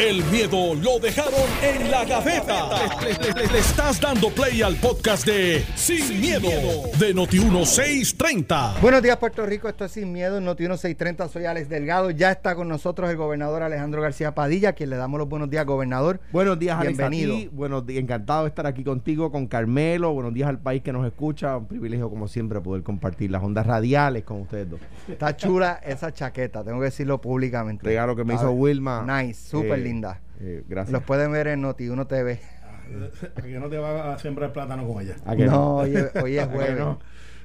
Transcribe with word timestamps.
El 0.00 0.24
miedo 0.30 0.74
lo 0.76 0.98
dejaron 0.98 1.34
en 1.62 1.90
la 1.90 2.06
gaveta. 2.06 2.70
Le, 3.02 3.12
le- 3.12 3.34
le- 3.42 3.52
le 3.52 3.58
estás 3.58 4.00
dando 4.00 4.30
play 4.30 4.62
al 4.62 4.76
podcast 4.76 5.26
de 5.26 5.62
Sin, 5.76 6.18
miedo, 6.22 6.48
de 6.98 7.14
Noti1630. 7.14 8.80
Buenos 8.80 9.02
días, 9.02 9.18
Puerto 9.18 9.44
Rico. 9.44 9.68
Esto 9.68 9.84
es 9.84 9.92
Sin 9.92 10.10
Miedo, 10.10 10.38
en 10.38 10.44
Noti 10.46 10.62
1630. 10.62 11.28
Soy 11.28 11.44
Alex 11.44 11.68
Delgado. 11.68 12.10
Ya 12.10 12.30
está 12.32 12.54
con 12.54 12.66
nosotros 12.68 13.10
el 13.10 13.18
gobernador 13.18 13.62
Alejandro 13.62 14.00
García 14.00 14.34
Padilla, 14.34 14.70
a 14.70 14.72
quien 14.72 14.88
le 14.88 14.96
damos 14.96 15.18
los 15.18 15.28
buenos 15.28 15.50
días, 15.50 15.66
gobernador. 15.66 16.18
Buenos 16.32 16.58
días, 16.58 16.78
Alex. 16.80 16.96
Bienvenido. 16.96 17.34
a 17.34 17.38
ti. 17.38 17.50
Buenos 17.52 17.86
días, 17.86 18.02
encantado 18.02 18.44
de 18.44 18.48
estar 18.48 18.66
aquí 18.66 18.82
contigo, 18.82 19.30
con 19.30 19.48
Carmelo. 19.48 20.14
Buenos 20.14 20.32
días 20.32 20.48
al 20.48 20.58
país 20.60 20.82
que 20.82 20.94
nos 20.94 21.06
escucha. 21.06 21.58
Un 21.58 21.66
privilegio, 21.66 22.08
como 22.08 22.26
siempre, 22.26 22.58
poder 22.62 22.82
compartir 22.82 23.30
las 23.30 23.42
ondas 23.42 23.66
radiales 23.66 24.24
con 24.24 24.40
ustedes 24.40 24.70
dos. 24.70 24.80
Está 25.08 25.36
chula 25.36 25.78
esa 25.84 26.10
chaqueta, 26.10 26.64
tengo 26.64 26.78
que 26.78 26.86
decirlo 26.86 27.20
públicamente. 27.20 27.84
Regalo 27.84 28.16
que 28.16 28.24
me 28.24 28.32
A 28.32 28.36
hizo 28.36 28.46
ver, 28.46 28.54
Wilma. 28.56 29.22
Nice, 29.22 29.50
súper 29.50 29.80
Eh, 29.80 29.89
linda. 29.90 30.20
eh, 30.40 30.62
gracias. 30.68 30.92
Los 30.92 31.02
pueden 31.02 31.32
ver 31.32 31.48
en 31.48 31.60
Noti 31.62 31.88
1 31.88 32.06
TV. 32.06 32.40
que 33.42 33.58
no 33.58 33.68
te 33.68 33.78
va 33.78 34.14
a 34.14 34.18
sembrar 34.18 34.52
plátano 34.52 34.86
con 34.86 35.02
ella. 35.02 35.16
¿A 35.24 35.36
que 35.36 35.44
No, 35.46 35.76
hoy 35.78 35.94
es, 35.96 36.10
hoy 36.22 36.38
es 36.38 36.44
¿A 36.44 36.48
que 36.50 36.56
jueves. 36.56 36.78
no? 36.78 36.98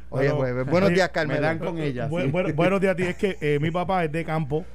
Hoy 0.09 0.25
es 0.25 0.31
Bueno, 0.31 0.35
jueves. 0.37 0.65
Buenos 0.67 0.89
días, 0.91 1.09
Me 1.09 1.13
Carmelo. 1.13 1.41
dan 1.41 1.59
con 1.59 1.77
ella. 1.79 2.09
Bu- 2.09 2.23
sí. 2.23 2.27
bueno- 2.31 2.53
buenos 2.53 2.79
días 2.81 2.93
a 2.93 2.95
ti. 2.95 3.03
Es 3.07 3.15
que 3.17 3.37
eh, 3.41 3.59
mi 3.59 3.71
papá 3.71 4.03
es 4.05 4.11
de 4.11 4.23
campo 4.23 4.65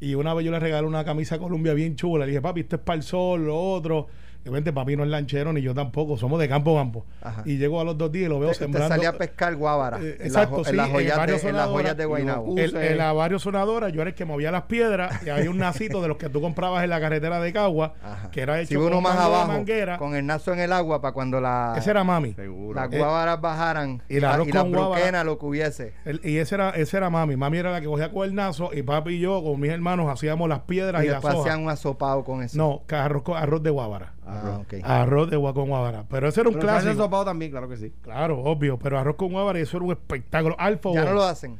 y 0.00 0.14
una 0.14 0.34
vez 0.34 0.44
yo 0.44 0.50
le 0.52 0.58
regalé 0.60 0.86
una 0.86 1.04
camisa 1.04 1.38
Columbia 1.38 1.74
bien 1.74 1.96
chula. 1.96 2.24
Le 2.26 2.30
dije, 2.32 2.42
papi, 2.42 2.60
esto 2.60 2.76
es 2.76 2.82
para 2.82 2.96
el 2.96 3.02
sol, 3.02 3.46
lo 3.46 3.56
otro. 3.58 4.08
Y 4.44 4.48
vente, 4.48 4.72
papi 4.72 4.96
no 4.96 5.04
es 5.04 5.10
lanchero 5.10 5.52
ni 5.52 5.60
yo 5.60 5.74
tampoco. 5.74 6.16
Somos 6.16 6.40
de 6.40 6.48
campo 6.48 6.78
a 6.78 6.80
campo. 6.82 7.04
Ajá. 7.22 7.42
Y 7.44 7.58
llego 7.58 7.80
a 7.80 7.84
los 7.84 7.98
dos 7.98 8.10
días 8.10 8.26
y 8.26 8.28
lo 8.30 8.40
veo 8.40 8.54
sembrando. 8.54 8.88
salía 8.88 9.10
a 9.10 9.12
pescar 9.12 9.54
guábara. 9.56 9.98
Eh, 10.00 10.16
en, 10.20 10.26
exacto, 10.26 10.56
las, 10.58 10.58
jo- 10.58 10.64
sí, 10.64 10.70
en 10.70 10.76
las 10.78 10.86
en 10.86 10.92
joyas 10.94 11.26
de, 11.26 11.48
en 11.50 11.56
las 11.56 11.68
joyas 11.68 11.96
de 11.96 12.04
Guaynabo. 12.06 12.56
El, 12.58 12.76
en 12.76 12.98
la 12.98 13.12
barrio 13.12 13.38
sonadora, 13.38 13.88
yo 13.90 14.00
era 14.00 14.10
el 14.10 14.14
que 14.16 14.24
movía 14.24 14.50
las 14.50 14.62
piedras 14.62 15.22
y 15.26 15.28
había 15.28 15.50
un 15.50 15.58
nacito 15.58 16.00
de 16.00 16.08
los 16.08 16.16
que 16.16 16.28
tú 16.30 16.40
comprabas 16.40 16.82
en 16.84 16.90
la 16.90 17.00
carretera 17.00 17.38
de 17.40 17.52
Cagua, 17.52 17.94
Ajá. 18.02 18.30
que 18.30 18.40
era 18.40 18.58
hecho 18.60 18.68
Si 18.68 18.76
uno 18.76 18.92
con 18.94 19.02
más 19.02 19.18
abajo, 19.18 19.48
manguera. 19.48 19.98
con 19.98 20.14
el 20.14 20.24
nazo 20.24 20.52
en 20.54 20.60
el 20.60 20.72
agua 20.72 21.00
para 21.02 21.12
cuando 21.12 21.40
la, 21.40 21.74
Ese 21.76 21.90
era 21.90 22.02
mami. 22.02 22.32
Seguro. 22.32 22.80
las 22.80 22.90
Eh, 22.92 22.98
guávaras 22.98 23.40
bajaran 23.42 24.02
y 24.08 24.24
arroz 24.24 24.48
y 24.48 24.52
guábara. 24.52 24.70
broquenas 24.70 25.24
lo 25.26 25.38
que 25.38 25.44
hubiese. 25.46 25.92
El- 26.06 26.20
y 26.24 26.38
ese 26.38 26.54
era, 26.54 26.70
ese 26.70 26.96
era 26.96 27.10
mami. 27.10 27.36
Mami 27.36 27.58
era 27.58 27.72
la 27.72 27.80
que 27.80 27.86
cogía 27.86 28.10
con 28.10 28.24
el 28.26 28.34
nazo 28.34 28.70
y 28.72 28.82
papi 28.82 29.16
y 29.16 29.20
yo 29.20 29.42
con 29.42 29.60
mis 29.60 29.70
hermanos 29.70 30.08
hacíamos 30.10 30.48
las 30.48 30.60
piedras 30.60 31.02
Y 31.02 31.06
y, 31.06 31.08
las 31.08 31.16
después 31.16 31.34
hojas. 31.34 31.46
hacían 31.52 31.64
un 31.64 31.70
asopado 31.70 32.24
con 32.24 32.42
eso. 32.42 32.56
No, 32.56 32.82
arroz, 32.96 33.22
con- 33.22 33.36
arroz 33.36 33.62
de 33.62 33.70
guábara. 33.70 34.14
Ah, 34.32 34.58
ok. 34.60 34.74
Arroz 34.82 35.30
de 35.30 35.36
gua- 35.36 35.52
con 35.54 35.68
guábara. 35.68 36.04
Pero 36.08 36.28
ese 36.28 36.40
era 36.40 36.48
un 36.48 36.54
Pero 36.56 36.66
clásico. 36.68 36.94
sopado 36.94 37.24
también, 37.24 37.50
claro 37.50 37.68
que 37.68 37.76
sí. 37.76 37.92
Claro, 38.02 38.38
obvio. 38.40 38.78
Pero 38.78 38.98
arroz 38.98 39.16
con 39.16 39.32
guábara 39.32 39.58
y 39.58 39.62
eso 39.62 39.76
era 39.76 39.86
un 39.86 39.92
espectáculo. 39.92 40.54
Alfa 40.58 40.90
Ya 40.94 41.04
no 41.04 41.12
lo 41.14 41.24
hacen. 41.24 41.58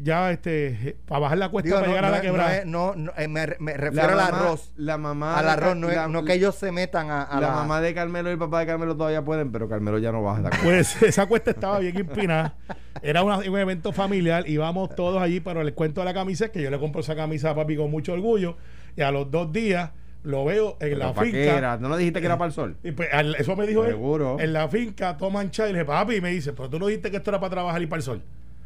ya 0.00 0.30
este, 0.30 0.96
para 1.08 1.18
bajar 1.22 1.38
la 1.38 1.48
cuesta 1.48 1.66
Digo, 1.68 1.76
para 1.80 1.88
no, 1.88 1.92
llegar 1.92 2.04
a 2.04 2.08
no 2.08 2.12
la 2.12 2.18
es- 2.18 2.22
quebrada. 2.24 2.64
no 2.64 2.94
no, 2.94 3.02
no, 3.06 3.12
eh, 3.18 3.26
me, 3.26 3.46
me 3.58 3.72
refiero 3.76 4.14
La 4.14 4.26
al 4.26 4.32
mamá- 4.32 4.38
arroz. 4.46 4.72
La 4.76 4.96
mamá. 4.98 5.38
Al 5.38 5.44
de 5.46 5.50
arroz, 5.50 5.76
no, 5.76 5.88
la- 5.88 6.06
no 6.08 6.24
que 6.24 6.34
ellos 6.34 6.54
se 6.54 6.70
metan 6.70 7.10
a, 7.10 7.22
a 7.22 7.40
la, 7.40 7.48
la, 7.48 7.54
mamá 7.54 7.80
de 7.80 7.94
Carmelo 7.94 8.28
y 8.28 8.32
el 8.32 8.38
papá 8.38 8.60
de 8.60 8.66
Carmelo 8.66 8.96
todavía 8.96 9.24
pueden, 9.24 9.50
pero 9.50 9.68
Carmelo 9.68 9.98
ya 9.98 10.12
no 10.12 10.22
baja 10.22 10.40
la 10.42 10.50
cuesta. 10.50 10.64
Pues 10.64 11.02
esa 11.02 11.26
cuesta 11.26 11.50
estaba 11.50 11.80
bien 11.80 11.96
empinada. 11.96 12.54
Era 13.02 13.22
una- 13.24 13.38
un 13.38 13.58
evento 13.58 13.92
familiar. 13.92 14.48
Íbamos 14.48 14.94
todos 14.94 15.20
allí, 15.20 15.40
pero 15.40 15.62
el 15.62 15.74
cuento 15.74 16.00
de 16.00 16.04
la 16.04 16.14
camisa 16.14 16.48
que 16.50 16.62
yo 16.62 16.70
le 16.70 16.78
compro 16.78 17.00
esa 17.00 17.16
camisa 17.16 17.50
a 17.50 17.54
papi 17.56 17.76
con 17.76 17.90
mucho 17.90 18.12
orgullo. 18.12 18.56
Y 18.96 19.02
a 19.02 19.10
los 19.10 19.30
dos 19.30 19.52
días 19.52 19.90
lo 20.24 20.44
veo 20.44 20.76
en 20.80 20.98
la 20.98 21.12
¿Para 21.14 21.30
qué 21.30 21.36
finca. 21.44 21.58
era? 21.58 21.76
¿No 21.78 21.88
le 21.90 21.98
dijiste 21.98 22.20
que 22.20 22.26
era 22.26 22.36
para 22.38 22.48
el 22.48 22.52
sol? 22.52 22.76
Y 22.82 22.92
pues, 22.92 23.08
al- 23.12 23.34
eso 23.36 23.54
me 23.56 23.66
dijo 23.66 23.84
él. 23.84 23.92
Seguro. 23.92 24.38
En 24.40 24.52
la 24.52 24.68
finca 24.68 25.16
toman 25.16 25.50
chai. 25.50 25.70
Y 25.70 25.72
le 25.72 25.78
dije, 25.80 25.86
papi, 25.86 26.16
y 26.16 26.20
me 26.20 26.30
dice, 26.30 26.52
pero 26.52 26.68
tú 26.68 26.78
no 26.78 26.86
dijiste 26.86 27.10
que 27.10 27.18
esto 27.18 27.30
era 27.30 27.40
para 27.40 27.50
trabajar 27.50 27.80
y 27.82 27.86
para 27.86 27.98
el 27.98 28.02
sol. 28.02 28.22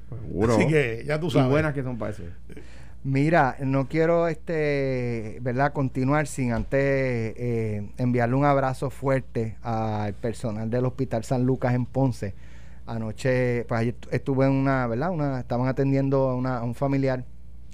Seguro. 0.09 0.55
Así 0.55 0.67
que 0.67 1.05
ya 1.07 1.19
tú 1.21 1.29
Y 1.29 1.31
sabes. 1.31 1.51
buenas 1.51 1.73
que 1.75 1.83
son 1.83 1.99
para 1.99 2.13
eso. 2.13 2.23
Mira, 3.05 3.57
no 3.61 3.89
quiero 3.89 4.29
este, 4.29 5.39
¿verdad? 5.41 5.73
continuar 5.73 6.27
sin 6.29 6.53
antes 6.53 6.79
eh, 6.81 7.89
enviarle 7.99 8.37
un 8.37 8.45
abrazo 8.45 8.91
fuerte 8.91 9.57
al 9.63 10.15
personal 10.15 10.71
del 10.71 10.85
Hospital 10.87 11.25
San 11.25 11.45
Lucas 11.45 11.75
en 11.75 11.85
Ponce. 11.87 12.35
Anoche, 12.87 13.65
pues 13.69 13.81
ayer 13.81 13.95
estuve 14.11 14.47
en 14.47 14.53
una, 14.53 14.87
¿verdad? 14.87 15.11
Una, 15.11 15.41
estaban 15.41 15.67
atendiendo 15.69 16.29
a, 16.29 16.35
una- 16.37 16.59
a 16.59 16.63
un 16.65 16.75
familiar. 16.75 17.25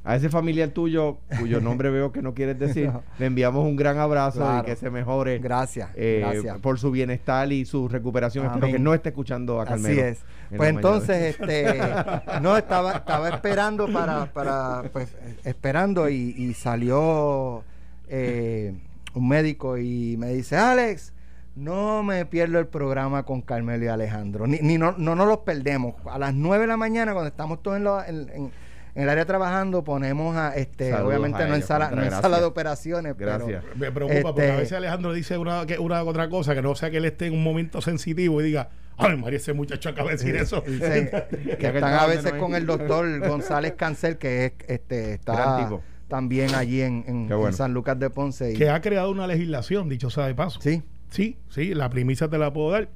A 0.09 0.17
ese 0.17 0.31
familiar 0.31 0.71
tuyo, 0.71 1.19
cuyo 1.39 1.61
nombre 1.61 1.91
veo 1.91 2.13
que 2.13 2.23
no 2.23 2.33
quieres 2.33 2.59
decir, 2.59 2.87
No. 2.87 3.03
le 3.19 3.27
enviamos 3.27 3.65
un 3.67 3.77
gran 3.77 3.99
abrazo 3.99 4.39
Claro. 4.41 4.63
y 4.63 4.71
que 4.71 4.77
se 4.77 4.89
mejore 4.91 5.39
Gracias, 5.39 5.91
eh, 5.95 6.21
gracias. 6.25 6.59
por 6.61 6.79
su 6.79 6.91
bienestar 6.91 7.53
y 7.53 7.65
su 7.67 7.89
recuperación. 7.89 8.47
Espero 8.47 8.65
Amén. 8.67 8.77
que 8.77 8.83
no 8.83 8.95
esté 8.95 9.11
escuchando 9.11 9.61
a 9.61 9.67
Carmelo. 9.67 9.93
Así 9.95 10.01
es. 10.01 10.19
en 10.51 10.57
Pues 10.57 10.61
la 10.73 10.77
entonces, 10.77 11.37
este, 11.39 11.79
no, 12.41 12.57
estaba, 12.57 12.93
estaba 12.93 13.29
esperando 13.29 13.87
para, 13.93 14.33
para 14.33 14.85
pues, 14.93 15.15
esperando 15.45 16.09
y, 16.09 16.35
y 16.39 16.55
salió 16.55 17.63
eh, 18.09 18.75
un 19.15 19.29
médico 19.29 19.77
y 19.77 20.17
me 20.19 20.29
dice, 20.33 20.57
Alex, 20.57 21.13
no 21.57 22.03
me 22.03 22.25
pierdo 22.25 22.59
el 22.61 22.67
programa 22.67 23.25
con 23.25 23.43
Carmelo 23.43 23.85
y 23.85 23.89
Alejandro. 23.89 24.47
Ni, 24.47 24.59
ni 24.61 24.79
no, 24.79 24.95
no 24.97 25.15
nos 25.17 25.27
los 25.27 25.39
perdemos. 25.39 25.95
A 26.11 26.19
las 26.19 26.33
9 26.33 26.63
de 26.63 26.67
la 26.69 26.77
mañana, 26.77 27.13
cuando 27.13 27.29
estamos 27.29 27.63
todos 27.63 27.79
en, 28.07 28.17
en- 28.17 28.31
en- 28.31 28.51
en 28.99 29.05
el 29.05 29.09
área 29.11 29.25
trabajando, 29.27 29.85
ponemos 29.85 30.37
a, 30.37 30.57
este, 30.57 30.91
Saludos 30.91 31.09
obviamente 31.09 31.39
a 31.43 31.47
no 31.47 31.47
en 31.53 31.55
ellos, 31.59 31.69
sala, 31.69 31.89
contra, 31.91 32.05
no 32.11 32.17
en 32.17 32.23
sala 32.23 32.39
de 32.41 32.45
operaciones, 32.47 33.15
pero- 33.17 33.47
Gracias. 33.47 33.65
Me 33.77 33.93
preocupa 33.93 34.23
porque 34.33 34.41
Este- 34.43 34.53
a 34.53 34.57
veces 34.57 34.73
Alejandro 34.73 35.13
dice 35.13 35.39
una, 35.39 35.65
que- 35.67 35.79
una 35.79 36.03
otra 36.03 36.29
cosa 36.29 36.55
que 36.55 36.63
no 36.63 36.75
sea 36.75 36.91
que 36.91 36.97
él 36.97 37.05
esté 37.05 37.27
en 37.27 37.35
un 37.35 37.45
momento 37.45 37.81
sensitivo 37.81 38.41
y 38.41 38.45
diga, 38.45 38.71
ay, 38.97 39.17
María, 39.17 39.37
ese 39.37 39.53
muchacho 39.53 39.89
acaba 39.91 40.11
de 40.11 40.17
decir 40.17 40.35
eso. 40.35 40.65
Que 40.65 40.71
que 41.61 41.67
están 41.69 41.95
a 41.95 42.07
veces 42.07 42.33
con 42.33 42.55
el 42.57 42.67
doctor 42.67 43.21
González 43.21 43.75
Cancel, 43.77 44.19
que 44.19 44.47
es, 44.47 44.53
este, 44.67 45.13
está 45.15 45.71
también 46.09 46.55
allí 46.55 46.81
en, 46.83 47.05
en- 47.07 47.29
bueno. 47.29 47.47
en 47.49 47.53
San 47.53 47.73
Lucas 47.75 47.99
de 48.01 48.11
Ponce. 48.11 48.53
y- 48.53 48.57
que 48.57 48.69
ha 48.71 48.81
creado 48.81 49.11
una 49.11 49.27
legislación, 49.27 49.89
dicho 49.89 50.11
sea 50.11 50.27
de 50.27 50.35
paso. 50.35 50.61
sí, 50.61 50.83
Sí, 51.11 51.39
sí, 51.49 51.73
la 51.73 51.89
primicia 51.89 52.29
te 52.29 52.37
la 52.37 52.53
puedo 52.53 52.71
dar. 52.73 52.89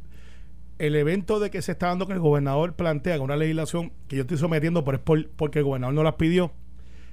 El 0.84 0.97
evento 0.97 1.38
de 1.38 1.50
que 1.50 1.62
se 1.62 1.72
está 1.72 1.87
dando 1.88 2.06
que 2.06 2.12
el 2.15 2.19
gobernador 2.19 2.75
plantea 2.75 3.20
una 3.20 3.37
legislación 3.37 3.93
que 4.09 4.16
yo 4.16 4.22
estoy 4.22 4.37
sometiendo, 4.38 4.84
pero 4.84 4.97
es 4.98 5.03
por- 5.03 5.28
porque 5.31 5.60
el 5.60 5.65
gobernador 5.65 5.94
no 5.94 6.03
las 6.03 6.15
pidió, 6.15 6.50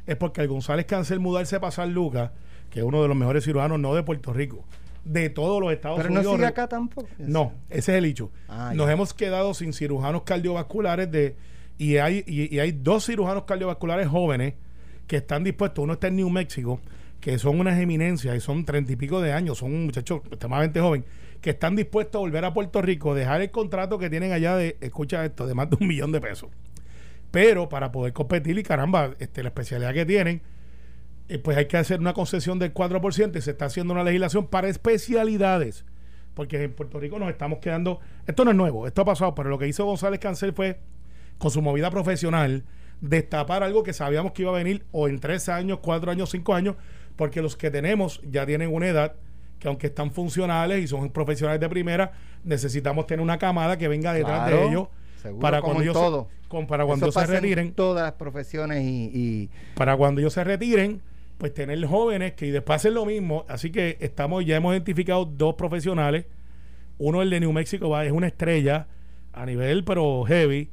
es 0.08 0.16
porque 0.16 0.42
el 0.42 0.48
González 0.48 0.86
Cancel 0.86 1.20
mudarse 1.20 1.60
para 1.60 1.72
San 1.72 1.94
Lucas, 1.94 2.32
que 2.72 2.80
es 2.80 2.86
uno 2.86 3.02
de 3.02 3.08
los 3.08 3.16
mejores 3.16 3.44
cirujanos, 3.46 3.80
no 3.80 3.94
de 3.94 4.02
Puerto 4.04 4.34
Rico, 4.34 4.66
de 5.06 5.30
todos 5.30 5.62
los 5.62 5.72
Estados 5.72 5.98
pero 5.98 6.10
no 6.10 6.16
Unidos. 6.20 6.36
sigue 6.36 6.46
acá 6.48 6.68
tampoco. 6.68 7.08
No, 7.20 7.54
ese 7.70 7.92
es 7.94 7.98
el 8.00 8.06
hecho. 8.06 8.32
Ah, 8.48 8.72
Nos 8.76 8.88
ya. 8.88 8.94
hemos 8.94 9.14
quedado 9.14 9.54
sin 9.54 9.72
cirujanos 9.74 10.24
cardiovasculares 10.24 11.12
de 11.12 11.36
y 11.78 11.98
hay 11.98 12.24
y, 12.28 12.54
y 12.54 12.60
hay 12.60 12.72
dos 12.72 13.06
cirujanos 13.06 13.44
cardiovasculares 13.44 14.08
jóvenes 14.08 14.56
que 15.08 15.18
están 15.18 15.44
dispuestos. 15.44 15.84
Uno 15.84 15.94
está 15.94 16.08
en 16.08 16.16
New 16.18 16.30
México, 16.30 16.80
que 17.22 17.38
son 17.38 17.60
unas 17.60 17.80
eminencias 17.80 18.36
y 18.36 18.40
son 18.40 18.66
treinta 18.66 18.92
y 18.92 18.96
pico 18.96 19.22
de 19.22 19.32
años, 19.32 19.60
son 19.60 19.86
muchachos 19.86 20.22
extremadamente 20.30 20.80
joven, 20.82 21.06
que 21.42 21.52
están 21.52 21.76
dispuestos 21.76 22.20
a 22.20 22.22
volver 22.22 22.44
a 22.46 22.54
Puerto 22.54 22.82
Rico, 22.82 23.16
dejar 23.16 23.42
el 23.42 23.52
contrato 23.52 23.98
que 23.98 24.10
tienen 24.10 24.32
allá 24.32 24.56
de, 24.56 24.78
escucha 24.82 25.24
esto, 25.24 25.48
de 25.48 25.54
más 25.54 25.70
de 25.70 25.78
un 25.80 25.88
millón 25.88 26.12
de 26.12 26.20
pesos. 26.20 26.50
Pero 27.32 27.70
para 27.70 27.92
poder 27.92 28.14
competir 28.14 28.58
y 28.58 28.64
caramba, 28.64 29.16
este, 29.20 29.44
la 29.44 29.50
especialidad 29.50 29.94
que 29.94 30.06
tienen, 30.06 30.42
eh, 31.30 31.38
pues 31.38 31.58
hay 31.58 31.68
que 31.68 31.78
hacer 31.78 32.00
una 32.00 32.14
concesión 32.14 32.60
del 32.60 32.74
4% 32.74 33.38
y 33.38 33.42
se 33.42 33.52
está 33.52 33.66
haciendo 33.66 33.94
una 33.94 34.04
legislación 34.04 34.48
para 34.48 34.68
especialidades. 34.68 35.86
Porque 36.34 36.64
en 36.64 36.74
Puerto 36.74 37.00
Rico 37.00 37.20
nos 37.20 37.30
estamos 37.30 37.60
quedando. 37.60 38.00
Esto 38.26 38.46
no 38.46 38.52
es 38.52 38.58
nuevo, 38.58 38.88
esto 38.88 39.02
ha 39.02 39.06
pasado, 39.06 39.36
pero 39.36 39.50
lo 39.50 39.58
que 39.58 39.68
hizo 39.68 39.86
González 39.86 40.20
Cancel 40.20 40.54
fue, 40.54 40.80
con 41.38 41.52
su 41.52 41.62
movida 41.62 41.90
profesional, 41.92 42.66
destapar 43.02 43.64
algo 43.64 43.84
que 43.84 43.94
sabíamos 43.94 44.34
que 44.34 44.42
iba 44.42 44.52
a 44.52 44.56
venir 44.56 44.86
o 44.92 45.08
en 45.08 45.20
tres 45.20 45.50
años, 45.50 45.80
cuatro 45.82 46.12
años, 46.12 46.32
cinco 46.32 46.54
años, 46.54 46.76
porque 47.16 47.42
los 47.42 47.56
que 47.56 47.72
tenemos 47.72 48.22
ya 48.24 48.46
tienen 48.46 48.74
una 48.74 48.88
edad 48.88 49.16
que 49.60 49.68
aunque 49.68 49.88
están 49.88 50.12
funcionales 50.12 50.84
y 50.84 50.88
son 50.88 51.10
profesionales 51.10 51.60
de 51.60 51.70
primera, 51.70 52.12
necesitamos 52.44 53.06
tener 53.08 53.22
una 53.22 53.38
camada 53.38 53.78
que 53.78 53.88
venga 53.88 54.14
detrás 54.14 54.48
Claro, 54.48 54.58
de 54.58 54.68
ellos 54.70 54.88
seguro, 55.22 55.42
para 55.42 55.60
como 55.62 55.74
cuando 55.74 55.84
ellos 55.84 55.94
todo. 55.94 56.28
se, 56.42 56.48
con- 56.48 56.66
para 56.68 56.86
cuando 56.86 57.08
Eso 57.10 57.20
se 57.20 57.28
retiren 57.28 57.74
todas 57.74 58.04
las 58.04 58.14
profesiones 58.14 58.84
y, 58.84 59.12
y 59.14 59.50
para 59.76 59.96
cuando 59.98 60.22
ellos 60.22 60.34
se 60.34 60.44
retiren, 60.44 61.02
pues 61.38 61.54
tener 61.54 61.86
jóvenes 61.86 62.34
que 62.34 62.52
después 62.52 62.78
hacen 62.78 62.94
lo 62.94 63.06
mismo. 63.06 63.46
Así 63.48 63.72
que 63.72 63.98
estamos, 64.00 64.46
ya 64.46 64.56
hemos 64.58 64.74
identificado 64.74 65.26
dos 65.26 65.56
profesionales. 65.56 66.26
Uno, 66.98 67.22
el 67.22 67.30
de 67.30 67.40
New 67.40 67.54
Mexico, 67.54 67.90
va, 67.90 68.06
es 68.06 68.12
una 68.12 68.28
estrella 68.28 68.88
a 69.34 69.46
nivel, 69.46 69.84
pero 69.84 70.24
heavy. 70.26 70.70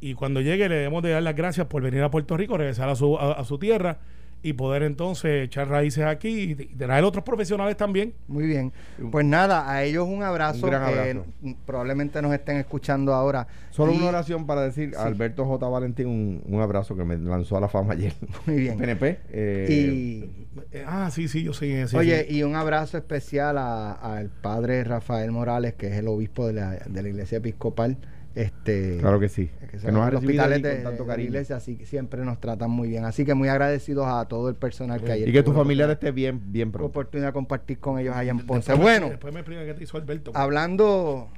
Y 0.00 0.14
cuando 0.14 0.40
llegue, 0.40 0.68
le 0.68 0.74
debemos 0.76 1.02
de 1.02 1.10
dar 1.10 1.22
las 1.22 1.34
gracias 1.34 1.66
por 1.66 1.82
venir 1.82 2.02
a 2.02 2.10
Puerto 2.10 2.36
Rico, 2.36 2.56
regresar 2.58 2.88
a 2.88 2.94
su, 2.94 3.16
a, 3.18 3.32
a 3.32 3.44
su 3.44 3.58
tierra 3.58 3.98
y 4.44 4.52
poder 4.52 4.82
entonces 4.84 5.44
echar 5.46 5.68
raíces 5.68 6.04
aquí 6.04 6.28
y, 6.52 6.54
traer 6.76 7.02
otros 7.02 7.24
profesionales 7.24 7.76
también. 7.76 8.14
Muy 8.28 8.46
bien. 8.46 8.72
Pues 9.10 9.24
nada, 9.26 9.68
a 9.70 9.82
ellos 9.82 10.06
un 10.06 10.22
abrazo. 10.22 10.66
Un 10.66 10.70
gran 10.70 10.82
eh, 10.82 10.86
abrazo. 11.10 11.24
probablemente 11.66 12.20
nos 12.22 12.32
estén 12.34 12.58
escuchando 12.58 13.12
ahora. 13.14 13.46
Solo 13.70 13.92
Y- 13.92 13.96
una 13.96 14.08
oración 14.08 14.46
para 14.46 14.60
decir 14.62 14.94
a 14.96 15.04
Alberto 15.04 15.44
J. 15.46 15.66
Valentín 15.68 16.06
un, 16.06 16.42
un 16.46 16.60
abrazo 16.60 16.94
que 16.94 17.04
me 17.04 17.16
lanzó 17.16 17.56
a 17.56 17.60
la 17.60 17.68
fama 17.68 17.94
ayer. 17.94 18.12
Muy 18.46 18.56
bien. 18.56 18.78
PNP. 18.78 19.18
eh, 19.30 19.66
Y, 19.68 20.44
Eh, 20.70 20.84
ah, 20.86 21.10
sí, 21.10 21.26
sí, 21.26 21.42
yo 21.42 21.52
sí. 21.52 21.74
sí, 21.88 21.96
oye, 21.96 22.26
sí. 22.28 22.36
y 22.36 22.42
un 22.44 22.54
abrazo 22.54 22.96
especial 22.98 23.58
a- 23.58 23.92
al 23.92 24.28
padre 24.28 24.84
Rafael 24.84 25.32
Morales, 25.32 25.74
que 25.74 25.88
es 25.88 25.94
el 25.94 26.06
obispo 26.06 26.46
de 26.46 26.52
la, 26.52 26.70
de 26.86 27.02
la 27.02 27.08
iglesia 27.08 27.38
episcopal 27.38 27.96
Este, 28.34 28.98
Claro 29.00 29.20
que 29.20 29.28
sí. 29.28 29.48
que 29.70 29.78
Que 29.78 29.92
nos 29.92 30.12
los 30.12 30.20
hospitales 30.22 30.60
de, 30.62 30.74
con 30.76 30.82
tanto 30.84 31.04
de 31.04 31.08
cariño. 31.08 31.28
iglesia, 31.28 31.56
así 31.56 31.76
que 31.76 31.86
siempre 31.86 32.24
nos 32.24 32.40
tratan 32.40 32.70
muy 32.70 32.88
bien. 32.88 33.04
Así 33.04 33.24
que 33.24 33.34
muy 33.34 33.48
agradecidos 33.48 34.06
a 34.08 34.24
todo 34.26 34.48
el 34.48 34.56
personal 34.56 35.02
que 35.02 35.12
hay. 35.12 35.24
Y 35.24 35.32
que 35.32 35.42
tu 35.44 35.52
familiar 35.52 35.88
esté 35.90 36.10
bien, 36.10 36.40
bien 36.52 36.72
pronto. 36.72 36.88
oportunidad 36.88 37.28
de 37.28 37.32
compartir 37.32 37.78
con 37.78 37.98
ellos 37.98 38.14
allá 38.16 38.32
en 38.32 38.38
Ponce. 38.44 38.72
Después- 38.72 38.80
Bueno, 38.80 39.08
Después 39.10 39.32
me 39.32 39.40
explica 39.40 39.64
qué 39.64 39.74
te 39.74 39.84
hizo 39.84 39.96
Alberto. 39.96 40.32
hablando, 40.34 41.28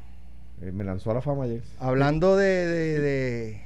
Eh, 0.63 0.73
me 0.73 0.85
lanzó 0.85 1.11
a 1.11 1.15
la 1.15 1.21
fama 1.21 1.45
ayer. 1.45 1.61
hablando 1.81 2.35
de, 2.37 2.67
de, 2.67 3.01
de, 3.01 3.61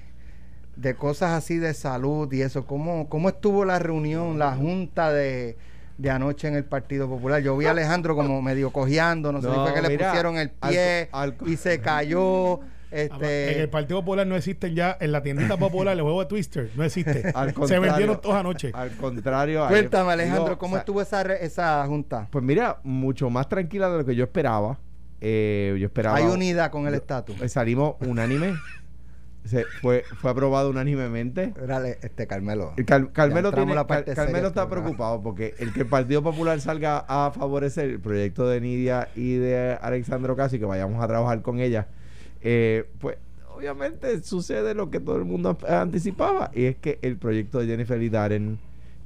de 0.74 0.94
cosas 0.96 1.30
así 1.30 1.58
de 1.58 1.72
salud 1.72 2.32
y 2.32 2.42
eso, 2.42 2.66
¿cómo, 2.66 3.08
cómo 3.08 3.28
estuvo 3.28 3.64
la 3.64 3.78
reunión, 3.78 4.40
la 4.40 4.56
junta 4.56 5.12
de, 5.12 5.56
de 5.98 6.10
anoche 6.10 6.48
en 6.48 6.54
el 6.56 6.64
Partido 6.64 7.08
Popular? 7.08 7.42
Yo 7.42 7.56
vi 7.56 7.66
a 7.66 7.70
Alejandro 7.70 8.16
como 8.16 8.42
medio 8.42 8.72
cojeando, 8.72 9.30
no 9.30 9.40
sé 9.40 9.48
si 9.48 9.54
fue 9.54 9.72
que 9.74 9.82
le 9.82 9.98
pusieron 9.98 10.36
el 10.36 10.50
al- 10.60 10.70
pie 10.70 11.08
al- 11.12 11.36
y 11.46 11.56
se 11.56 11.80
cayó. 11.80 12.58
Ah, 12.92 12.96
En 12.96 13.12
Este, 13.12 13.62
el 13.62 13.68
Partido 13.68 14.00
Popular 14.00 14.26
no 14.26 14.34
existen 14.36 14.74
ya, 14.74 14.96
en 15.00 15.12
la 15.12 15.22
tiendita 15.22 15.56
popular, 15.56 15.94
el 15.96 16.02
juego 16.02 16.20
de 16.20 16.26
Twister, 16.26 16.70
no 16.76 16.82
existe. 16.84 17.30
Al 17.34 17.54
Se 17.66 17.78
vendieron 17.78 18.20
todos 18.20 18.34
anoche. 18.36 18.70
Al 18.74 18.90
contrario. 18.96 19.66
cuéntame, 19.68 20.12
Alejandro, 20.12 20.58
¿cómo 20.58 20.72
o 20.72 20.76
sea, 20.76 20.80
estuvo 20.80 21.00
esa, 21.00 21.22
re- 21.22 21.44
esa 21.44 21.84
junta? 21.86 22.26
Pues 22.30 22.44
mira, 22.44 22.78
mucho 22.82 23.30
más 23.30 23.48
tranquila 23.48 23.88
de 23.90 23.98
lo 23.98 24.04
que 24.04 24.14
yo 24.16 24.24
esperaba. 24.24 24.78
Eh, 25.20 25.76
yo 25.78 25.86
esperaba. 25.86 26.16
Hay 26.16 26.24
unidad 26.24 26.70
con 26.70 26.86
el 26.88 26.94
estatus. 26.94 27.40
eh, 27.40 27.48
Salimos 27.48 27.94
unánime. 28.00 28.54
Se, 29.44 29.64
fue, 29.80 30.04
fue 30.18 30.30
aprobado 30.32 30.68
unánimemente. 30.68 31.54
Dale, 31.66 31.98
este 32.02 32.26
Carmelo. 32.26 32.74
El 32.76 32.84
Car- 32.84 33.10
Carmelo, 33.10 33.50
tiene- 33.52 33.74
la 33.74 33.86
parte 33.86 34.10
está 34.10 34.26
programa. 34.26 34.68
preocupado 34.68 35.22
porque 35.22 35.54
el 35.58 35.72
que 35.72 35.80
el 35.80 35.86
Partido 35.86 36.22
Popular 36.22 36.60
salga 36.60 37.06
a 37.08 37.30
favorecer 37.30 37.88
el 37.88 38.00
proyecto 38.00 38.46
de 38.46 38.60
Nidia 38.60 39.08
y 39.16 39.36
de 39.36 39.78
Alexandro 39.80 40.36
Casi, 40.36 40.58
que 40.58 40.66
vayamos 40.66 41.02
a 41.02 41.08
trabajar 41.08 41.40
con 41.40 41.58
ella, 41.58 41.86
eh, 42.42 42.84
pues 43.00 43.16
obviamente 43.54 44.22
sucede 44.22 44.74
lo 44.74 44.90
que 44.90 45.00
todo 45.00 45.16
el 45.16 45.24
mundo 45.24 45.56
anticipaba, 45.68 46.50
y 46.54 46.64
es 46.64 46.76
que 46.76 46.98
el 47.02 47.16
proyecto 47.16 47.58
de 47.60 47.66
Jennifer 47.66 48.00
y 48.00 48.08
Darren 48.08 48.58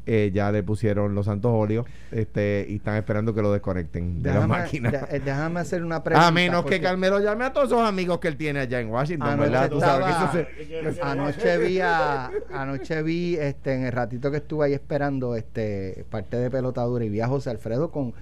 eh, 0.06 0.31
ya 0.34 0.52
le 0.52 0.62
pusieron 0.62 1.14
los 1.14 1.25
santos 1.25 1.50
óleos 1.54 1.86
este, 2.12 2.66
y 2.69 2.76
están 2.76 2.96
esperando 2.96 3.34
que 3.34 3.40
lo 3.40 3.50
desconecten 3.50 4.22
de 4.22 4.31
Déjame, 4.32 4.46
máquinas. 4.48 4.92
de- 4.92 5.16
eh, 5.16 5.20
déjame 5.25 5.60
hacer 5.60 5.82
una 5.82 6.02
pregunta. 6.04 6.26
A 6.28 6.31
menos 6.31 6.66
que 6.66 6.78
Carmelo 6.78 7.20
llame 7.20 7.46
a 7.46 7.52
todos 7.54 7.69
esos 7.69 7.81
amigos 7.81 8.19
que 8.19 8.28
él 8.28 8.36
tiene 8.36 8.60
allá 8.60 8.81
en 8.81 8.90
Washington, 8.90 9.26
Anoche 9.31 9.48
¿verdad? 9.50 9.70
Tú 9.70 9.81
sabes 9.81 10.06
que 10.06 10.81
eso 10.81 10.92
se- 10.94 11.00
Anoche 11.02 11.56
vi, 11.58 11.81
a- 11.81 12.31
anoche 12.52 13.02
vi 13.02 13.36
este, 13.36 13.75
en 13.75 13.84
el 13.86 13.92
ratito 13.92 14.31
que 14.31 14.36
estuve 14.36 14.66
ahí 14.66 14.75
esperando 14.75 15.36
este 15.36 16.04
parte 16.10 16.36
de 16.36 16.50
pelotadura 16.50 17.02
y 17.04 17.08
vi 17.08 17.20
a 17.22 17.26
José 17.28 17.48
Alfredo 17.48 17.90
con 17.90 18.12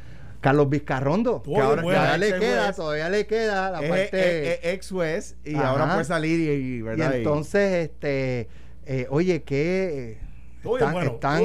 Carlos 0.43 0.69
Vizcarrondo. 0.69 1.37
Estuvo 1.39 1.55
Que 1.55 1.61
ahora 1.63 1.83
bueno. 1.83 1.99
todavía 2.01 2.19
le 2.19 2.39
queda, 2.39 2.73
todavía 2.75 3.09
le 3.09 3.27
queda 3.27 3.71
la 3.71 3.81
es, 3.81 3.89
parte. 3.89 4.53
es- 4.53 4.59
es 4.65 4.75
ex 4.75 4.91
juez 4.91 5.37
y 5.45 5.55
Ajá. 5.55 5.69
ahora 5.69 5.93
puede 5.95 6.05
salir 6.05 6.41
y, 6.41 6.83
¿verdad? 6.83 7.15
Y- 7.15 7.17
entonces, 7.19 7.89
este, 7.89 8.49
eh, 8.85 9.07
oye, 9.09 9.43
que 9.45 10.19
Estuvo 10.57 10.77
bien 10.77 10.93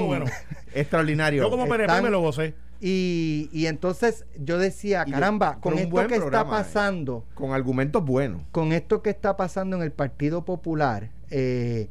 bueno, 0.07 0.25
extraordinario. 0.73 1.43
Yo 1.43 1.49
como 1.49 1.63
PNP 1.67 1.83
están- 1.83 2.03
me 2.03 2.09
lo 2.09 2.19
gocé. 2.21 2.53
y, 2.81 3.49
y 3.53 3.67
entonces 3.67 4.25
yo 4.37 4.57
decía, 4.57 5.05
yo- 5.05 5.13
caramba, 5.13 5.59
con 5.61 5.77
esto 5.79 6.07
que 6.07 6.15
está 6.15 6.41
eh. 6.41 6.45
pasando, 6.49 7.25
con 7.33 7.53
argumentos 7.53 8.03
buenos. 8.03 8.41
con 8.51 8.73
esto 8.73 9.01
que 9.01 9.09
está 9.11 9.37
pasando 9.37 9.75
en 9.77 9.83
el 9.83 9.91
Partido 9.91 10.43
Popular, 10.45 11.09
eh, 11.31 11.87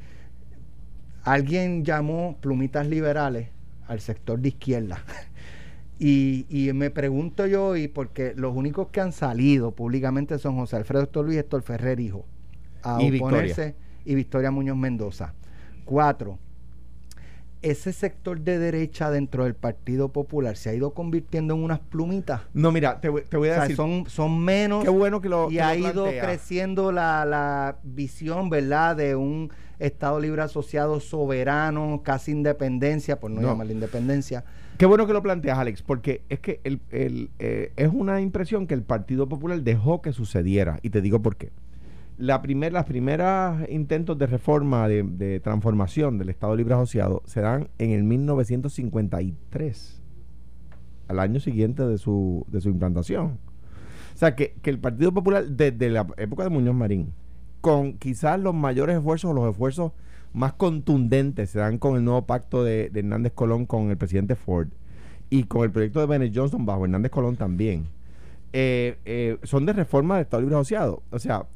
alguien 1.24 1.84
llamó 1.84 2.36
plumitas 2.40 2.86
liberales 2.86 3.48
al 3.88 4.00
sector 4.00 4.38
de 4.40 4.48
izquierda. 4.48 5.02
Y, 5.98 6.44
y 6.50 6.72
me 6.74 6.90
pregunto 6.90 7.46
yo, 7.46 7.74
y 7.76 7.88
porque 7.88 8.34
los 8.36 8.54
únicos 8.54 8.88
que 8.88 9.00
han 9.00 9.12
salido 9.12 9.70
públicamente 9.72 10.38
son 10.38 10.56
José 10.56 10.76
Alfredo 10.76 11.04
Héctor 11.04 11.24
Luis 11.24 11.38
Héctor 11.38 11.62
Ferrer, 11.62 12.00
hijo, 12.00 12.26
a 12.82 13.02
Y 13.02 13.16
oponerse, 13.18 13.74
y 14.04 14.14
Victoria 14.14 14.50
Muñoz 14.50 14.76
Mendoza. 14.76 15.32
Cuatro, 15.86 16.38
ese 17.62 17.92
sector 17.92 18.38
de 18.40 18.58
derecha 18.58 19.10
dentro 19.10 19.44
del 19.44 19.54
Partido 19.54 20.10
Popular 20.10 20.56
se 20.56 20.68
ha 20.68 20.74
ido 20.74 20.90
convirtiendo 20.92 21.54
en 21.54 21.64
unas 21.64 21.80
plumitas. 21.80 22.42
No, 22.52 22.70
mira, 22.70 23.00
te, 23.00 23.08
voy- 23.08 23.22
te 23.22 23.36
voy 23.38 23.48
O 23.48 23.52
a 23.52 23.54
sea, 23.54 23.62
decir. 23.62 23.76
son, 23.76 24.04
son 24.08 24.38
menos 24.44 24.84
qué 24.84 24.90
bueno 24.90 25.20
que 25.22 25.28
lo 25.30 25.50
y 25.50 25.54
que 25.54 25.62
ha 25.62 25.74
lo 25.74 25.88
ido 25.90 26.04
creciendo 26.04 26.92
la, 26.92 27.24
la 27.24 27.76
visión, 27.82 28.50
¿verdad?, 28.50 28.96
de 28.96 29.16
un 29.16 29.50
Estado 29.78 30.20
libre 30.20 30.42
asociado 30.42 31.00
soberano, 31.00 32.00
casi 32.04 32.32
independencia, 32.32 33.18
por 33.20 33.30
no, 33.30 33.40
No. 33.40 33.48
llamarle 33.48 33.72
independencia. 33.74 34.44
Qué 34.78 34.84
bueno 34.84 35.06
que 35.06 35.12
lo 35.14 35.22
planteas, 35.22 35.58
Alex, 35.58 35.82
porque 35.82 36.22
es 36.28 36.40
que 36.40 36.60
eh, 36.64 37.72
es 37.76 37.90
una 37.92 38.20
impresión 38.20 38.66
que 38.66 38.74
el 38.74 38.82
Partido 38.82 39.28
Popular 39.28 39.62
dejó 39.62 40.02
que 40.02 40.12
sucediera. 40.12 40.78
Y 40.82 40.90
te 40.90 41.00
digo 41.00 41.22
por 41.22 41.36
qué. 41.36 41.50
La 42.18 42.42
primer, 42.42 42.74
las 42.74 42.84
primeras 42.84 43.66
intentos 43.70 44.18
de 44.18 44.26
reforma, 44.26 44.86
de, 44.88 45.40
transformación 45.40 46.18
del 46.18 46.28
Estado 46.28 46.56
Libre 46.56 46.74
Asociado 46.74 47.22
se 47.26 47.40
dan 47.40 47.68
en 47.78 47.92
el 47.92 48.02
1953, 48.04 50.02
al 51.08 51.20
año 51.20 51.40
siguiente 51.40 51.86
de 51.86 51.96
su, 51.96 52.44
de 52.48 52.60
su 52.60 52.68
implantación. 52.68 53.38
O 54.14 54.18
sea, 54.18 54.34
que, 54.34 54.54
que 54.62 54.70
el 54.70 54.78
Partido 54.78 55.12
Popular, 55.12 55.46
desde 55.46 55.88
la 55.90 56.06
época 56.16 56.44
de 56.44 56.50
Muñoz 56.50 56.74
Marín, 56.74 57.12
con 57.60 57.94
quizás 57.94 58.38
los 58.40 58.54
mayores 58.54 58.96
esfuerzos, 58.96 59.34
los 59.34 59.48
esfuerzos 59.50 59.92
más 60.36 60.52
contundentes 60.52 61.48
se 61.48 61.58
dan 61.60 61.78
con 61.78 61.96
el 61.96 62.04
nuevo 62.04 62.26
pacto 62.26 62.62
de, 62.62 62.90
de 62.90 63.00
Hernández 63.00 63.32
Colón 63.32 63.64
con 63.64 63.88
el 63.88 63.96
presidente 63.96 64.36
Ford 64.36 64.68
y 65.30 65.44
con 65.44 65.64
el 65.64 65.70
proyecto 65.70 65.98
de 66.00 66.06
Bennett 66.06 66.36
Johnson 66.36 66.66
bajo 66.66 66.84
Hernández 66.84 67.10
Colón 67.10 67.36
también. 67.36 67.86
Eh, 68.52 68.98
eh, 69.06 69.38
son 69.44 69.64
de 69.64 69.72
reforma 69.72 70.16
del 70.16 70.24
Estado 70.24 70.42
Libre 70.42 70.56
Asociado. 70.56 71.02
O 71.10 71.18
sea, 71.18 71.46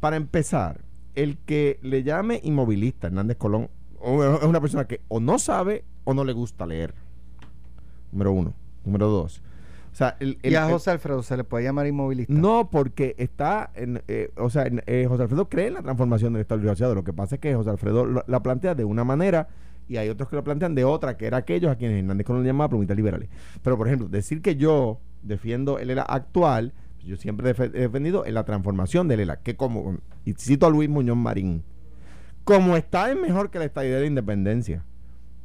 para 0.00 0.16
empezar, 0.16 0.80
el 1.14 1.38
que 1.38 1.78
le 1.82 2.02
llame 2.02 2.40
inmovilista 2.42 3.06
Hernández 3.06 3.36
Colón 3.36 3.68
es 4.02 4.42
una 4.42 4.60
persona 4.60 4.88
que 4.88 5.00
o 5.06 5.20
no 5.20 5.38
sabe 5.38 5.84
o 6.02 6.12
no 6.12 6.24
le 6.24 6.32
gusta 6.32 6.66
leer. 6.66 6.92
Número 8.10 8.32
uno. 8.32 8.52
Número 8.84 9.10
dos. 9.10 9.42
O 9.94 9.96
sea, 9.96 10.16
el, 10.18 10.38
el- 10.42 10.52
y 10.52 10.56
a 10.56 10.68
José 10.68 10.90
Alfredo 10.90 11.22
se 11.22 11.36
le 11.36 11.44
puede 11.44 11.62
llamar 11.62 11.86
inmovilista. 11.86 12.34
no, 12.34 12.68
porque 12.68 13.14
está 13.16 13.70
en, 13.76 14.02
eh, 14.08 14.32
o 14.36 14.50
sea, 14.50 14.66
en- 14.66 14.82
eh, 14.86 15.06
José 15.08 15.22
Alfredo 15.22 15.48
cree 15.48 15.68
en 15.68 15.74
la 15.74 15.82
transformación 15.82 16.32
del 16.32 16.42
Estado 16.42 16.60
Libre. 16.60 16.94
Lo 16.96 17.04
que 17.04 17.12
pasa 17.12 17.36
es 17.36 17.40
que 17.40 17.54
José 17.54 17.70
Alfredo 17.70 18.04
lo- 18.04 18.24
la 18.26 18.42
plantea 18.42 18.74
de 18.74 18.84
una 18.84 19.04
manera 19.04 19.46
y 19.88 19.96
hay 19.98 20.08
otros 20.08 20.28
que 20.28 20.34
lo 20.36 20.42
plantean 20.42 20.74
de 20.74 20.84
otra, 20.84 21.16
que 21.16 21.26
era 21.26 21.36
aquellos 21.36 21.70
a 21.70 21.76
quienes 21.76 21.98
Hernández 22.00 22.26
Colón 22.26 22.44
llamaba 22.44 22.70
plumitas 22.70 22.96
liberales. 22.96 23.28
Pero, 23.62 23.78
por 23.78 23.86
ejemplo, 23.86 24.08
decir 24.08 24.42
que 24.42 24.56
yo 24.56 24.98
defiendo 25.22 25.78
el 25.78 25.90
ELA 25.90 26.02
actual, 26.02 26.72
yo 27.04 27.16
siempre 27.16 27.50
he 27.50 27.68
defendido 27.68 28.26
en 28.26 28.34
la 28.34 28.44
transformación 28.44 29.06
del 29.06 29.20
ELA, 29.20 29.36
que 29.42 29.56
como, 29.56 29.98
y 30.24 30.32
cito 30.32 30.66
a 30.66 30.70
Luis 30.70 30.88
Muñoz 30.88 31.16
Marín, 31.18 31.62
como 32.44 32.76
está 32.76 33.10
es 33.12 33.16
mejor 33.16 33.50
que 33.50 33.58
la 33.60 33.66
estadía 33.66 33.94
de 33.94 34.00
la 34.00 34.06
independencia 34.06 34.82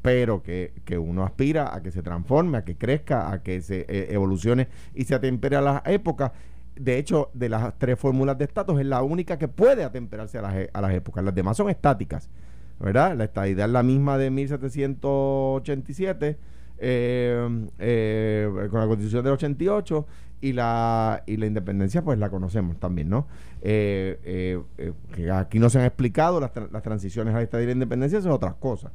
pero 0.02 0.42
que, 0.42 0.74
que 0.86 0.98
uno 0.98 1.24
aspira 1.24 1.76
a 1.76 1.82
que 1.82 1.92
se 1.92 2.02
transforme, 2.02 2.58
a 2.58 2.64
que 2.64 2.78
crezca, 2.78 3.32
a 3.32 3.44
que 3.44 3.62
se 3.62 3.86
eh, 3.90 4.08
evolucione 4.12 4.70
y 4.94 5.04
se 5.04 5.16
atempere 5.16 5.58
a 5.58 5.62
las 5.62 5.82
épocas. 5.86 6.32
De 6.76 6.98
hecho, 6.98 7.30
de 7.34 7.50
las 7.50 7.78
tres 7.78 8.00
fórmulas 8.00 8.38
de 8.38 8.46
estatus 8.46 8.80
es 8.80 8.86
la 8.86 9.04
única 9.04 9.38
que 9.38 9.50
puede 9.50 9.84
atemperarse 9.84 10.38
a 10.38 10.42
las, 10.42 10.56
e- 10.56 10.70
a 10.72 10.82
las 10.82 10.94
épocas. 10.94 11.24
Las 11.24 11.36
demás 11.36 11.58
son 11.58 11.70
estáticas, 11.70 12.30
¿verdad? 12.80 13.18
La 13.18 13.26
estadidad 13.26 13.66
es 13.66 13.72
la 13.74 13.84
misma 13.84 14.18
de 14.18 14.32
1787, 14.32 16.38
eh, 16.82 17.68
eh, 17.80 18.68
con 18.72 18.80
la 18.80 18.88
constitución 18.88 19.26
del 19.26 19.34
88 19.34 20.06
y 20.42 20.54
la, 20.54 21.24
y 21.26 21.36
la 21.36 21.46
independencia 21.46 22.02
pues 22.02 22.18
la 22.18 22.30
conocemos 22.30 22.80
también, 22.80 23.10
¿no? 23.10 23.28
Eh, 23.62 24.20
eh, 24.24 24.62
eh, 24.78 24.94
que 25.14 25.30
aquí 25.32 25.60
no 25.60 25.70
se 25.70 25.80
han 25.80 25.86
explicado 25.86 26.40
las, 26.40 26.52
las 26.72 26.82
transiciones 26.82 27.34
a 27.34 27.38
la 27.38 27.44
estadía 27.44 27.66
y 27.66 27.68
la 27.68 27.74
independencia, 27.74 28.20
eso 28.20 28.30
es 28.30 28.36
otras 28.36 28.56
cosas. 28.56 28.92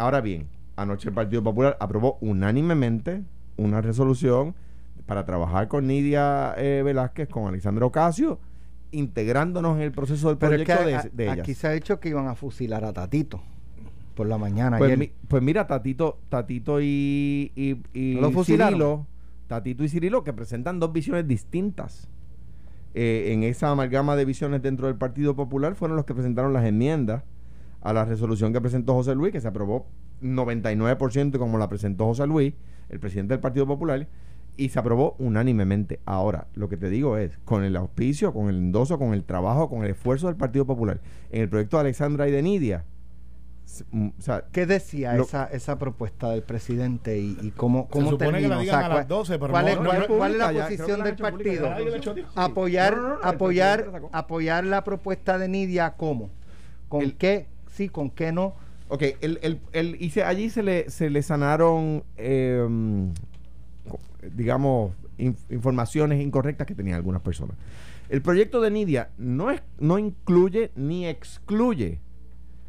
Ahora 0.00 0.22
bien, 0.22 0.46
anoche 0.76 1.08
el 1.10 1.14
Partido 1.14 1.42
Popular 1.42 1.76
aprobó 1.78 2.16
unánimemente 2.22 3.22
una 3.58 3.82
resolución 3.82 4.54
para 5.04 5.26
trabajar 5.26 5.68
con 5.68 5.86
Nidia 5.86 6.54
eh, 6.56 6.80
Velázquez, 6.82 7.28
con 7.28 7.46
Alexandra 7.46 7.84
Ocasio, 7.84 8.38
integrándonos 8.92 9.76
en 9.76 9.82
el 9.82 9.92
proceso 9.92 10.28
del 10.28 10.38
Pero 10.38 10.54
es 10.54 10.64
que 10.64 10.74
proyecto 10.74 10.98
a- 10.98 11.02
de, 11.02 11.10
de 11.12 11.24
ellas. 11.24 11.40
aquí 11.40 11.52
se 11.54 11.66
ha 11.66 11.72
dicho 11.72 12.00
que 12.00 12.08
iban 12.08 12.28
a 12.28 12.34
fusilar 12.34 12.84
a 12.86 12.94
Tatito 12.94 13.42
por 14.14 14.26
la 14.26 14.38
mañana 14.38 14.78
Pues, 14.78 14.88
ayer. 14.88 14.98
mi- 14.98 15.12
pues 15.28 15.42
mira, 15.42 15.66
Tatito, 15.66 16.18
Tatito 16.30 16.80
y, 16.80 17.52
y, 17.54 17.82
y 17.92 18.14
¿No 18.18 18.30
lo? 18.30 18.42
Cirilo, 18.44 19.06
Tatito 19.48 19.84
y 19.84 19.88
Cirilo, 19.90 20.24
que 20.24 20.32
presentan 20.32 20.80
dos 20.80 20.92
visiones 20.94 21.28
distintas. 21.28 22.08
Eh, 22.94 23.32
en 23.34 23.42
esa 23.42 23.70
amalgama 23.70 24.16
de 24.16 24.24
visiones 24.24 24.62
dentro 24.62 24.86
del 24.86 24.96
Partido 24.96 25.36
Popular 25.36 25.74
fueron 25.74 25.96
los 25.96 26.06
que 26.06 26.14
presentaron 26.14 26.54
las 26.54 26.64
enmiendas 26.64 27.22
a 27.82 27.92
la 27.92 28.04
resolución 28.04 28.52
que 28.52 28.60
presentó 28.60 28.94
José 28.94 29.14
Luis, 29.14 29.32
que 29.32 29.40
se 29.40 29.48
aprobó 29.48 29.86
99% 30.22 31.38
como 31.38 31.58
la 31.58 31.68
presentó 31.68 32.06
José 32.06 32.26
Luis, 32.26 32.54
el 32.88 33.00
presidente 33.00 33.34
del 33.34 33.40
Partido 33.40 33.66
Popular, 33.66 34.06
y 34.56 34.68
se 34.68 34.78
aprobó 34.78 35.14
unánimemente. 35.18 36.00
Ahora, 36.04 36.46
lo 36.54 36.68
que 36.68 36.76
te 36.76 36.90
digo 36.90 37.16
es, 37.16 37.38
con 37.44 37.64
el 37.64 37.76
auspicio, 37.76 38.32
con 38.34 38.48
el 38.50 38.56
endoso, 38.56 38.98
con 38.98 39.14
el 39.14 39.24
trabajo, 39.24 39.70
con 39.70 39.84
el 39.84 39.90
esfuerzo 39.90 40.26
del 40.26 40.36
Partido 40.36 40.66
Popular, 40.66 41.00
en 41.30 41.42
el 41.42 41.48
proyecto 41.48 41.76
de 41.78 41.82
Alexandra 41.82 42.28
y 42.28 42.32
de 42.32 42.42
Nidia, 42.42 42.84
mm, 43.92 44.08
o 44.18 44.20
sea, 44.20 44.44
¿Qué 44.52 44.66
decía 44.66 45.14
Lo- 45.14 45.22
esa, 45.22 45.44
esa 45.46 45.78
propuesta 45.78 46.28
del 46.30 46.42
presidente 46.42 47.18
y, 47.18 47.38
y 47.40 47.50
cómo, 47.52 47.84
Se 47.84 47.88
cómo 47.90 48.10
supone 48.10 48.40
que 48.42 48.48
la 48.48 48.56
terminó? 48.56 48.56
O 48.58 48.60
digan 48.60 48.76
sea, 48.80 48.86
a 48.86 48.88
¿cuál- 48.88 48.98
las 48.98 49.08
12, 49.08 49.38
pero 49.38 49.50
¿cuál, 49.52 49.64
no- 49.64 49.70
es, 49.70 49.76
no- 49.78 49.84
cuál- 49.84 49.96
no 49.98 50.02
es 50.04 50.08
cuál 50.18 50.32
es 50.32 50.38
la 50.38 50.52
posición 50.52 50.98
la 50.98 51.04
del 51.06 51.16
pública 51.16 51.30
partido? 51.30 52.24
Apoyar, 52.34 52.96
No, 52.96 53.02
no, 53.02 53.08
no, 53.08 53.14
el 53.22 53.28
apoyar, 53.28 53.90
apoyar 54.12 54.64
la 54.64 54.84
propuesta 54.84 55.38
de 55.38 55.48
Nidia, 55.48 55.94
¿cómo? 55.96 56.28
¿Con 56.88 57.02
El- 57.02 57.16
qué? 57.16 57.46
Sí, 57.72 57.88
¿con 57.88 58.10
qué 58.10 58.32
no? 58.32 58.54
Ok, 58.88 59.02
el, 59.20 59.96
y 60.00 60.20
allí 60.20 60.50
se 60.50 60.62
le, 60.62 60.90
se 60.90 61.10
le 61.10 61.22
sanaron, 61.22 62.02
co- 63.88 64.00
digamos, 64.34 64.92
in- 65.18 65.36
informaciones 65.48 66.20
incorrectas 66.20 66.66
que 66.66 66.74
tenían 66.74 66.96
algunas 66.96 67.22
personas. 67.22 67.56
El 68.08 68.22
proyecto 68.22 68.60
de 68.60 68.70
Nidia 68.72 69.10
no, 69.18 69.50
es, 69.50 69.62
no 69.78 69.98
incluye 69.98 70.72
ni 70.74 71.06
excluye 71.06 72.00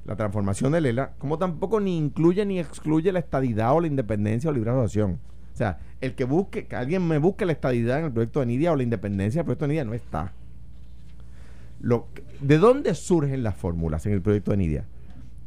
la 0.05 0.15
transformación 0.15 0.71
de 0.73 0.81
Lela, 0.81 1.13
como 1.17 1.37
tampoco 1.39 1.79
ni 1.79 1.97
incluye 1.97 2.45
ni 2.45 2.59
excluye 2.59 3.11
la 3.11 3.19
estadidad 3.19 3.73
o 3.73 3.81
la 3.81 3.87
independencia 3.87 4.49
o 4.49 4.53
libre 4.53 4.69
asociación. 4.71 5.19
O 5.53 5.57
sea, 5.57 5.79
el 6.01 6.13
que 6.15 6.23
busque, 6.23 6.65
que 6.67 6.75
alguien 6.75 7.07
me 7.07 7.17
busque 7.17 7.45
la 7.45 7.51
estadidad 7.51 7.99
en 7.99 8.05
el 8.05 8.11
proyecto 8.11 8.39
de 8.39 8.45
Nidia 8.45 8.71
o 8.71 8.75
la 8.75 8.83
independencia 8.83 9.39
del 9.39 9.45
proyecto 9.45 9.65
de 9.65 9.69
Nidia 9.69 9.85
no 9.85 9.93
está. 9.93 10.33
Lo, 11.81 12.07
¿De 12.39 12.57
dónde 12.59 12.93
surgen 12.95 13.41
las 13.43 13.55
fórmulas 13.55 14.05
en 14.05 14.13
el 14.13 14.21
proyecto 14.21 14.51
de 14.51 14.57
Nidia? 14.57 14.85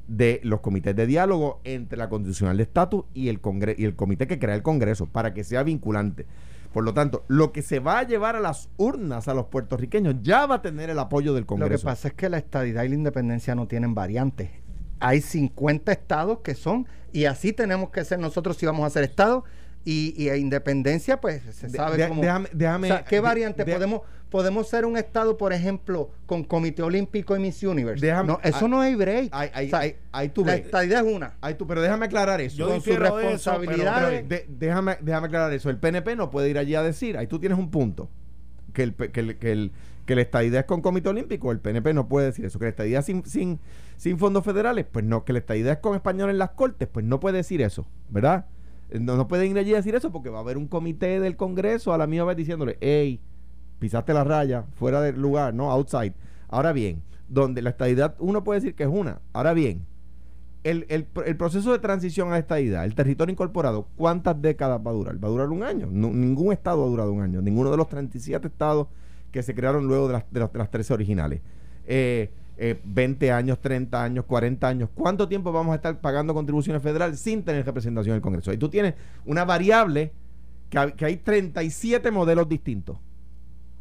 De 0.07 0.41
los 0.45 0.61
comités 0.61 0.95
de 0.95 1.07
diálogo 1.07 1.61
entre 1.65 1.99
la 1.99 2.09
constitucional 2.09 2.57
de 2.57 2.65
estatus 2.65 3.05
y 3.15 3.29
el 3.29 3.41
congre 3.41 3.75
y 3.79 3.85
el 3.85 3.97
comité 3.97 4.27
que 4.27 4.39
crea 4.39 4.55
el 4.55 4.63
Congreso 4.63 5.07
para 5.07 5.33
que 5.35 5.45
sea 5.45 5.63
vinculante. 5.63 6.27
Por 6.73 6.85
lo 6.85 6.93
tanto, 6.93 7.25
lo 7.29 7.53
que 7.53 7.63
se 7.63 7.79
va 7.79 8.01
a 8.01 8.03
llevar 8.03 8.35
a 8.35 8.41
las 8.41 8.69
urnas 8.77 9.29
a 9.29 9.35
los 9.35 9.47
puertorriqueños 9.47 10.17
ya 10.23 10.45
va 10.47 10.57
a 10.57 10.63
tener 10.63 10.91
el 10.91 10.99
apoyo 10.99 11.33
del 11.33 11.43
Lo 11.43 11.47
que 11.47 11.61
Congreso. 11.61 11.85
pasa 11.85 12.09
es 12.09 12.15
que 12.15 12.29
la 12.29 12.39
estadidad 12.39 12.83
y 12.83 12.89
la 12.89 12.95
independencia 12.97 13.55
no 13.55 13.69
tienen 13.69 13.95
variantes. 13.95 14.51
Hay 14.99 15.21
50 15.21 15.93
estados 15.93 16.41
que 16.41 16.55
son, 16.55 16.89
y 17.13 17.27
así 17.27 17.53
tenemos 17.53 17.91
que 17.91 18.05
ser 18.05 18.19
nosotros 18.19 18.57
si 18.57 18.67
vamos 18.67 18.85
a 18.85 18.91
ser 18.91 19.05
estados, 19.05 19.45
y, 19.85 20.15
y 20.17 20.29
a 20.31 20.37
independencia, 20.37 21.21
pues 21.21 21.43
se 21.55 21.69
sabe 21.69 21.97
de- 21.99 22.09
cómo. 22.09 22.23
déjame, 22.23 22.49
déjame- 22.53 22.89
O 22.91 22.95
sea, 22.95 23.05
¿Qué 23.05 23.21
variante? 23.21 23.65
de- 23.65 23.73
podemos, 23.73 24.01
podemos 24.31 24.69
ser 24.69 24.85
un 24.87 24.97
estado, 24.97 25.37
por 25.37 25.53
ejemplo, 25.53 26.11
con 26.27 26.43
Comité 26.45 26.83
Olímpico 26.83 27.37
y 27.37 27.41
Miss 27.41 27.63
Universe. 27.63 28.05
Déjame- 28.05 28.27
no, 28.29 28.41
eso 28.43 28.65
ah, 28.65 28.69
no 28.69 28.81
hay 28.81 28.95
break. 28.95 29.29
Ahí, 29.33 29.51
ahí, 29.53 29.67
O 29.67 29.71
sea, 29.71 29.79
ahí- 29.81 29.97
ahí 30.13 30.29
tú 30.31 30.45
la 30.45 30.55
es 30.57 31.03
una. 31.03 31.35
Ahí 31.41 31.55
tú, 31.55 31.67
pero 31.67 31.83
déjame 31.83 32.07
aclarar 32.07 32.41
eso. 32.41 32.57
Yo 32.57 32.67
con 32.69 32.77
eso, 32.77 32.85
pero- 32.87 33.17
responsabilidades. 33.19 34.29
De- 34.29 34.47
déjame, 34.49 34.97
déjame 35.01 35.27
aclarar 35.27 35.53
eso. 35.53 35.71
El 35.71 35.77
PNP 35.79 36.17
no 36.17 36.31
puede 36.31 36.49
ir 36.51 36.59
allí 36.59 36.75
a 36.75 36.83
decir, 36.83 37.17
ahí 37.19 37.27
tú 37.27 37.39
tienes 37.39 37.59
un 37.59 37.71
punto, 37.71 38.09
que 38.73 38.83
el, 38.85 38.95
que 38.95 39.21
el, 39.21 39.39
que 39.39 39.53
el, 39.53 39.73
que 40.07 40.15
la 40.15 40.23
estadidad 40.23 40.61
es 40.61 40.67
con 40.67 40.83
comité 40.83 41.09
olímpico, 41.09 41.53
el 41.53 41.61
PNP 41.61 41.95
no 41.95 42.09
puede 42.09 42.27
decir 42.27 42.45
eso, 42.45 42.59
que 42.59 42.65
la 42.67 42.71
estadidad 42.71 43.05
sin, 43.05 43.25
sin, 43.25 43.61
sin 43.97 44.19
fondos 44.19 44.45
federales, 44.45 44.85
pues 44.91 45.05
no, 45.05 45.25
que 45.25 45.33
la 45.33 45.39
estadidad 45.39 45.73
es 45.75 45.79
con 45.79 45.95
español 45.95 46.29
en 46.31 46.39
las 46.39 46.51
cortes, 46.51 46.89
pues 46.89 47.07
no 47.07 47.21
puede 47.21 47.37
decir 47.39 47.63
eso, 47.63 47.87
¿verdad? 48.11 48.47
Eh, 48.95 49.01
No, 49.01 49.17
no 49.17 49.29
pueden 49.29 49.51
ir 49.51 49.59
allí 49.59 49.75
a 49.75 49.77
decir 49.77 49.95
eso 49.95 50.11
porque 50.11 50.31
va 50.31 50.39
a 50.39 50.41
haber 50.41 50.57
un 50.57 50.67
comité 50.69 51.21
del 51.21 51.37
Congreso 51.37 51.93
a 51.93 51.99
la 51.99 52.07
misma 52.07 52.25
vez 52.27 52.37
diciéndole, 52.39 52.79
hey, 52.81 53.21
pisaste 53.79 54.15
la 54.15 54.25
raya, 54.25 54.65
fuera 54.77 55.01
del 55.03 55.21
lugar, 55.21 55.53
¿no? 55.53 55.71
Outside. 55.71 56.15
Ahora 56.49 56.73
bien, 56.73 57.03
donde 57.29 57.61
la 57.61 57.71
estadidad 57.71 58.15
uno 58.19 58.43
puede 58.45 58.61
decir 58.61 58.75
que 58.75 58.85
es 58.85 58.89
una. 58.91 59.21
Ahora 59.33 59.53
bien, 59.53 59.85
el, 60.63 60.87
el, 60.89 61.13
pr- 61.13 61.25
el 61.27 61.37
proceso 61.37 61.73
de 61.73 61.79
transición 61.79 62.29
a 62.29 62.33
la 62.33 62.39
estadidad, 62.39 62.85
el 62.85 62.95
territorio 62.95 63.33
incorporado, 63.33 63.89
¿cuántas 63.97 64.41
décadas 64.41 64.81
va 64.87 64.91
a 64.93 64.95
durar? 64.95 65.23
Va 65.23 65.29
a 65.29 65.31
durar 65.31 65.51
un 65.51 65.63
año. 65.63 65.89
No- 65.91 66.11
ningún 66.11 66.53
estado 66.53 66.85
ha 66.85 66.89
durado 66.89 67.13
un 67.13 67.21
año. 67.23 67.43
Ninguno 67.43 67.71
de 67.71 67.77
los 67.77 67.89
37 67.89 68.47
estados 68.49 68.87
que 69.31 69.43
se 69.43 69.55
crearon 69.55 69.87
luego 69.87 70.07
de 70.07 70.13
las, 70.15 70.25
de 70.31 70.41
las, 70.41 70.53
de 70.53 70.59
las 70.59 70.71
13 70.71 70.95
originales. 70.95 71.43
Eh, 71.87 72.31
eh, 72.57 72.81
20 72.85 73.33
años, 73.33 73.61
30 73.61 74.03
años, 74.03 74.25
40 74.27 74.69
años. 74.69 74.89
¿Cuánto 74.95 75.29
tiempo 75.29 75.51
vamos 75.53 75.73
a 75.73 75.77
estar 75.77 76.01
pagando 76.01 76.35
contribuciones 76.35 76.83
federales 76.83 77.19
sin 77.21 77.43
tener 77.43 77.65
representación 77.67 78.13
en 78.13 78.17
el 78.17 78.23
Congreso? 78.23 78.53
Y 78.53 78.57
tú 78.59 78.69
tienes 78.69 78.95
una 79.27 79.45
variable 79.45 80.13
que, 80.71 80.79
hay- 80.79 80.93
que 80.93 81.05
hay 81.05 81.17
37 81.17 82.11
modelos 82.11 82.49
distintos. 82.49 82.99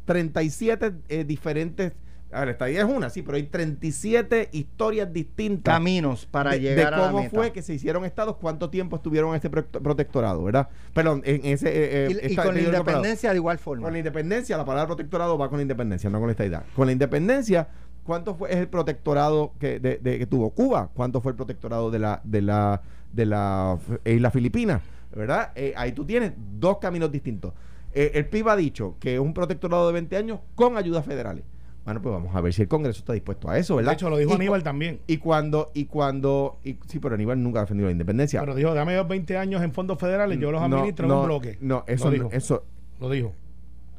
37 0.06 0.92
eh, 1.08 1.24
diferentes. 1.24 1.92
A 2.32 2.40
ver, 2.40 2.48
esta 2.48 2.68
idea 2.68 2.82
es 2.84 2.88
una, 2.92 3.10
sí, 3.10 3.22
pero 3.22 3.36
hay 3.36 3.44
37 3.44 4.48
historias 4.50 5.12
distintas 5.12 5.72
Caminos 5.72 6.26
para 6.26 6.50
de, 6.52 6.60
llegar 6.60 6.76
de 6.76 6.82
a 6.86 6.90
la 6.90 7.12
cómo 7.12 7.30
fue 7.30 7.52
que 7.52 7.62
se 7.62 7.74
hicieron 7.74 8.04
estados, 8.04 8.36
cuánto 8.38 8.70
tiempo 8.70 8.96
estuvieron 8.96 9.30
en 9.30 9.36
este 9.36 9.50
pro- 9.50 9.64
protectorado, 9.64 10.42
¿verdad? 10.42 10.68
Perdón, 10.94 11.22
en 11.24 11.44
ese. 11.44 11.68
eh, 11.68 12.06
eh, 12.06 12.20
y, 12.28 12.32
y 12.32 12.36
con 12.36 12.46
la 12.56 12.60
independencia 12.60 13.30
de 13.30 13.36
igual 13.36 13.58
forma. 13.58 13.84
Con 13.84 13.92
la 13.92 13.98
independencia, 13.98 14.56
la 14.56 14.64
palabra 14.64 14.88
protectorado 14.88 15.38
va 15.38 15.48
con 15.48 15.58
la 15.58 15.62
independencia, 15.62 16.10
no 16.10 16.18
con 16.18 16.26
la 16.26 16.32
estadidad. 16.32 16.64
Con 16.74 16.86
la 16.86 16.92
independencia, 16.92 17.68
¿cuánto 18.04 18.34
fue 18.34 18.52
el 18.52 18.68
protectorado 18.68 19.52
que, 19.58 19.80
de- 19.80 19.98
de- 19.98 20.18
que 20.18 20.26
tuvo 20.26 20.50
Cuba? 20.50 20.90
¿Cuánto 20.94 21.20
fue 21.20 21.32
el 21.32 21.36
protectorado 21.36 21.90
de 21.90 21.98
la 21.98 22.20
de 22.24 22.42
la 22.42 22.80
de 23.12 23.26
la 23.26 23.78
isla 24.04 24.30
Filipina? 24.30 24.80
¿Verdad? 25.14 25.52
Eh, 25.54 25.72
ahí 25.76 25.92
tú 25.92 26.04
tienes 26.04 26.32
dos 26.58 26.78
caminos 26.78 27.10
distintos. 27.12 27.52
Eh, 27.92 28.10
el 28.14 28.26
PIB 28.26 28.48
ha 28.48 28.56
dicho 28.56 28.96
que 28.98 29.14
es 29.14 29.20
un 29.20 29.32
protectorado 29.32 29.86
de 29.86 29.92
20 29.92 30.16
años 30.16 30.40
con 30.56 30.76
ayudas 30.76 31.04
federales. 31.04 31.44
Bueno, 31.84 32.00
pues 32.02 32.12
vamos 32.14 32.34
a 32.34 32.40
ver 32.40 32.52
si 32.52 32.62
el 32.62 32.68
Congreso 32.68 32.98
está 33.00 33.12
dispuesto 33.12 33.48
a 33.48 33.58
eso, 33.58 33.76
¿verdad? 33.76 33.90
De 33.92 33.94
hecho, 33.94 34.08
lo 34.10 34.16
dijo 34.16 34.30
Y 34.32 34.34
Aníbal 34.34 34.62
también. 34.62 35.00
Y 35.06 35.18
cuando, 35.18 35.70
y 35.74 35.84
cuando, 35.84 36.58
y, 36.64 36.78
sí, 36.88 36.98
pero 36.98 37.14
Aníbal 37.14 37.40
nunca 37.42 37.60
ha 37.60 37.62
defendido 37.62 37.86
la 37.88 37.92
independencia. 37.92 38.40
Pero 38.40 38.54
dijo, 38.54 38.72
dame 38.74 38.94
yo 38.94 39.06
20 39.06 39.36
años 39.36 39.62
en 39.62 39.72
fondos 39.72 39.98
federales, 39.98 40.38
yo 40.40 40.50
los 40.50 40.66
No, 40.66 40.76
administro 40.78 41.06
en 41.06 41.12
un 41.12 41.24
bloque. 41.26 41.58
No, 41.60 41.84
eso, 41.86 42.06
lo 42.06 42.10
no- 42.10 42.24
dijo. 42.24 42.28
eso, 42.32 42.64
Lo 43.00 43.10
dijo. 43.10 43.32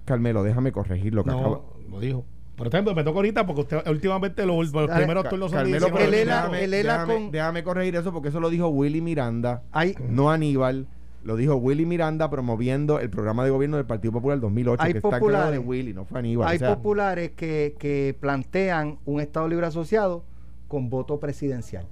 Carmelo, 0.03 0.43
déjame 0.43 0.71
corregir 0.71 1.13
lo 1.13 1.23
que 1.23 1.29
No, 1.29 1.39
acabo. 1.39 1.73
lo 1.89 1.99
dijo. 1.99 2.25
Por 2.55 2.67
ejemplo, 2.67 2.95
me 2.95 3.03
toca 3.03 3.17
ahorita 3.17 3.45
porque 3.45 3.61
usted 3.61 3.87
últimamente 3.89 4.45
los, 4.45 4.71
los 4.71 4.87
Dale, 4.87 4.95
primeros 5.05 5.27
turnos 5.29 5.51
son 5.51 5.63
de 5.65 5.71
Carmelo, 5.77 5.87
pero 5.93 6.05
el 6.05 6.13
ELA- 6.13 6.35
déjame, 6.35 6.63
el 6.63 6.73
ELA 6.73 6.93
déjame- 7.05 7.13
con- 7.13 7.31
déjame 7.31 7.63
corregir 7.63 7.95
eso 7.97 8.13
porque 8.13 8.29
eso 8.29 8.39
lo 8.39 8.49
dijo 8.49 8.67
Willy 8.69 9.01
Miranda, 9.01 9.63
Hay, 9.71 9.95
no 10.09 10.31
Aníbal. 10.31 10.87
Lo 11.23 11.35
dijo 11.35 11.55
Willy 11.55 11.87
Miranda 11.87 12.29
promoviendo 12.29 12.99
el 12.99 13.09
programa 13.09 13.43
de 13.43 13.49
gobierno 13.49 13.77
del 13.77 13.85
Partido 13.87 14.11
Popular 14.13 14.39
2008, 14.39 14.83
Hay 14.83 14.91
que 14.91 14.97
está 14.99 15.09
populares. 15.09 15.33
encargado 15.39 15.51
de 15.51 15.57
Willy, 15.67 15.93
no 15.93 16.05
fue 16.05 16.19
Aníbal. 16.19 16.47
hay 16.47 16.55
o 16.57 16.59
sea, 16.59 16.75
populares 16.75 17.31
que, 17.31 17.75
que 17.79 18.15
plantean 18.19 18.99
un 19.05 19.19
Estado 19.21 19.47
Libre 19.47 19.65
Asociado 19.65 20.23
con 20.67 20.89
voto 20.91 21.19
presidencial. 21.19 21.85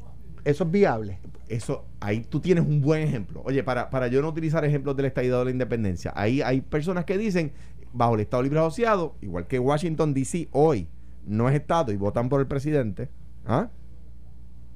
Eso 0.45 0.65
es 0.65 0.71
viable. 0.71 1.19
eso, 1.47 1.83
ahí 1.99 2.21
tú 2.21 2.39
tienes 2.41 2.63
un 2.65 2.79
buen 2.81 3.01
ejemplo. 3.01 3.41
Oye, 3.45 3.63
para, 3.63 3.89
para 3.89 4.07
yo 4.07 4.21
no 4.21 4.29
utilizar 4.29 4.63
ejemplos 4.65 4.95
del 4.95 5.07
estado 5.07 5.39
de 5.39 5.45
la 5.45 5.51
independencia, 5.51 6.13
ahí 6.15 6.41
hay 6.41 6.61
personas 6.61 7.03
que 7.05 7.17
dicen, 7.17 7.53
bajo 7.93 8.15
el 8.15 8.21
Estado 8.21 8.43
Libre 8.43 8.59
Asociado, 8.59 9.15
igual 9.21 9.47
que 9.47 9.59
Washington 9.59 10.13
DC 10.13 10.49
hoy 10.51 10.89
no 11.25 11.47
es 11.47 11.55
Estado 11.55 11.91
y 11.91 11.95
votan 11.95 12.27
por 12.27 12.41
el 12.41 12.47
presidente, 12.47 13.09
¿ah? 13.45 13.69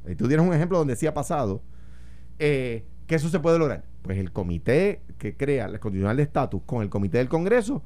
Ahí 0.05 0.15
tú 0.15 0.27
tienes 0.27 0.45
un 0.47 0.53
ejemplo 0.53 0.77
donde 0.77 0.95
sí 0.95 1.05
ha 1.07 1.13
pasado, 1.13 1.61
eh, 2.39 2.85
que 3.07 3.15
eso 3.15 3.29
se 3.29 3.39
puede 3.39 3.59
lograr. 3.59 3.83
Pues 4.03 4.17
el 4.17 4.31
comité 4.31 5.01
que 5.17 5.35
crea 5.35 5.67
la 5.67 5.79
constitucional 5.79 6.15
de 6.15 6.23
estatus 6.23 6.61
con 6.65 6.81
el 6.81 6.89
comité 6.89 7.17
del 7.17 7.27
Congreso, 7.27 7.83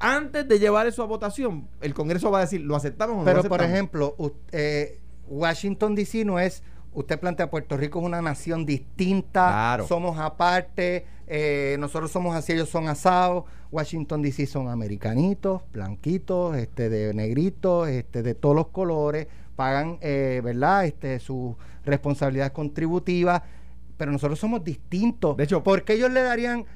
antes 0.00 0.48
de 0.48 0.58
llevar 0.58 0.88
eso 0.88 1.02
a 1.02 1.06
votación, 1.06 1.68
el 1.80 1.94
Congreso 1.94 2.30
va 2.32 2.38
a 2.38 2.40
decir, 2.40 2.60
¿lo 2.62 2.74
aceptamos 2.74 3.14
o 3.14 3.18
no 3.18 3.24
lo 3.24 3.24
Pero, 3.26 3.48
por 3.48 3.60
aceptamos?". 3.60 3.72
ejemplo, 3.72 4.16
eh, 4.50 4.98
Washington 5.28 5.94
DC 5.94 6.24
no 6.24 6.40
es, 6.40 6.64
usted 6.94 7.18
plantea 7.18 7.50
Puerto 7.50 7.76
Rico 7.76 8.00
es 8.00 8.04
una 8.04 8.20
nación 8.22 8.64
distinta, 8.66 9.48
Claro. 9.48 9.86
somos 9.86 10.18
aparte, 10.18 11.06
eh, 11.26 11.76
nosotros 11.78 12.10
somos 12.10 12.34
así, 12.36 12.52
ellos 12.52 12.68
son 12.68 12.88
asados, 12.88 13.44
Washington 13.70 14.20
DC 14.22 14.46
son 14.46 14.68
americanitos, 14.68 15.62
blanquitos, 15.72 16.56
este 16.56 16.88
de 16.90 17.14
negritos, 17.14 17.88
este 17.88 18.22
de 18.22 18.34
todos 18.34 18.54
los 18.54 18.68
colores, 18.68 19.28
pagan, 19.56 19.98
eh, 20.02 20.40
¿verdad? 20.44 20.84
Este 20.84 21.18
sus 21.18 21.54
responsabilidades 21.84 22.52
contributivas, 22.52 23.42
pero 23.96 24.12
nosotros 24.12 24.38
somos 24.38 24.62
distintos. 24.64 25.36
De 25.36 25.44
hecho- 25.44 25.62
¿por 25.62 25.84
qué 25.84 25.94
ellos 25.94 26.10
le 26.10 26.22
darían 26.22 26.66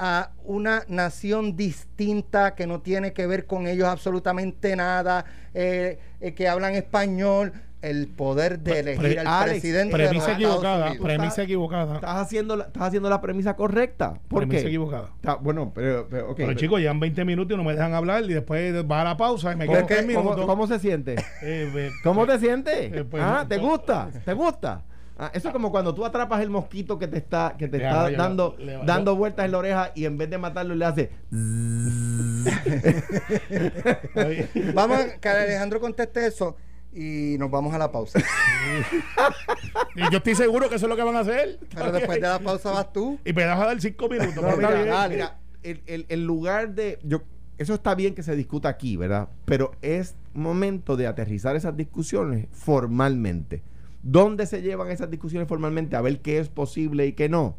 a 0.00 0.30
una 0.44 0.84
nación 0.86 1.56
distinta 1.56 2.54
que 2.54 2.68
no 2.68 2.80
tiene 2.82 3.12
que 3.12 3.26
ver 3.26 3.46
con 3.46 3.66
ellos 3.66 3.88
absolutamente 3.88 4.76
nada, 4.76 5.24
eh, 5.54 5.98
eh, 6.20 6.34
que 6.34 6.46
hablan 6.48 6.74
español, 6.76 7.52
el 7.80 8.08
poder 8.08 8.58
de 8.58 8.80
elegir 8.80 9.00
pre- 9.00 9.18
al 9.20 9.26
Alex, 9.26 9.50
presidente 9.60 9.96
de 9.96 10.02
los 10.02 10.08
Premisa 10.08 10.32
Estados 10.32 10.42
equivocada, 10.56 10.86
Unidos. 10.88 11.06
premisa 11.06 11.42
equivocada. 11.42 11.94
Estás 11.94 12.16
haciendo, 12.16 12.56
la, 12.56 12.64
estás 12.64 12.82
haciendo 12.82 13.08
la 13.08 13.20
premisa 13.20 13.54
correcta. 13.56 14.14
¿Por 14.28 14.40
Premisa 14.40 14.62
qué? 14.62 14.68
equivocada. 14.68 15.10
Está- 15.16 15.34
bueno, 15.36 15.72
pero, 15.74 16.06
pero, 16.10 16.30
ok, 16.30 16.36
Pero 16.36 16.48
pero- 16.48 16.58
chicos, 16.58 16.80
llevan 16.80 17.00
20 17.00 17.24
minutos 17.24 17.54
y 17.54 17.56
no 17.56 17.64
me 17.64 17.72
dejan 17.74 17.94
hablar 17.94 18.24
y 18.24 18.34
después 18.34 18.74
va 18.90 19.02
a 19.02 19.04
la 19.04 19.16
pausa 19.16 19.52
y 19.52 19.56
me 19.56 19.66
¿Cómo, 19.66 19.86
quedan 19.86 20.06
3 20.06 20.16
cómo- 20.16 20.46
cómo 20.46 20.66
se 20.66 20.78
siente? 20.80 21.14
Eh, 21.42 21.90
¿Cómo 22.02 22.26
te 22.26 22.38
sientes? 22.38 22.92
eh, 22.92 23.04
pues, 23.08 23.22
ah, 23.24 23.46
¿Te 23.48 23.58
pues, 23.58 23.68
gusta? 23.70 24.08
¿Te 24.24 24.32
gusta? 24.34 24.82
Ah, 25.20 25.30
eso 25.34 25.48
es 25.48 25.52
como 25.52 25.72
cuando 25.72 25.92
tú 25.94 26.04
atrapas 26.04 26.40
el 26.42 26.50
mosquito 26.50 26.96
que 26.96 27.08
te 27.08 27.18
está, 27.18 27.56
que 27.58 27.66
te 27.66 27.78
Ya, 27.80 27.88
está 27.88 28.10
ya, 28.12 28.16
dando, 28.18 28.54
le- 28.58 28.78
le- 28.78 28.84
dando 28.84 29.16
vueltas 29.16 29.46
en 29.46 29.50
la 29.52 29.58
oreja 29.58 29.90
y 29.96 30.04
en 30.04 30.16
vez 30.16 30.30
de 30.30 30.38
matarlo 30.38 30.76
le 30.76 30.84
hace. 30.84 31.10
Vamos 34.74 34.98
a 35.00 35.18
que 35.20 35.28
Alejandro 35.28 35.80
conteste 35.80 36.26
eso 36.26 36.56
y 36.92 37.36
nos 37.38 37.50
vamos 37.50 37.74
a 37.74 37.78
la 37.78 37.90
pausa. 37.92 38.18
y 39.94 40.00
yo 40.10 40.18
estoy 40.18 40.34
seguro 40.34 40.68
que 40.68 40.76
eso 40.76 40.86
es 40.86 40.90
lo 40.90 40.96
que 40.96 41.02
van 41.02 41.16
a 41.16 41.20
hacer. 41.20 41.58
Pero 41.74 41.92
después 41.92 42.20
de 42.20 42.28
la 42.28 42.38
pausa 42.38 42.70
vas 42.72 42.92
tú. 42.92 43.18
Y 43.24 43.32
me 43.32 43.44
das 43.44 43.58
a 43.60 43.66
dar 43.66 43.80
5 43.80 44.08
minutos. 44.08 44.36
No, 44.42 44.56
mira, 44.56 44.70
bien. 44.70 44.88
dale. 44.88 45.14
Mira, 45.16 45.38
el, 45.62 45.82
el- 45.86 46.06
el 46.08 46.24
lugar 46.24 46.74
de. 46.74 46.98
Yo, 47.02 47.22
eso 47.58 47.74
está 47.74 47.94
bien 47.94 48.14
que 48.14 48.22
se 48.22 48.36
discuta 48.36 48.68
aquí, 48.68 48.96
¿verdad? 48.96 49.28
Pero 49.44 49.72
es 49.82 50.14
momento 50.32 50.96
de 50.96 51.06
aterrizar 51.06 51.56
esas 51.56 51.76
discusiones 51.76 52.46
formalmente. 52.52 53.62
¿Dónde 54.02 54.46
se 54.46 54.62
llevan 54.62 54.90
esas 54.90 55.10
discusiones 55.10 55.48
formalmente? 55.48 55.96
A 55.96 56.00
ver 56.00 56.20
qué 56.20 56.38
es 56.38 56.48
posible 56.48 57.06
y 57.06 57.12
qué 57.14 57.28
no. 57.28 57.56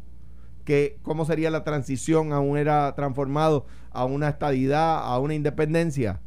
Que, 0.64 0.98
¿Cómo 1.02 1.24
sería 1.24 1.50
la 1.50 1.64
transición 1.64 2.32
a 2.32 2.40
un 2.40 2.56
era 2.56 2.94
transformado, 2.94 3.66
a 3.90 4.04
una 4.04 4.28
estadidad, 4.28 4.98
a 5.04 5.18
una 5.18 5.34
independencia? 5.34 6.20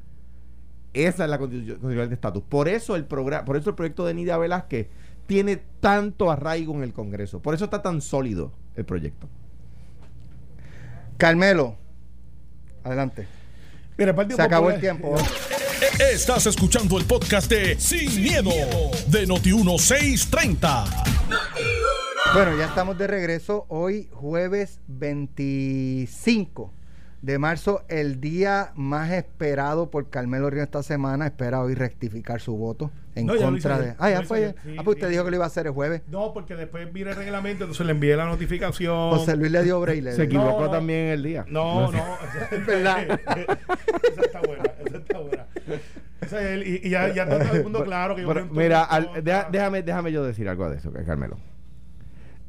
Esa 0.94 1.24
es 1.24 1.30
la 1.30 1.40
constitución 1.40 2.10
de 2.10 2.14
estatus. 2.14 2.44
Por 2.48 2.68
eso 2.68 2.96
el 2.96 3.06
programa, 3.06 3.46
por 3.46 3.58
eso 3.58 3.72
el 3.72 3.76
proyecto 3.76 4.06
de 4.06 4.14
Nidia 4.14 4.38
Velázquez 4.38 4.88
tiene 5.26 5.58
tanto 5.80 6.30
arraigo 6.32 6.74
en 6.76 6.84
el 6.84 6.94
Congreso. 6.94 7.42
Por 7.42 7.56
eso 7.56 7.66
está 7.66 7.82
tan 7.82 8.02
sólido 8.02 8.52
el 8.76 8.86
proyecto. 8.86 9.28
Carmelo, 11.18 11.78
adelante. 12.84 13.28
Se 13.98 14.42
acabó 14.42 14.72
el 14.72 14.80
tiempo. 14.80 15.16
Estás 16.00 16.46
escuchando 16.46 16.98
el 16.98 17.06
podcast 17.06 17.50
de 17.50 17.80
Sin, 17.80 18.22
miedo, 18.22 18.52
de 19.08 19.28
Noti1630. 19.28 21.04
Bueno, 22.34 22.58
ya 22.58 22.66
estamos 22.66 22.98
de 22.98 23.08
regreso 23.08 23.66
hoy 23.70 24.10
jueves 24.12 24.80
25 24.88 26.74
de 27.24 27.40
marzo, 27.40 27.84
el 27.88 28.20
día 28.20 28.74
más 28.76 29.10
esperado 29.12 29.90
por 29.90 30.10
Carmelo 30.10 30.50
Río 30.50 30.62
esta 30.62 30.84
semana, 30.84 31.28
espera 31.28 31.62
hoy 31.62 31.74
rectificar 31.74 32.42
su 32.42 32.58
voto 32.58 32.92
en 33.16 33.28
contra 33.28 33.80
de. 33.80 33.96
Ah, 33.98 34.10
ya 34.10 34.24
fue. 34.24 34.56
ah, 34.78 34.82
pues 34.84 34.98
usted 34.98 35.10
dijo 35.10 35.24
que 35.24 35.32
lo 35.32 35.38
iba 35.38 35.46
a 35.46 35.48
hacer 35.48 35.68
el 35.68 35.72
jueves. 35.72 36.02
No, 36.10 36.34
porque 36.34 36.58
después 36.58 36.92
viene 36.92 37.12
el 37.12 37.16
reglamento, 37.16 37.64
entonces 37.64 37.86
le 37.86 37.94
envié 37.94 38.18
la 38.18 38.26
notificación. 38.26 39.12
José 39.12 39.38
Luis 39.38 39.54
le 39.54 39.64
dio 39.64 39.80
braille. 39.80 40.12
Se 40.16 40.24
equivocó 40.24 40.70
también 40.70 41.08
el 41.08 41.24
día. 41.24 41.46
No, 41.48 41.90
no. 41.94 42.18
es 42.52 42.66
verdad. 42.66 43.08
esa 43.32 44.22
está 44.22 44.42
buena, 44.42 44.64
esa 44.86 44.98
está 44.98 45.20
buena. 45.20 45.48
y, 46.66 46.90
ya, 46.90 47.14
ya 47.14 47.24
está 47.24 47.40
todo 47.40 47.56
el 47.56 47.64
mundo 47.64 47.86
claro 47.86 48.16
que 48.18 48.24
yo 48.24 48.46
Mira, 48.52 48.86
déjame, 49.50 49.82
déjame 49.82 50.12
yo 50.12 50.26
decir 50.26 50.50
algo 50.50 50.70
de 50.70 50.76
eso, 50.76 50.92
Carmelo. 51.06 51.38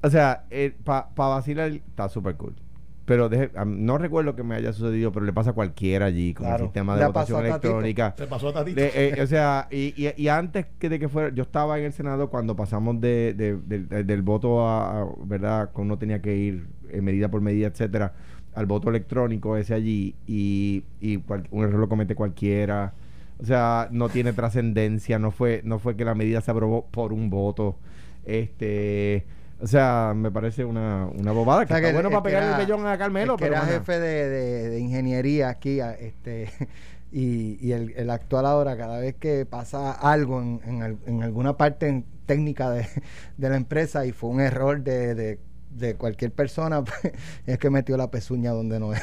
O 0.02 0.10
sea, 0.10 0.46
eh, 0.50 0.74
para 0.82 1.10
pa 1.10 1.28
vacilar 1.28 1.70
está 1.70 2.08
súper 2.08 2.34
cool. 2.34 2.56
Pero 3.04 3.28
no 3.66 3.98
recuerdo 3.98 4.34
que 4.34 4.42
me 4.42 4.54
haya 4.54 4.72
sucedido, 4.72 5.12
pero 5.12 5.26
le 5.26 5.32
pasa 5.32 5.50
a 5.50 5.52
cualquiera 5.52 6.06
allí 6.06 6.32
con 6.32 6.46
el 6.46 6.58
sistema 6.58 6.96
de 6.96 7.06
votación 7.06 7.44
electrónica. 7.44 8.14
Le 8.18 8.26
pasó 8.26 8.48
a 8.48 8.54
Tatito. 8.54 8.80
Eh, 8.80 9.18
o 9.22 9.26
sea, 9.26 9.68
y, 9.70 9.94
y, 10.16 10.28
antes 10.28 10.66
que 10.78 10.88
de 10.88 10.98
que 10.98 11.08
fuera, 11.08 11.28
yo 11.34 11.42
estaba 11.42 11.78
en 11.78 11.84
el 11.84 11.92
Senado 11.92 12.30
cuando 12.30 12.56
pasamos 12.56 13.00
de, 13.00 13.34
del 13.34 14.22
voto 14.22 14.66
a, 14.66 15.06
¿verdad? 15.24 15.70
Cuando 15.72 15.94
uno 15.94 15.98
tenía 15.98 16.22
que 16.22 16.34
ir 16.34 16.66
eh, 16.90 17.02
medida 17.02 17.28
por 17.28 17.42
medida, 17.42 17.66
etcétera, 17.66 18.14
al 18.54 18.64
voto 18.66 18.88
electrónico 18.88 19.56
ese 19.56 19.74
allí 19.74 20.14
y, 20.26 20.84
y 21.00 21.16
un 21.50 21.64
error 21.64 21.80
lo 21.80 21.88
comete 21.88 22.14
cualquiera. 22.14 22.94
O 23.38 23.44
sea, 23.44 23.88
no 23.90 24.08
tiene 24.08 24.32
trascendencia, 24.32 25.18
no 25.18 25.30
fue, 25.30 25.60
no 25.64 25.78
fue 25.78 25.96
que 25.96 26.04
la 26.04 26.14
medida 26.14 26.40
se 26.40 26.50
aprobó 26.50 26.86
por 26.86 27.12
un 27.12 27.28
voto. 27.28 27.76
Este 28.24 29.26
o 29.60 29.66
sea, 29.66 30.12
me 30.14 30.30
parece 30.30 30.64
una, 30.64 31.06
una 31.06 31.32
bobada. 31.32 31.66
Que, 31.66 31.92
bueno 31.92 32.10
para 32.10 32.22
pegarle 32.22 32.50
el 32.50 32.56
pellón 32.56 32.86
a 32.86 32.98
Carmelo. 32.98 33.36
pero 33.36 33.54
era 33.54 33.64
jefe 33.64 33.98
de, 33.98 34.28
de, 34.70 34.78
ingeniería 34.78 35.48
aquí. 35.48 35.80
este 35.80 36.50
Y, 37.16 37.58
y 37.64 37.70
el, 37.70 37.94
el, 37.96 38.10
actual 38.10 38.44
ahora, 38.44 38.76
cada 38.76 38.98
vez 38.98 39.14
que 39.14 39.46
pasa 39.46 39.92
algo 39.92 40.42
en, 40.42 40.60
en, 40.66 40.98
en 41.06 41.22
alguna 41.22 41.56
parte 41.56 42.02
técnica 42.26 42.70
de, 42.70 42.88
de, 43.36 43.48
la 43.48 43.56
empresa 43.56 44.04
y 44.04 44.10
fue 44.10 44.30
un 44.30 44.40
error 44.40 44.82
de, 44.82 45.38
de 45.74 45.96
cualquier 45.96 46.30
persona 46.32 46.82
es 47.46 47.58
que 47.58 47.70
metió 47.70 47.96
la 47.96 48.10
pezuña 48.10 48.52
donde 48.52 48.78
no 48.78 48.92
es. 48.92 49.02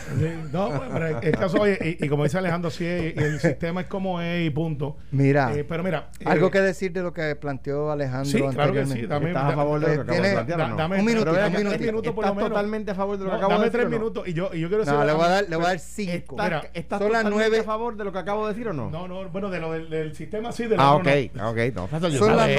No, 0.51 0.69
pues, 0.69 0.89
pero 0.91 1.19
el 1.19 1.37
caso, 1.37 1.63
y, 1.67 2.07
como 2.07 2.23
dice 2.23 2.37
Alejandro, 2.37 2.71
sí, 2.71 2.85
el 2.85 3.39
sistema 3.39 3.81
es 3.81 3.87
como 3.87 4.21
es 4.21 4.47
y 4.47 4.49
punto. 4.49 4.97
Mira, 5.11 5.53
eh, 5.55 5.63
pero 5.63 5.83
mira, 5.83 6.09
algo 6.25 6.47
eh, 6.47 6.51
que 6.51 6.61
decir 6.61 6.91
de 6.91 7.01
lo 7.01 7.13
que 7.13 7.35
planteó 7.35 7.91
Alejandro. 7.91 8.49
Sí, 8.49 8.55
claro 8.55 8.73
que 8.73 8.85
sí. 8.85 9.05
Dame, 9.05 9.27
¿Estás 9.27 9.43
a 9.43 9.55
favor 9.55 9.79
de 9.79 9.95
lo 9.97 10.05
que 10.05 10.11
acabo 10.11 10.27
de 10.27 10.31
plantear? 10.33 10.77
Dame 10.77 10.99
un 10.99 11.05
minuto, 11.05 11.31
un 11.31 11.79
minuto, 11.79 12.15
por 12.15 12.25
lo 12.25 12.35
menos. 12.35 12.49
totalmente 12.49 12.91
a 12.91 12.95
favor 12.95 13.17
de 13.17 13.25
lo 13.25 13.29
que 13.31 13.35
acabo 13.35 13.53
de 13.53 13.59
decir. 13.59 13.71
Dame 13.71 13.89
tres 13.89 13.99
minutos 13.99 14.27
y 14.27 14.33
yo, 14.33 14.49
y 14.53 14.59
yo 14.59 14.67
quiero 14.67 14.83
decir. 14.83 14.97
No, 14.97 15.05
le 15.05 15.13
voy 15.13 15.25
a 15.25 15.29
dar, 15.29 15.49
le 15.49 15.55
voy 15.55 15.65
a 15.65 15.69
dar 15.69 15.79
cinco. 15.79 16.35
Mira, 16.41 16.63
¿Estás 16.73 16.99
totalmente 16.99 17.59
a 17.59 17.63
favor 17.63 17.97
de 17.97 18.03
lo 18.03 18.11
que 18.11 18.19
acabo 18.19 18.47
de 18.47 18.53
decir 18.53 18.67
o 18.69 18.73
no? 18.73 18.89
No, 18.89 19.07
no, 19.07 19.29
bueno, 19.29 19.49
de 19.49 19.59
lo 19.59 19.71
del, 19.73 20.15
sistema 20.15 20.51
sí, 20.51 20.65
de 20.65 20.75
Ah, 20.77 20.95
ok, 20.95 21.07
ok. 21.43 21.57
No, 21.75 21.87
Son 22.11 22.35
las 22.35 22.49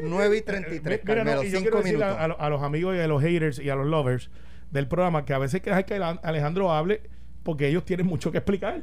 nueve 0.00 0.36
y 0.36 0.42
treinta 0.42 0.74
y 0.74 0.80
tres, 0.80 1.00
Carmelo, 1.04 1.42
cinco 1.42 1.82
minutos. 1.82 2.16
A 2.38 2.48
los 2.48 2.62
amigos 2.62 2.97
y 2.98 3.04
a 3.04 3.08
los 3.08 3.22
haters 3.22 3.58
y 3.58 3.70
a 3.70 3.74
los 3.74 3.86
lovers 3.86 4.30
del 4.70 4.86
programa 4.86 5.24
que 5.24 5.34
a 5.34 5.38
veces 5.38 5.60
que 5.62 5.70
que 5.84 5.94
Alejandro 5.94 6.72
hable 6.72 7.02
porque 7.42 7.68
ellos 7.68 7.84
tienen 7.84 8.06
mucho 8.06 8.30
que 8.30 8.38
explicar. 8.38 8.82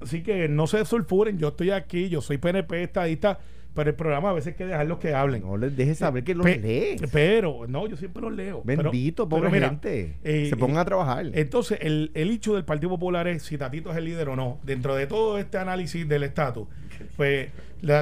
Así 0.00 0.22
que 0.22 0.48
no 0.48 0.66
se 0.66 0.84
sulfuren, 0.84 1.38
yo 1.38 1.48
estoy 1.48 1.70
aquí, 1.70 2.08
yo 2.08 2.20
soy 2.20 2.36
PNP, 2.36 2.82
estadista, 2.82 3.38
pero 3.74 3.90
el 3.90 3.96
programa 3.96 4.30
a 4.30 4.32
veces 4.32 4.48
hay 4.48 4.58
que 4.58 4.66
dejarlos 4.66 4.98
que 4.98 5.14
hablen. 5.14 5.42
No 5.42 5.56
les 5.56 5.76
dejes 5.76 5.98
saber 5.98 6.24
que 6.24 6.34
los 6.34 6.44
lees. 6.44 7.00
Pero, 7.12 7.66
no, 7.68 7.86
yo 7.86 7.96
siempre 7.96 8.20
los 8.20 8.32
leo. 8.34 8.62
Bendito, 8.64 9.28
pobre 9.28 9.50
gente. 9.50 10.16
Eh, 10.24 10.46
se 10.50 10.56
pongan 10.56 10.78
a 10.78 10.84
trabajar. 10.84 11.26
Entonces, 11.32 11.78
el, 11.80 12.10
el 12.14 12.30
hecho 12.30 12.54
del 12.54 12.64
Partido 12.64 12.90
Popular 12.90 13.28
es 13.28 13.44
si 13.44 13.56
Tatito 13.56 13.90
es 13.90 13.96
el 13.96 14.04
líder 14.04 14.28
o 14.28 14.36
no. 14.36 14.58
Dentro 14.62 14.94
de 14.94 15.06
todo 15.06 15.38
este 15.38 15.58
análisis 15.58 16.06
del 16.06 16.24
estatus, 16.24 16.68
pues 17.16 17.50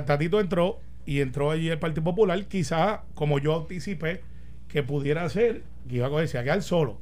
Tatito 0.07 0.41
entró 0.41 0.81
y 1.07 1.21
entró 1.21 1.51
allí 1.51 1.69
el 1.69 1.79
Partido 1.79 2.05
Popular, 2.05 2.43
quizás, 2.47 3.01
como 3.15 3.39
yo 3.39 3.61
anticipé, 3.61 4.23
que 4.71 4.83
pudiera 4.83 5.29
ser 5.29 5.63
que 5.89 5.97
iba 5.97 6.07
a 6.07 6.11
cogerse 6.11 6.39
a 6.39 6.45
quedar 6.45 6.63
solo. 6.63 7.01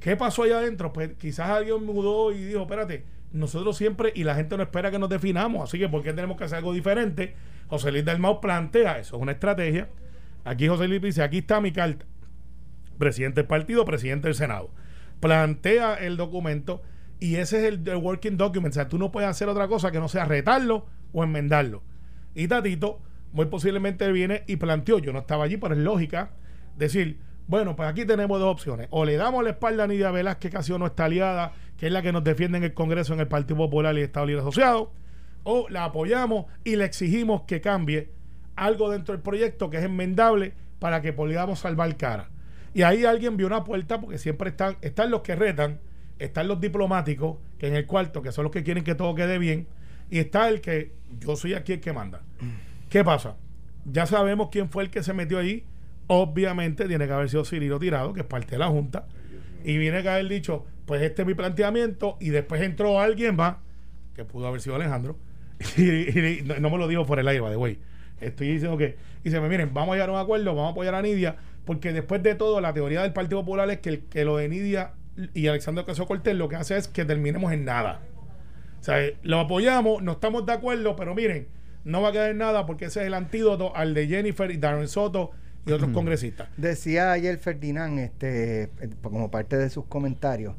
¿Qué 0.00 0.16
pasó 0.16 0.44
allá 0.44 0.58
adentro? 0.58 0.92
Pues 0.92 1.14
quizás 1.18 1.50
alguien 1.50 1.84
mudó 1.84 2.32
y 2.32 2.44
dijo, 2.44 2.62
espérate, 2.62 3.04
nosotros 3.32 3.76
siempre, 3.76 4.12
y 4.14 4.24
la 4.24 4.34
gente 4.34 4.56
no 4.56 4.62
espera 4.62 4.90
que 4.90 4.98
nos 4.98 5.08
definamos, 5.08 5.62
así 5.62 5.78
que 5.78 5.88
¿por 5.88 6.02
qué 6.02 6.12
tenemos 6.12 6.36
que 6.36 6.44
hacer 6.44 6.58
algo 6.58 6.72
diferente? 6.72 7.34
José 7.68 7.90
Luis 7.90 8.04
del 8.04 8.18
Mau 8.18 8.40
plantea, 8.40 8.98
eso 8.98 9.16
es 9.16 9.22
una 9.22 9.32
estrategia. 9.32 9.88
Aquí 10.44 10.68
José 10.68 10.86
Luis 10.86 11.02
dice, 11.02 11.22
aquí 11.22 11.38
está 11.38 11.60
mi 11.60 11.72
carta. 11.72 12.04
Presidente 12.98 13.40
del 13.40 13.48
partido, 13.48 13.84
presidente 13.84 14.28
del 14.28 14.36
Senado. 14.36 14.70
Plantea 15.18 15.94
el 15.94 16.16
documento 16.16 16.82
y 17.18 17.36
ese 17.36 17.66
es 17.66 17.74
el, 17.74 17.96
working 17.96 18.36
document. 18.36 18.72
O 18.72 18.74
sea, 18.74 18.88
tú 18.88 18.98
no 18.98 19.10
puedes 19.10 19.28
hacer 19.28 19.48
otra 19.48 19.66
cosa 19.66 19.90
que 19.90 19.98
no 19.98 20.08
sea 20.08 20.26
retarlo 20.26 20.86
o 21.12 21.24
enmendarlo. 21.24 21.82
Y 22.34 22.46
Tatito 22.46 23.00
muy 23.32 23.46
posiblemente 23.46 24.10
viene 24.12 24.44
y 24.46 24.56
planteó, 24.56 24.98
yo 24.98 25.12
no 25.12 25.20
estaba 25.20 25.44
allí, 25.44 25.56
pero 25.56 25.74
es 25.74 25.80
lógica, 25.80 26.30
decir, 26.76 27.18
bueno, 27.46 27.76
pues 27.76 27.88
aquí 27.88 28.04
tenemos 28.04 28.40
dos 28.40 28.50
opciones. 28.50 28.88
O 28.90 29.04
le 29.04 29.16
damos 29.16 29.44
la 29.44 29.50
espalda 29.50 29.84
a 29.84 29.86
Nidia 29.86 30.10
Velázquez, 30.10 30.50
que 30.50 30.56
ha 30.56 30.62
sido 30.62 30.78
nuestra 30.78 31.06
aliada, 31.06 31.52
que 31.76 31.86
es 31.86 31.92
la 31.92 32.02
que 32.02 32.12
nos 32.12 32.24
defiende 32.24 32.58
en 32.58 32.64
el 32.64 32.74
Congreso, 32.74 33.14
en 33.14 33.20
el 33.20 33.28
Partido 33.28 33.56
Popular 33.56 33.96
y 33.96 34.02
Estado 34.02 34.26
Libre 34.26 34.42
Asociado. 34.42 34.92
O 35.42 35.68
la 35.68 35.84
apoyamos 35.84 36.46
y 36.64 36.76
le 36.76 36.84
exigimos 36.84 37.42
que 37.42 37.60
cambie 37.60 38.10
algo 38.56 38.90
dentro 38.90 39.12
del 39.12 39.22
proyecto 39.22 39.68
que 39.68 39.78
es 39.78 39.84
enmendable 39.84 40.54
para 40.78 41.02
que 41.02 41.12
podamos 41.12 41.58
salvar 41.58 41.94
cara. 41.96 42.30
Y 42.72 42.82
ahí 42.82 43.04
alguien 43.04 43.36
vio 43.36 43.46
una 43.46 43.62
puerta, 43.62 44.00
porque 44.00 44.18
siempre 44.18 44.50
están, 44.50 44.76
están 44.80 45.10
los 45.10 45.20
que 45.20 45.36
retan, 45.36 45.80
están 46.18 46.48
los 46.48 46.60
diplomáticos, 46.60 47.36
que 47.58 47.68
en 47.68 47.76
el 47.76 47.86
cuarto, 47.86 48.22
que 48.22 48.32
son 48.32 48.44
los 48.44 48.52
que 48.52 48.62
quieren 48.62 48.84
que 48.84 48.94
todo 48.94 49.14
quede 49.14 49.38
bien, 49.38 49.68
y 50.10 50.18
está 50.18 50.48
el 50.48 50.60
que 50.60 50.92
yo 51.20 51.36
soy 51.36 51.54
aquí 51.54 51.74
el 51.74 51.80
que 51.80 51.92
manda. 51.92 52.22
¿Qué 52.88 53.04
pasa? 53.04 53.36
Ya 53.84 54.06
sabemos 54.06 54.48
quién 54.50 54.70
fue 54.70 54.84
el 54.84 54.90
que 54.90 55.02
se 55.02 55.12
metió 55.12 55.38
ahí 55.38 55.64
Obviamente 56.06 56.86
tiene 56.86 57.06
que 57.06 57.12
haber 57.12 57.28
sido 57.28 57.44
Cirilo 57.44 57.78
Tirado, 57.78 58.12
que 58.12 58.20
es 58.20 58.26
parte 58.26 58.52
de 58.52 58.58
la 58.58 58.68
Junta, 58.68 59.06
y 59.64 59.78
viene 59.78 60.02
que 60.02 60.08
haber 60.08 60.28
dicho, 60.28 60.66
pues 60.86 61.02
este 61.02 61.22
es 61.22 61.28
mi 61.28 61.34
planteamiento, 61.34 62.16
y 62.20 62.30
después 62.30 62.60
entró 62.62 63.00
alguien 63.00 63.36
más, 63.36 63.56
que 64.14 64.24
pudo 64.24 64.46
haber 64.46 64.60
sido 64.60 64.76
Alejandro, 64.76 65.16
y, 65.76 66.42
no, 66.60 66.70
me 66.70 66.78
lo 66.78 66.88
digo 66.88 67.06
por 67.06 67.18
el 67.18 67.28
aire, 67.28 67.48
de 67.48 67.56
güey. 67.56 67.78
Estoy 68.20 68.48
diciendo 68.48 68.76
que, 68.76 68.96
y 69.22 69.30
se 69.30 69.40
me 69.40 69.48
miren, 69.48 69.72
vamos 69.74 69.92
a 69.92 69.94
llegar 69.94 70.10
a 70.10 70.12
un 70.12 70.18
acuerdo, 70.18 70.54
vamos 70.54 70.68
a 70.68 70.72
apoyar 70.72 70.94
a 70.94 71.02
Nidia, 71.02 71.36
porque 71.64 71.92
después 71.92 72.22
de 72.22 72.34
todo, 72.34 72.60
la 72.60 72.72
teoría 72.72 73.02
del 73.02 73.12
Partido 73.12 73.40
Popular 73.40 73.68
es 73.70 73.78
que, 73.78 74.04
que 74.04 74.24
lo 74.24 74.36
de 74.36 74.48
Nidia 74.48 74.92
y 75.32 75.46
Alexandro 75.46 75.84
Casio 75.84 76.06
Cortés 76.06 76.34
lo 76.34 76.48
que 76.48 76.56
hace 76.56 76.76
es 76.76 76.88
que 76.88 77.04
terminemos 77.04 77.52
en 77.52 77.64
nada. 77.64 78.00
O 78.80 78.84
sea, 78.84 78.98
lo 79.22 79.40
apoyamos, 79.40 80.02
no 80.02 80.12
estamos 80.12 80.44
de 80.44 80.52
acuerdo, 80.52 80.94
pero 80.96 81.14
miren, 81.14 81.48
no 81.84 82.02
va 82.02 82.10
a 82.10 82.12
quedar 82.12 82.34
nada 82.34 82.66
porque 82.66 82.86
ese 82.86 83.00
es 83.00 83.06
el 83.06 83.14
antídoto 83.14 83.74
al 83.74 83.94
de 83.94 84.06
Jennifer 84.06 84.50
y 84.50 84.56
Darren 84.56 84.88
Soto 84.88 85.30
y 85.66 85.72
otros 85.72 85.90
congresistas. 85.90 86.48
Decía 86.56 87.12
ayer 87.12 87.38
Ferdinand, 87.38 87.98
este, 87.98 88.70
como 89.02 89.30
parte 89.30 89.56
de 89.56 89.70
sus 89.70 89.86
comentarios, 89.86 90.54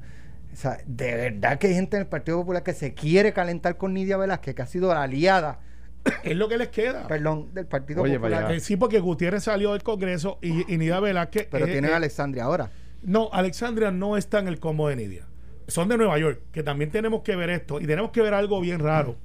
o 0.52 0.58
sea, 0.58 0.78
de 0.86 1.16
verdad 1.16 1.60
que 1.60 1.68
hay 1.68 1.74
gente 1.74 1.98
en 1.98 2.04
el 2.04 2.08
Partido 2.08 2.38
Popular 2.38 2.64
que 2.64 2.74
se 2.74 2.94
quiere 2.94 3.34
calentar 3.34 3.76
con 3.78 3.94
Nidia 3.94 4.16
Velázquez, 4.16 4.56
que 4.56 4.62
ha 4.62 4.68
sido 4.68 4.94
la 4.94 5.04
aliada. 5.04 5.60
Es 6.24 6.38
lo 6.38 6.48
que 6.48 6.58
les 6.58 6.70
queda. 6.70 7.08
Perdón, 7.08 7.54
del 7.54 7.66
Partido 7.66 8.04
Popular. 8.04 8.54
Eh, 8.54 8.60
sí, 8.60 8.78
porque 8.78 9.00
Gutiérrez 9.00 9.44
salió 9.44 9.74
del 9.74 9.84
Congreso 9.84 10.40
y, 10.42 10.64
Nidia 10.78 11.00
Velázquez. 11.00 11.48
Pero 11.52 11.66
tienen 11.66 11.92
a 11.92 11.98
Alexandria 11.98 12.46
ahora. 12.46 12.72
No, 13.02 13.30
Alexandria 13.34 13.92
no 13.92 14.16
está 14.16 14.40
en 14.40 14.48
el 14.48 14.60
combo 14.60 14.88
de 14.88 14.96
Nidia. 14.96 15.26
Son 15.68 15.90
de 15.90 15.98
Nueva 15.98 16.18
York, 16.20 16.42
que 16.52 16.64
también 16.64 16.90
tenemos 16.90 17.22
que 17.24 17.36
ver 17.36 17.50
esto. 17.50 17.82
Y 17.82 17.88
tenemos 17.88 18.12
que 18.12 18.22
ver 18.22 18.34
algo 18.34 18.62
bien 18.62 18.80
raro, 18.80 19.18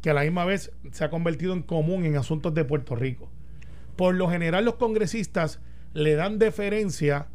que 0.00 0.10
a 0.10 0.14
la 0.14 0.22
misma 0.22 0.44
vez 0.44 0.72
se 0.92 1.04
ha 1.04 1.10
convertido 1.10 1.52
en 1.52 1.62
común 1.62 2.04
en 2.06 2.16
asuntos 2.16 2.54
de 2.54 2.64
Puerto 2.64 2.94
Rico 2.94 3.28
por 3.96 4.14
lo 4.14 4.28
general 4.28 4.64
los 4.64 4.76
congresistas 4.76 5.60
le 5.92 6.14
dan 6.14 6.38
deferencia 6.38 7.28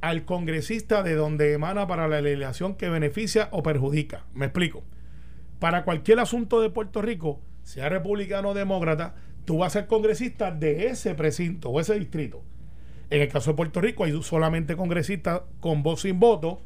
al 0.00 0.24
congresista 0.24 1.02
de 1.02 1.14
donde 1.14 1.52
emana 1.52 1.86
para 1.86 2.08
la 2.08 2.20
legislación 2.20 2.74
que 2.74 2.88
beneficia 2.88 3.48
o 3.52 3.62
perjudica. 3.62 4.26
Me 4.34 4.46
explico. 4.46 4.82
Para 5.58 5.84
cualquier 5.84 6.18
asunto 6.18 6.60
de 6.60 6.70
Puerto 6.70 7.02
Rico, 7.02 7.40
sea 7.62 7.88
republicano 7.88 8.50
o 8.50 8.54
demócrata, 8.54 9.14
tú 9.44 9.58
vas 9.58 9.76
a 9.76 9.80
ser 9.80 9.88
congresista 9.88 10.50
de 10.50 10.86
ese 10.88 11.14
precinto 11.14 11.70
o 11.70 11.80
ese 11.80 11.98
distrito. 11.98 12.42
En 13.10 13.22
el 13.22 13.28
caso 13.28 13.52
de 13.52 13.56
Puerto 13.56 13.80
Rico 13.80 14.04
hay 14.04 14.22
solamente 14.22 14.74
congresistas 14.74 15.42
con 15.60 15.82
voz 15.82 16.00
sin 16.00 16.18
voto 16.18 16.62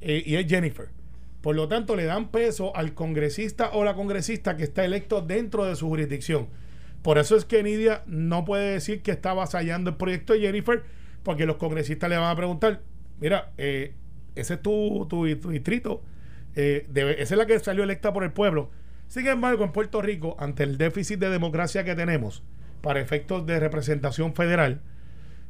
eh, 0.00 0.22
y 0.24 0.36
es 0.36 0.46
Jennifer. 0.46 0.90
Por 1.40 1.56
lo 1.56 1.68
tanto, 1.68 1.96
le 1.96 2.04
dan 2.04 2.30
peso 2.30 2.74
al 2.76 2.94
congresista 2.94 3.70
o 3.72 3.84
la 3.84 3.94
congresista 3.94 4.56
que 4.56 4.64
está 4.64 4.84
electo 4.84 5.22
dentro 5.22 5.64
de 5.64 5.76
su 5.76 5.88
jurisdicción. 5.88 6.48
Por 7.06 7.18
eso 7.18 7.36
es 7.36 7.44
que 7.44 7.62
Nidia 7.62 8.02
no 8.06 8.44
puede 8.44 8.72
decir 8.72 9.00
que 9.00 9.12
está 9.12 9.30
avasallando 9.30 9.90
el 9.90 9.96
proyecto 9.96 10.32
de 10.32 10.40
Jennifer, 10.40 10.82
porque 11.22 11.46
los 11.46 11.54
congresistas 11.54 12.10
le 12.10 12.16
van 12.16 12.32
a 12.32 12.34
preguntar, 12.34 12.80
mira, 13.20 13.52
eh, 13.58 13.94
ese 14.34 14.54
es 14.54 14.60
tu, 14.60 15.06
tu, 15.08 15.24
distrito, 15.24 16.02
eh, 16.56 16.88
esa 17.18 17.34
es 17.34 17.38
la 17.38 17.46
que 17.46 17.56
salió 17.60 17.84
electa 17.84 18.12
por 18.12 18.24
el 18.24 18.32
pueblo. 18.32 18.72
Sin 19.06 19.24
embargo, 19.28 19.62
en 19.62 19.70
Puerto 19.70 20.02
Rico, 20.02 20.34
ante 20.40 20.64
el 20.64 20.78
déficit 20.78 21.20
de 21.20 21.30
democracia 21.30 21.84
que 21.84 21.94
tenemos 21.94 22.42
para 22.80 22.98
efectos 22.98 23.46
de 23.46 23.60
representación 23.60 24.34
federal, 24.34 24.80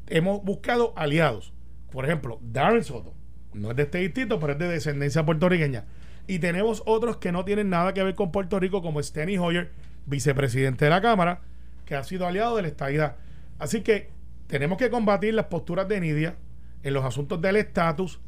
hemos 0.08 0.44
buscado 0.44 0.92
aliados. 0.94 1.54
Por 1.90 2.04
ejemplo, 2.04 2.38
Darren 2.42 2.84
Soto, 2.84 3.14
no 3.54 3.70
es 3.70 3.76
de 3.78 3.84
este 3.84 3.96
distrito, 4.00 4.38
pero 4.40 4.52
es 4.52 4.58
de 4.58 4.68
descendencia 4.68 5.24
puertorriqueña. 5.24 5.86
Y 6.26 6.38
tenemos 6.38 6.82
otros 6.84 7.16
que 7.16 7.32
no 7.32 7.46
tienen 7.46 7.70
nada 7.70 7.94
que 7.94 8.02
ver 8.02 8.14
con 8.14 8.30
Puerto 8.30 8.60
Rico, 8.60 8.82
como 8.82 9.02
Steny 9.02 9.38
Hoyer, 9.38 9.70
vicepresidente 10.06 10.86
de 10.86 10.90
la 10.90 11.00
Cámara, 11.00 11.42
que 11.84 11.94
ha 11.94 12.04
sido 12.04 12.26
aliado 12.26 12.56
de 12.56 12.62
la 12.62 12.68
estadidad. 12.68 13.16
Así 13.58 13.82
que 13.82 14.10
tenemos 14.46 14.78
que 14.78 14.90
combatir 14.90 15.34
las 15.34 15.46
posturas 15.46 15.88
de 15.88 16.00
Nidia 16.00 16.36
en 16.82 16.94
los 16.94 17.04
asuntos 17.04 17.40
del 17.40 17.56
estatus, 17.56 18.20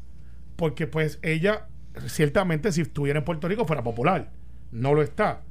porque 0.55 0.87
pues 0.87 1.19
ella 1.21 1.67
ciertamente 2.07 2.71
si 2.71 2.81
estuviera 2.81 3.19
en 3.19 3.25
Puerto 3.25 3.47
Rico 3.47 3.65
fuera 3.65 3.83
popular, 3.83 4.31
no 4.71 4.93
lo 4.93 5.01
está, 5.01 5.41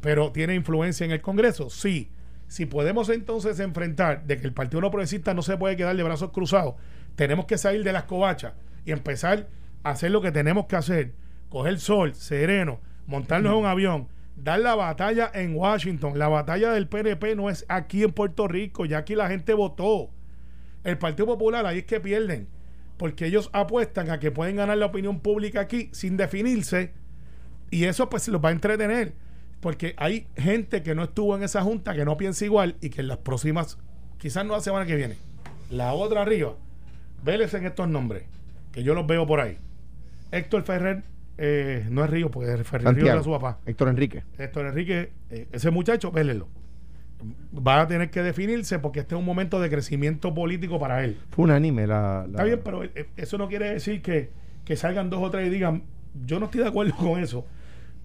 pero 0.00 0.32
tiene 0.32 0.54
influencia 0.54 1.04
en 1.04 1.12
el 1.12 1.20
Congreso, 1.20 1.70
sí. 1.70 2.10
Si 2.48 2.64
podemos 2.64 3.08
entonces 3.08 3.58
enfrentar 3.58 4.24
de 4.24 4.38
que 4.38 4.46
el 4.46 4.52
Partido 4.52 4.80
No 4.80 4.90
Progresista 4.90 5.34
no 5.34 5.42
se 5.42 5.56
puede 5.56 5.76
quedar 5.76 5.96
de 5.96 6.02
brazos 6.02 6.30
cruzados, 6.30 6.74
tenemos 7.16 7.46
que 7.46 7.58
salir 7.58 7.82
de 7.82 7.92
las 7.92 8.04
covachas 8.04 8.52
y 8.84 8.92
empezar 8.92 9.48
a 9.82 9.90
hacer 9.90 10.10
lo 10.10 10.22
que 10.22 10.30
tenemos 10.30 10.66
que 10.66 10.76
hacer, 10.76 11.12
coger 11.48 11.78
sol, 11.80 12.14
sereno, 12.14 12.80
montarnos 13.06 13.52
en 13.52 13.58
un 13.58 13.66
avión, 13.66 14.08
dar 14.36 14.60
la 14.60 14.74
batalla 14.74 15.30
en 15.34 15.56
Washington. 15.56 16.18
La 16.18 16.28
batalla 16.28 16.72
del 16.72 16.88
PNP 16.88 17.34
no 17.34 17.50
es 17.50 17.64
aquí 17.68 18.02
en 18.02 18.12
Puerto 18.12 18.46
Rico, 18.46 18.84
ya 18.84 18.98
aquí 18.98 19.14
la 19.14 19.28
gente 19.28 19.54
votó. 19.54 20.10
El 20.84 20.98
Partido 20.98 21.26
Popular 21.26 21.66
ahí 21.66 21.78
es 21.78 21.84
que 21.84 22.00
pierden, 22.00 22.48
porque 22.96 23.26
ellos 23.26 23.50
apuestan 23.52 24.10
a 24.10 24.20
que 24.20 24.30
pueden 24.30 24.56
ganar 24.56 24.78
la 24.78 24.86
opinión 24.86 25.20
pública 25.20 25.60
aquí 25.60 25.88
sin 25.92 26.16
definirse 26.16 26.92
y 27.70 27.84
eso 27.84 28.08
pues 28.08 28.28
los 28.28 28.42
va 28.42 28.50
a 28.50 28.52
entretener, 28.52 29.14
porque 29.60 29.94
hay 29.96 30.28
gente 30.36 30.82
que 30.82 30.94
no 30.94 31.04
estuvo 31.04 31.36
en 31.36 31.42
esa 31.42 31.62
junta, 31.62 31.94
que 31.94 32.04
no 32.04 32.16
piensa 32.16 32.44
igual 32.44 32.76
y 32.80 32.90
que 32.90 33.00
en 33.00 33.08
las 33.08 33.18
próximas, 33.18 33.78
quizás 34.18 34.44
no 34.44 34.52
la 34.52 34.60
semana 34.60 34.86
que 34.86 34.94
viene, 34.94 35.16
la 35.70 35.92
otra 35.92 36.22
arriba, 36.22 36.54
veles 37.24 37.52
en 37.54 37.66
estos 37.66 37.88
nombres, 37.88 38.24
que 38.70 38.84
yo 38.84 38.94
los 38.94 39.06
veo 39.06 39.26
por 39.26 39.40
ahí. 39.40 39.58
Héctor 40.30 40.62
Ferrer 40.62 41.02
eh, 41.38 41.86
no 41.90 42.04
es 42.04 42.10
Río, 42.10 42.30
porque 42.30 42.64
Ferrer 42.64 42.94
Río 42.94 43.12
era 43.12 43.22
su 43.22 43.30
papá. 43.30 43.58
Héctor 43.66 43.88
Enrique. 43.88 44.24
Héctor 44.38 44.66
Enrique, 44.66 45.12
eh, 45.30 45.48
ese 45.52 45.70
muchacho, 45.70 46.10
vélelo. 46.10 46.48
Va 47.56 47.80
a 47.80 47.86
tener 47.86 48.10
que 48.10 48.22
definirse 48.22 48.78
porque 48.78 49.00
este 49.00 49.14
es 49.14 49.18
un 49.18 49.24
momento 49.24 49.60
de 49.60 49.70
crecimiento 49.70 50.34
político 50.34 50.78
para 50.78 51.04
él. 51.04 51.18
Fue 51.30 51.44
unánime 51.44 51.86
la, 51.86 52.24
Está 52.26 52.44
bien, 52.44 52.60
pero 52.64 52.84
eh, 52.84 53.08
eso 53.16 53.38
no 53.38 53.48
quiere 53.48 53.70
decir 53.70 54.02
que, 54.02 54.30
que 54.64 54.76
salgan 54.76 55.10
dos 55.10 55.22
o 55.22 55.30
tres 55.30 55.46
y 55.46 55.50
digan, 55.50 55.84
yo 56.26 56.38
no 56.38 56.46
estoy 56.46 56.62
de 56.62 56.68
acuerdo 56.68 56.94
con 56.96 57.20
eso. 57.20 57.46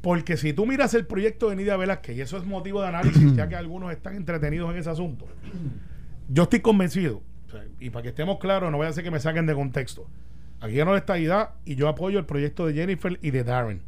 Porque 0.02 0.36
si 0.36 0.54
tú 0.54 0.66
miras 0.66 0.94
el 0.94 1.06
proyecto 1.06 1.50
de 1.50 1.56
Nidia 1.56 1.78
Velázquez, 1.78 2.18
y 2.18 2.22
eso 2.22 2.38
es 2.38 2.46
motivo 2.46 2.82
de 2.82 2.88
análisis, 2.88 3.34
ya 3.36 3.48
que 3.48 3.56
algunos 3.56 3.92
están 3.92 4.16
entretenidos 4.16 4.72
en 4.72 4.78
ese 4.78 4.90
asunto, 4.90 5.28
yo 6.28 6.44
estoy 6.44 6.62
convencido, 6.62 7.22
y 7.80 7.90
para 7.90 8.04
que 8.04 8.10
estemos 8.10 8.40
claros, 8.40 8.72
no 8.72 8.78
voy 8.78 8.88
a 8.88 8.90
hacer 8.90 9.04
que 9.04 9.12
me 9.12 9.20
saquen 9.20 9.46
de 9.46 9.54
contexto. 9.54 10.08
Aquí 10.62 10.76
no 10.78 10.96
está 10.96 11.18
idea 11.18 11.56
y 11.66 11.76
yo 11.76 11.90
apoyo 11.90 12.20
el 12.20 12.26
proyecto 12.26 12.66
de 12.66 12.74
Jennifer 12.74 13.20
y 13.22 13.32
de 13.32 13.44
Darren, 13.44 13.82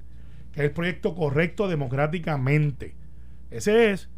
que 0.51 0.61
es 0.61 0.65
el 0.65 0.71
proyecto 0.71 1.15
correcto 1.15 1.67
democráticamente. 1.67 2.95
Ese 3.51 3.91
es. 3.91 4.09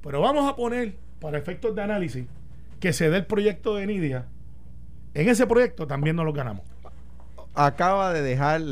Pero 0.00 0.20
vamos 0.20 0.50
a 0.50 0.56
poner, 0.56 0.96
para 1.20 1.38
efectos 1.38 1.74
de 1.74 1.82
análisis, 1.82 2.26
que 2.80 2.92
se 2.92 3.10
dé 3.10 3.18
el 3.18 3.26
proyecto 3.26 3.74
de 3.76 3.86
Nidia. 3.86 4.26
En 5.14 5.28
ese 5.28 5.46
proyecto 5.46 5.86
también 5.86 6.16
no 6.16 6.24
lo 6.24 6.32
ganamos 6.32 6.64
acaba 7.54 8.12
de 8.12 8.22
dejar 8.22 8.62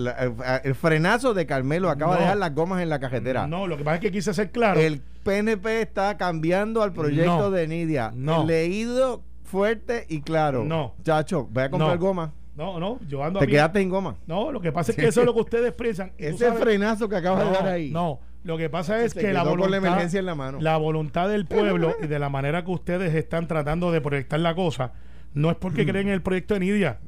el 0.64 0.74
frenazo 0.74 1.34
de 1.34 1.46
Carmelo 1.46 1.90
acaba 1.90 2.16
de 2.16 2.22
dejar 2.22 2.38
las 2.38 2.54
gomas 2.54 2.82
en 2.82 2.88
la 2.88 2.98
cajetera. 2.98 3.46
No, 3.46 3.66
lo 3.66 3.76
que 3.76 3.84
pasa 3.84 3.96
es 3.96 4.00
que 4.00 4.10
quise 4.10 4.32
ser 4.32 4.50
claro. 4.50 4.80
El 4.80 5.02
PNP 5.22 5.82
está 5.82 6.16
cambiando 6.16 6.82
al 6.82 6.92
proyecto 6.92 7.50
de 7.50 7.68
Nidia. 7.68 8.12
No. 8.14 8.44
Leído 8.46 9.22
fuerte 9.44 10.06
y 10.08 10.22
claro. 10.22 10.64
No. 10.64 10.94
Chacho, 11.04 11.46
voy 11.50 11.64
a 11.64 11.70
comprar 11.70 11.98
goma. 11.98 12.32
No, 12.60 12.78
no, 12.78 13.00
yo 13.08 13.24
ando 13.24 13.40
Te 13.40 13.46
quedaste 13.46 13.80
en 13.80 13.88
goma. 13.88 14.16
No, 14.26 14.52
lo 14.52 14.60
que 14.60 14.70
pasa 14.70 14.92
es 14.92 14.98
que 14.98 15.06
eso 15.06 15.20
es 15.20 15.26
lo 15.26 15.32
que 15.32 15.40
ustedes 15.40 15.68
expresan. 15.68 16.12
Ese 16.18 16.52
frenazo 16.52 17.08
que 17.08 17.16
acaba 17.16 17.42
de 17.42 17.50
dar 17.52 17.66
ahí. 17.66 17.90
No, 17.90 18.20
lo 18.44 18.58
que 18.58 18.68
pasa 18.68 19.02
es 19.02 19.14
que 19.14 19.32
la 19.32 19.44
voluntad, 19.44 19.70
la, 19.70 19.76
emergencia 19.78 20.20
en 20.20 20.26
la, 20.26 20.34
mano. 20.34 20.60
la 20.60 20.76
voluntad 20.76 21.30
del 21.30 21.46
pueblo 21.46 21.96
y 22.02 22.06
de 22.06 22.18
la 22.18 22.28
manera 22.28 22.62
que 22.62 22.70
ustedes 22.70 23.14
están 23.14 23.48
tratando 23.48 23.90
de 23.92 24.02
proyectar 24.02 24.40
la 24.40 24.54
cosa, 24.54 24.92
no 25.32 25.50
es 25.50 25.56
porque 25.56 25.86
creen 25.90 26.08
en 26.08 26.12
el 26.12 26.20
proyecto 26.20 26.52
de 26.52 26.60
Nidia, 26.60 26.98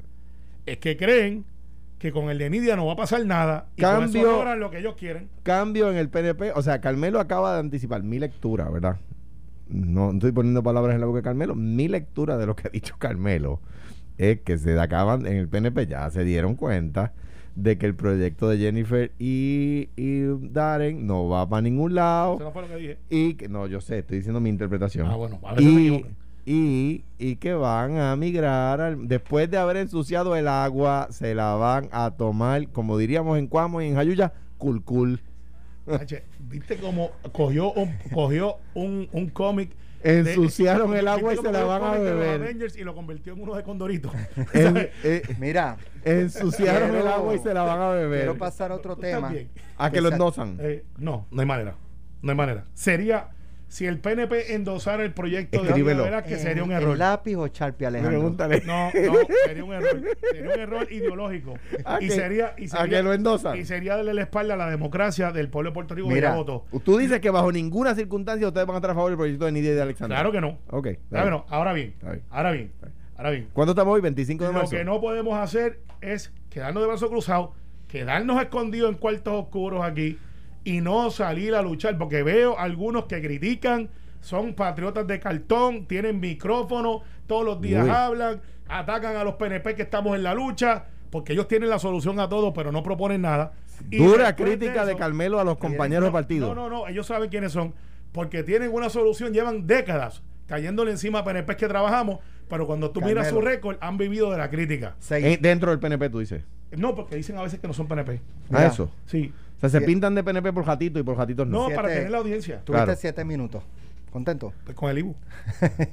es 0.64 0.78
que 0.78 0.96
creen 0.96 1.44
que 1.98 2.12
con 2.12 2.30
el 2.30 2.38
de 2.38 2.48
Nidia 2.48 2.74
no 2.74 2.86
va 2.86 2.94
a 2.94 2.96
pasar 2.96 3.22
nada 3.26 3.66
y 3.76 3.82
cambio, 3.82 4.56
lo 4.56 4.70
que 4.70 4.78
ellos 4.78 4.94
quieren. 4.94 5.28
Cambio 5.42 5.90
en 5.90 5.98
el 5.98 6.08
PNP, 6.08 6.52
o 6.52 6.62
sea, 6.62 6.80
Carmelo 6.80 7.20
acaba 7.20 7.52
de 7.52 7.60
anticipar 7.60 8.02
mi 8.02 8.18
lectura, 8.18 8.70
¿verdad? 8.70 8.96
No, 9.68 10.12
estoy 10.12 10.32
poniendo 10.32 10.62
palabras 10.62 10.94
en 10.94 11.02
la 11.02 11.06
boca 11.06 11.18
de 11.18 11.24
Carmelo, 11.24 11.54
mi 11.54 11.88
lectura 11.88 12.38
de 12.38 12.46
lo 12.46 12.56
que 12.56 12.68
ha 12.68 12.70
dicho 12.70 12.96
Carmelo 12.98 13.60
es 14.18 14.40
que 14.40 14.58
se 14.58 14.78
acaban 14.78 15.26
en 15.26 15.36
el 15.36 15.48
PNP 15.48 15.86
ya 15.86 16.10
se 16.10 16.24
dieron 16.24 16.54
cuenta 16.54 17.12
de 17.54 17.76
que 17.76 17.86
el 17.86 17.94
proyecto 17.94 18.48
de 18.48 18.58
Jennifer 18.58 19.12
y, 19.18 19.90
y 19.96 20.22
Darren 20.52 21.06
no 21.06 21.28
va 21.28 21.48
para 21.48 21.62
ningún 21.62 21.94
lado. 21.94 22.36
Eso 22.36 22.44
no 22.44 22.52
fue 22.52 22.62
lo 22.62 22.68
que 22.68 22.76
dije. 22.76 22.98
Y 23.10 23.34
que, 23.34 23.48
no, 23.48 23.66
yo 23.66 23.80
sé, 23.80 23.98
estoy 23.98 24.18
diciendo 24.18 24.40
mi 24.40 24.48
interpretación. 24.48 25.06
Ah, 25.06 25.16
bueno, 25.16 25.38
a 25.44 25.54
veces 25.54 25.70
y, 25.70 26.06
y, 26.44 27.04
y 27.18 27.36
que 27.36 27.54
van 27.54 27.98
a 27.98 28.16
migrar 28.16 28.96
después 28.96 29.50
de 29.50 29.58
haber 29.58 29.76
ensuciado 29.76 30.34
el 30.34 30.48
agua 30.48 31.08
se 31.10 31.34
la 31.34 31.54
van 31.54 31.88
a 31.92 32.10
tomar 32.12 32.68
como 32.68 32.98
diríamos 32.98 33.38
en 33.38 33.46
Cuamo 33.46 33.80
y 33.80 33.86
en 33.86 33.94
Jayuya 33.94 34.32
culcul 34.58 35.20
viste 36.48 36.76
cómo 36.78 37.10
cogió 37.32 37.72
un, 37.72 37.90
cogió 38.12 38.56
un, 38.74 39.08
un 39.12 39.28
cómic 39.30 39.70
ensuciaron 40.02 40.94
el 40.96 41.08
agua 41.08 41.34
y 41.34 41.36
se 41.36 41.52
la 41.52 41.64
van 41.64 41.82
a 41.82 41.90
beber. 41.92 42.56
Y 42.76 42.84
lo 42.84 42.94
convirtió 42.94 43.32
en 43.32 43.42
uno 43.42 43.54
de 43.54 43.62
Condorito. 43.62 44.10
Eh, 44.54 45.22
mira 45.38 45.76
ensuciaron 46.04 46.94
el 46.94 47.06
agua 47.06 47.34
y 47.34 47.38
se 47.38 47.54
la 47.54 47.62
van 47.62 47.80
a 47.80 47.88
beber. 47.90 48.20
quiero 48.20 48.38
pasar 48.38 48.72
a 48.72 48.74
otro 48.74 48.96
tema. 48.96 49.32
a 49.76 49.90
que 49.90 50.00
lo 50.00 50.10
endosan 50.10 50.56
eh, 50.60 50.84
no 50.98 51.26
no 51.30 51.40
hay 51.40 51.46
manera 51.46 51.74
no 52.22 52.30
hay 52.30 52.36
manera. 52.36 52.66
Sería 52.72 53.30
si 53.72 53.86
el 53.86 54.00
PNP 54.00 54.52
endosara 54.52 55.02
el 55.02 55.14
proyecto 55.14 55.62
de 55.62 55.72
Rivera, 55.72 56.22
que 56.22 56.36
sería 56.36 56.62
un 56.62 56.72
error. 56.72 56.98
lápiz 56.98 57.36
o 57.36 57.48
Charpi 57.48 57.86
Alejandro? 57.86 58.18
Pregúntale. 58.18 58.62
No, 58.66 58.84
no, 58.92 58.92
sería 59.46 59.64
un 59.64 59.72
error. 59.72 60.02
Sería 60.30 60.52
un 60.52 60.60
error 60.60 60.92
ideológico. 60.92 61.54
y, 62.02 62.10
sería, 62.10 62.54
y 62.58 62.68
sería, 62.68 62.84
¿A 62.84 62.88
que 62.88 63.02
lo 63.02 63.14
endosan? 63.14 63.56
Y 63.56 63.64
sería 63.64 63.96
darle 63.96 64.12
la 64.12 64.20
espalda 64.20 64.52
a 64.52 64.56
la 64.58 64.68
democracia 64.68 65.32
del 65.32 65.48
pueblo 65.48 65.70
de 65.70 65.74
Puerto 65.74 65.94
Rico 65.94 66.08
Mira, 66.08 66.34
voto. 66.34 66.66
Tú 66.84 66.98
dices 66.98 67.20
que 67.20 67.30
bajo 67.30 67.50
ninguna 67.50 67.94
circunstancia 67.94 68.46
ustedes 68.46 68.66
van 68.66 68.74
a 68.74 68.78
estar 68.78 68.90
a 68.90 68.94
favor 68.94 69.08
del 69.08 69.16
proyecto 69.16 69.46
de 69.46 69.52
Nidia 69.52 69.70
y 69.70 69.74
de 69.74 69.82
Alexander. 69.82 70.16
Claro 70.16 70.32
que 70.32 70.42
no. 70.42 70.58
Ok. 70.68 70.88
Claro 71.08 71.24
que 71.24 71.30
no. 71.30 71.46
Ahora 71.48 71.72
bien, 71.72 71.94
ahora 72.28 72.50
bien, 72.50 72.72
ahora 73.16 73.30
bien. 73.30 73.48
¿Cuándo 73.54 73.72
estamos 73.72 73.94
hoy? 73.94 74.02
25 74.02 74.44
de 74.44 74.52
marzo. 74.52 74.70
Lo 74.70 74.78
que 74.78 74.84
no 74.84 75.00
podemos 75.00 75.38
hacer 75.38 75.80
es 76.02 76.30
quedarnos 76.50 76.82
de 76.82 76.88
brazos 76.88 77.08
cruzados, 77.08 77.52
quedarnos 77.88 78.38
escondidos 78.42 78.90
en 78.90 78.98
cuartos 78.98 79.32
oscuros 79.32 79.82
aquí 79.82 80.18
y 80.64 80.80
no 80.80 81.10
salir 81.10 81.54
a 81.54 81.62
luchar, 81.62 81.98
porque 81.98 82.22
veo 82.22 82.58
algunos 82.58 83.06
que 83.06 83.20
critican 83.20 83.90
son 84.20 84.54
patriotas 84.54 85.06
de 85.06 85.18
cartón, 85.18 85.86
tienen 85.86 86.20
micrófono, 86.20 87.02
todos 87.26 87.44
los 87.44 87.60
días 87.60 87.88
hablan, 87.88 88.40
atacan 88.68 89.16
a 89.16 89.24
los 89.24 89.34
PNP 89.34 89.74
que 89.74 89.82
estamos 89.82 90.16
en 90.16 90.22
la 90.22 90.32
lucha, 90.32 90.84
porque 91.10 91.32
ellos 91.32 91.48
tienen 91.48 91.68
la 91.68 91.78
solución 91.78 92.20
a 92.20 92.28
todo, 92.28 92.52
pero 92.52 92.70
no 92.72 92.82
proponen 92.82 93.22
nada. 93.22 93.52
Dura 93.90 94.36
crítica 94.36 94.86
de, 94.86 94.96
Carmelo 94.96 95.40
a 95.40 95.44
los 95.44 95.58
compañeros 95.58 96.06
de 96.06 96.12
partido. 96.12 96.54
No, 96.54 96.68
no, 96.68 96.70
no, 96.70 96.88
ellos 96.88 97.06
saben 97.06 97.30
quiénes 97.30 97.52
son, 97.52 97.74
porque 98.12 98.44
tienen 98.44 98.72
una 98.72 98.88
solución, 98.88 99.32
llevan 99.32 99.66
décadas 99.66 100.22
cayéndole 100.46 100.90
encima 100.90 101.20
a 101.20 101.24
PNP 101.24 101.56
que 101.56 101.66
trabajamos, 101.66 102.18
pero 102.48 102.66
cuando 102.66 102.90
tú 102.90 103.00
miras 103.00 103.28
su 103.28 103.40
récord, 103.40 103.76
han 103.80 103.96
vivido 103.96 104.30
de 104.30 104.38
la 104.38 104.50
crítica. 104.50 104.96
Eh, 105.10 105.38
dentro 105.40 105.70
del 105.70 105.80
PNP, 105.80 106.10
tú 106.10 106.20
dices. 106.20 106.44
No, 106.70 106.94
porque 106.94 107.16
dicen 107.16 107.36
a 107.38 107.42
veces 107.42 107.58
que 107.58 107.66
no 107.66 107.74
son 107.74 107.88
PNP. 107.88 108.20
¿A 108.50 108.58
ah, 108.58 108.66
eso? 108.66 108.90
Sí. 109.06 109.32
Sea, 109.62 109.80
se 109.80 109.80
pintan 109.80 110.14
de 110.14 110.24
PNP 110.24 110.52
por 110.52 110.64
jatito 110.64 110.98
y 110.98 111.02
por 111.04 111.16
jatitos 111.16 111.46
no. 111.46 111.68
No, 111.68 111.74
para 111.74 111.88
tener 111.88 112.10
la 112.10 112.18
audiencia. 112.18 112.60
Tuviste 112.64 112.96
siete 112.96 113.24
minutos. 113.24 113.62
¿Contento? 114.12 114.52
Pues 114.64 114.76
con 114.76 114.90
el 114.90 114.98
IBU. 114.98 115.14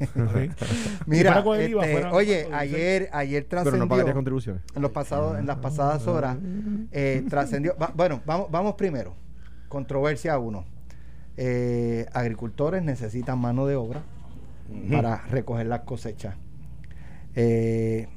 Mira, 1.05 1.39
este, 1.39 2.05
oye, 2.07 2.49
ayer, 2.51 3.09
ayer 3.13 3.45
trascendió. 3.45 3.87
Pero 3.87 4.07
no 4.07 4.13
contribuciones. 4.13 4.61
En, 4.75 4.81
los 4.81 4.91
pasados, 4.91 5.39
en 5.39 5.45
las 5.45 5.59
pasadas 5.59 6.05
horas, 6.05 6.37
eh, 6.91 7.23
trascendió. 7.29 7.77
bueno, 7.95 8.21
vamos, 8.25 8.51
vamos 8.51 8.73
primero. 8.73 9.15
Controversia 9.69 10.37
uno. 10.37 10.65
Eh, 11.37 12.07
agricultores 12.11 12.83
necesitan 12.83 13.39
mano 13.39 13.65
de 13.67 13.77
obra 13.77 14.01
para 14.91 15.25
recoger 15.27 15.67
las 15.67 15.81
cosechas. 15.81 16.35
Eh, 17.35 18.09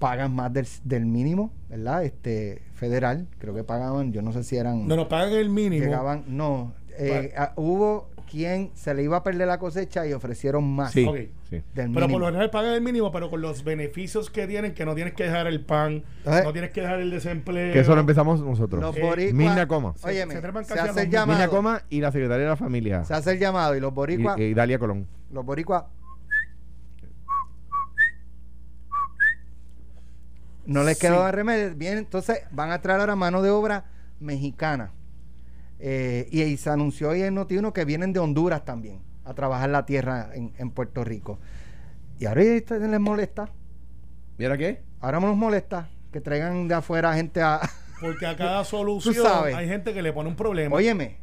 pagan 0.00 0.34
más 0.34 0.52
del, 0.52 0.66
del 0.82 1.06
mínimo, 1.06 1.52
¿verdad? 1.68 2.02
Este 2.04 2.62
federal, 2.74 3.28
creo 3.38 3.54
que 3.54 3.62
pagaban, 3.62 4.12
yo 4.12 4.22
no 4.22 4.32
sé 4.32 4.42
si 4.42 4.56
eran 4.56 4.88
No 4.88 4.96
nos 4.96 5.06
pagan 5.06 5.32
el 5.34 5.48
mínimo. 5.50 5.84
llegaban, 5.84 6.24
no, 6.26 6.72
eh, 6.98 7.32
hubo 7.54 8.08
quien 8.28 8.70
se 8.74 8.94
le 8.94 9.02
iba 9.02 9.16
a 9.18 9.22
perder 9.24 9.48
la 9.48 9.58
cosecha 9.58 10.06
y 10.06 10.12
ofrecieron 10.12 10.62
más 10.64 10.92
Sí, 10.92 11.04
Ok. 11.04 11.16
sí. 11.50 11.56
del 11.56 11.64
Pero 11.74 11.88
mínimo. 11.90 12.08
por 12.12 12.20
lo 12.20 12.26
general 12.26 12.48
pagan 12.50 12.74
el 12.74 12.80
mínimo, 12.80 13.10
pero 13.10 13.28
con 13.28 13.40
los 13.42 13.64
beneficios 13.64 14.30
que 14.30 14.46
tienen, 14.46 14.72
que 14.72 14.84
no 14.84 14.94
tienes 14.94 15.14
que 15.14 15.24
dejar 15.24 15.46
el 15.48 15.64
pan, 15.64 16.04
no 16.24 16.52
tienes 16.52 16.70
que 16.70 16.80
dejar 16.80 17.00
el 17.00 17.10
desempleo. 17.10 17.72
Que 17.72 17.80
eso 17.80 17.92
lo 17.94 18.00
empezamos 18.00 18.40
nosotros. 18.40 18.80
Los 18.80 18.96
Eh, 18.96 19.00
boricuas, 19.02 19.34
Mina 19.34 19.66
Coma. 19.66 19.94
óyeme, 20.04 20.34
Se- 20.34 20.40
se 20.40 20.64
se, 20.74 20.80
hace 20.80 21.00
el 21.02 21.08
mil. 21.08 21.18
Mina 21.18 21.26
llamado, 21.26 21.50
Coma 21.50 21.82
y 21.90 22.00
la 22.00 22.12
secretaria 22.12 22.44
de 22.44 22.50
la 22.50 22.56
familia. 22.56 23.04
se 23.04 23.14
hace 23.14 23.32
el 23.32 23.38
llamado 23.40 23.74
y 23.76 23.80
los 23.80 23.92
boricuas, 23.92 24.38
Y, 24.38 24.42
y 24.44 24.54
Dalia 24.54 24.78
Colón. 24.78 25.06
los 25.32 25.44
boricuas 25.44 25.84
no 30.66 30.82
les 30.84 30.98
quedó 30.98 31.26
Sí. 31.26 31.32
remedio, 31.32 31.74
bien, 31.74 31.98
entonces 31.98 32.40
van 32.50 32.70
a 32.70 32.80
traer 32.80 33.00
ahora 33.00 33.16
mano 33.16 33.42
de 33.42 33.50
obra 33.50 33.84
mexicana. 34.20 34.92
Eh, 35.78 36.28
y, 36.30 36.42
y 36.42 36.56
se 36.58 36.68
anunció 36.70 37.10
hoy 37.10 37.22
en 37.22 37.34
Notiuno 37.34 37.72
que 37.72 37.84
vienen 37.84 38.12
de 38.12 38.20
Honduras 38.20 38.64
también 38.64 39.00
a 39.24 39.32
trabajar 39.34 39.70
la 39.70 39.86
tierra 39.86 40.30
en, 40.34 40.52
en 40.58 40.70
Puerto 40.70 41.04
Rico. 41.04 41.38
Y 42.18 42.26
ahora 42.26 42.42
les 42.42 43.00
molesta, 43.00 43.48
¿Mira 44.36 44.56
qué? 44.58 44.82
ahora 45.00 45.20
nos 45.20 45.36
molesta 45.36 45.88
que 46.12 46.20
traigan 46.20 46.68
de 46.68 46.74
afuera 46.74 47.14
gente 47.14 47.40
a... 47.40 47.60
Porque 48.00 48.26
a 48.26 48.36
cada 48.36 48.64
solución 48.64 49.14
sabes. 49.14 49.54
hay 49.54 49.68
gente 49.68 49.92
que 49.94 50.02
le 50.02 50.12
pone 50.12 50.28
un 50.28 50.36
problema. 50.36 50.74
Óyeme, 50.76 51.18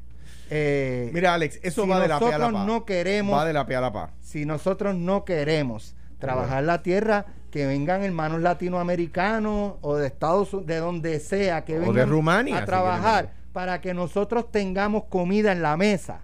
eh, 0.50 1.10
Mira, 1.14 1.34
Alex, 1.34 1.60
eso 1.62 1.84
si 1.84 1.90
va 1.90 2.00
de 2.00 2.08
la 2.08 2.20
P 2.20 2.26
a 2.26 2.38
la 2.38 2.38
nosotros 2.38 2.66
no 2.68 2.86
queremos 2.86 3.38
Va 3.38 3.46
de 3.46 3.54
la 3.54 3.66
P 3.66 3.76
a 3.76 3.82
la 3.82 3.92
pa. 3.92 4.12
si 4.22 4.46
nosotros 4.46 4.96
no 4.96 5.26
queremos 5.26 5.96
trabajar 6.20 6.64
la 6.64 6.82
tierra, 6.84 7.26
que 7.52 7.66
vengan 7.66 8.04
hermanos 8.04 8.42
latinoamericanos 8.42 9.76
o 9.82 9.96
de 9.96 10.08
Estados 10.08 10.54
Unidos, 10.54 10.68
de 10.68 10.78
donde 10.78 11.20
sea, 11.20 11.64
que 11.66 11.74
de 11.80 11.80
vengan 11.88 12.10
Rumania, 12.10 12.58
a 12.60 12.66
trabajar 12.66 13.34
para 13.54 13.82
que 13.82 13.94
nosotros 13.94 14.52
tengamos 14.52 15.06
comida 15.06 15.52
en 15.52 15.62
la 15.62 15.78
mesa. 15.78 16.22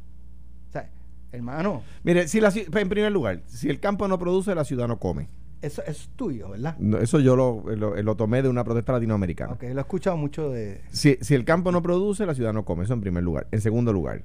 O 0.70 0.72
sea, 0.72 0.90
hermano, 1.32 1.82
Mire, 2.04 2.28
si 2.28 2.40
la, 2.42 2.50
en 2.54 2.90
primer 2.90 3.12
lugar, 3.12 3.42
si 3.48 3.70
el 3.70 3.80
campo 3.80 4.08
no 4.08 4.20
produce, 4.20 4.54
la 4.54 4.66
ciudad 4.66 4.88
no 4.88 5.00
come. 5.00 5.30
eso, 5.62 5.82
eso 5.84 5.92
es 5.92 6.10
tuyo, 6.16 6.50
¿verdad? 6.50 6.76
No, 6.78 6.98
eso 6.98 7.20
yo 7.22 7.36
lo, 7.38 7.64
lo- 7.76 7.96
lo 8.02 8.16
tomé 8.16 8.42
de 8.42 8.50
una 8.50 8.64
protesta 8.66 8.92
latinoamericana. 8.92 9.54
Ok, 9.54 9.64
lo 9.64 9.78
he 9.78 9.82
escuchado 9.82 10.18
mucho 10.18 10.50
de... 10.52 10.82
Si, 10.92 11.18
si 11.22 11.34
el 11.36 11.46
campo 11.46 11.72
no 11.72 11.82
produce, 11.82 12.26
la 12.26 12.36
ciudad 12.36 12.52
no 12.54 12.66
come. 12.66 12.84
Eso 12.84 12.94
en 12.94 13.02
primer 13.02 13.24
lugar. 13.24 13.48
En 13.52 13.62
segundo 13.62 13.94
lugar, 13.94 14.22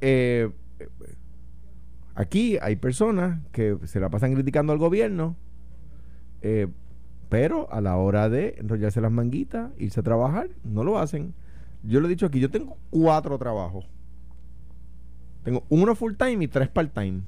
eh, 0.00 0.50
aquí 2.14 2.58
hay 2.60 2.76
personas 2.76 3.38
que 3.52 3.76
se 3.84 4.00
la 4.00 4.08
pasan 4.08 4.32
criticando 4.34 4.72
al 4.72 4.78
gobierno, 4.78 5.36
eh, 6.42 6.68
pero 7.28 7.70
a 7.72 7.80
la 7.80 7.96
hora 7.96 8.28
de 8.28 8.56
enrollarse 8.58 9.00
las 9.00 9.12
manguitas, 9.12 9.70
irse 9.78 10.00
a 10.00 10.02
trabajar, 10.02 10.48
no 10.64 10.82
lo 10.84 10.98
hacen. 10.98 11.34
Yo 11.82 12.00
lo 12.00 12.06
he 12.06 12.10
dicho 12.10 12.26
aquí, 12.26 12.40
yo 12.40 12.50
tengo 12.50 12.76
cuatro 12.90 13.38
trabajos. 13.38 13.86
Tengo 15.44 15.64
uno 15.68 15.94
full 15.94 16.14
time 16.14 16.44
y 16.44 16.48
tres 16.48 16.68
part 16.68 16.92
time. 16.92 17.20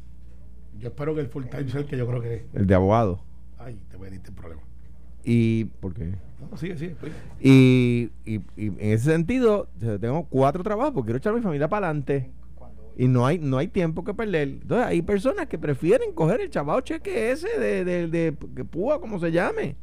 Yo 0.78 0.88
espero 0.88 1.14
que 1.14 1.20
el 1.20 1.28
full 1.28 1.44
time 1.46 1.68
sea 1.68 1.80
el 1.80 1.86
que 1.86 1.96
yo 1.96 2.06
creo 2.06 2.20
que 2.20 2.34
es. 2.34 2.42
El 2.54 2.66
de 2.66 2.74
abogado. 2.74 3.20
Ay, 3.58 3.78
te 3.90 3.96
voy 3.96 4.08
a 4.08 4.10
decir 4.10 4.26
el 4.28 4.34
problema. 4.34 4.62
Y, 5.22 5.64
¿por 5.80 5.92
qué? 5.92 6.14
No, 6.50 6.56
sigue, 6.56 6.76
sigue. 6.78 6.96
Y, 7.40 8.10
y- 8.24 8.40
y 8.56 8.66
en 8.68 8.76
ese 8.80 9.10
sentido, 9.12 9.68
tengo 10.00 10.24
cuatro 10.24 10.62
trabajos 10.62 10.92
porque 10.94 11.08
quiero 11.08 11.18
echar 11.18 11.34
a 11.34 11.36
mi 11.36 11.42
familia 11.42 11.68
para 11.68 11.88
adelante. 11.88 12.30
Y 13.00 13.08
no 13.08 13.24
hay, 13.24 13.38
no 13.38 13.56
hay 13.56 13.68
tiempo 13.68 14.04
que 14.04 14.12
perder. 14.12 14.48
Entonces, 14.48 14.86
hay 14.86 15.00
personas 15.00 15.46
que 15.46 15.58
prefieren 15.58 16.12
coger 16.12 16.42
el 16.42 16.50
chavado 16.50 16.82
cheque 16.82 17.30
ese 17.30 17.58
de, 17.58 17.82
de, 17.82 18.08
de, 18.08 18.36
que 18.54 18.62
púa, 18.62 19.00
como 19.00 19.18
se 19.18 19.32
llame. 19.32 19.76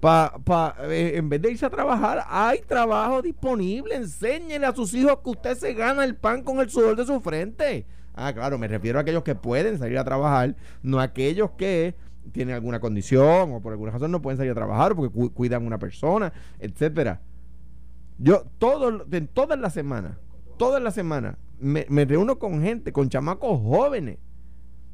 Pa, 0.00 0.34
pa, 0.44 0.74
eh, 0.90 1.12
en 1.14 1.28
vez 1.28 1.40
de 1.40 1.52
irse 1.52 1.64
a 1.66 1.70
trabajar, 1.70 2.24
hay 2.28 2.62
trabajo 2.66 3.22
disponible. 3.22 3.94
Enséñele 3.94 4.66
a 4.66 4.74
sus 4.74 4.92
hijos 4.94 5.18
que 5.22 5.30
usted 5.30 5.56
se 5.56 5.72
gana 5.74 6.02
el 6.04 6.16
pan 6.16 6.42
con 6.42 6.58
el 6.58 6.68
sudor 6.68 6.96
de 6.96 7.06
su 7.06 7.20
frente. 7.20 7.86
Ah, 8.16 8.32
claro, 8.34 8.58
me 8.58 8.66
refiero 8.66 8.98
a 8.98 9.02
aquellos 9.02 9.22
que 9.22 9.36
pueden 9.36 9.78
salir 9.78 9.96
a 9.96 10.02
trabajar, 10.04 10.56
no 10.82 10.98
a 10.98 11.04
aquellos 11.04 11.52
que 11.52 11.94
tienen 12.32 12.56
alguna 12.56 12.80
condición 12.80 13.52
o 13.52 13.60
por 13.60 13.72
alguna 13.72 13.92
razón 13.92 14.10
no 14.10 14.20
pueden 14.20 14.36
salir 14.36 14.50
a 14.50 14.54
trabajar 14.56 14.96
porque 14.96 15.14
cu- 15.14 15.32
cuidan 15.32 15.64
una 15.64 15.78
persona, 15.78 16.32
etcétera. 16.58 17.20
Yo 18.18 18.46
todo, 18.58 19.06
en 19.12 19.28
todas 19.28 19.60
las 19.60 19.74
semanas, 19.74 20.16
todas 20.56 20.82
las 20.82 20.94
semanas, 20.94 21.36
me, 21.58 21.86
me 21.88 22.04
reúno 22.04 22.38
con 22.38 22.62
gente, 22.62 22.92
con 22.92 23.08
chamacos 23.08 23.60
jóvenes. 23.60 24.18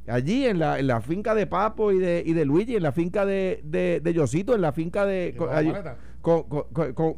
Allí 0.08 0.46
en 0.46 0.58
la, 0.58 0.78
en 0.80 0.88
la 0.88 1.00
finca 1.00 1.34
de 1.34 1.46
Papo 1.46 1.92
y 1.92 1.98
de, 1.98 2.22
y 2.26 2.32
de 2.32 2.44
Luigi, 2.44 2.74
en 2.74 2.82
la 2.82 2.90
finca 2.92 3.24
de, 3.24 3.60
de, 3.64 4.00
de 4.00 4.12
Yosito, 4.14 4.54
en 4.54 4.60
la 4.60 4.72
finca 4.72 5.06
de... 5.06 5.34
con, 5.36 5.48
allí- 5.50 5.72
con, 6.20 6.44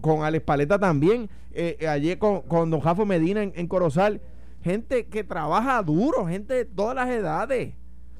con, 0.00 0.22
Alex 0.22 0.44
Paleta 0.44 0.78
también, 0.78 1.28
eh, 1.52 1.76
eh, 1.80 2.16
con, 2.18 2.42
con 2.42 2.70
Don 2.70 2.80
Jafo 2.80 3.04
Medina 3.07 3.42
en, 3.42 3.52
en 3.54 3.66
Corozal. 3.68 4.20
Gente 4.62 5.07
que 5.07 5.24
trabaja 5.24 5.83
duro, 5.83 6.26
gente 6.26 6.54
de 6.54 6.64
todas 6.64 6.94
las 6.94 7.09
edades. 7.11 7.74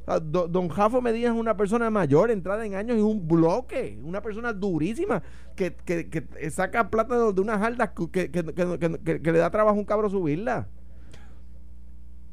Do- 0.07 0.49
don 0.49 0.69
Jafo 0.69 1.01
Medina 1.01 1.29
es 1.29 1.35
una 1.35 1.57
persona 1.57 1.89
mayor, 1.91 2.31
entrada 2.31 2.67
en 2.67 2.75
años 2.75 2.99
y 2.99 3.01
un 3.01 3.27
bloque, 3.27 3.99
una 4.03 4.21
persona 4.21 4.53
durísima 4.53 5.23
que, 5.57 5.75
que- 5.75 6.09
que 6.11 6.51
saca 6.51 6.91
plata 6.91 7.17
de, 7.19 7.33
de 7.33 7.41
unas 7.41 7.63
haldas 7.63 7.91
que, 8.13 8.31
que- 8.31 9.33
le 9.33 9.39
da 9.39 9.51
trabajo 9.51 9.77
a 9.77 9.81
un 9.81 9.87
cabro 9.87 10.11
subirla. 10.11 10.69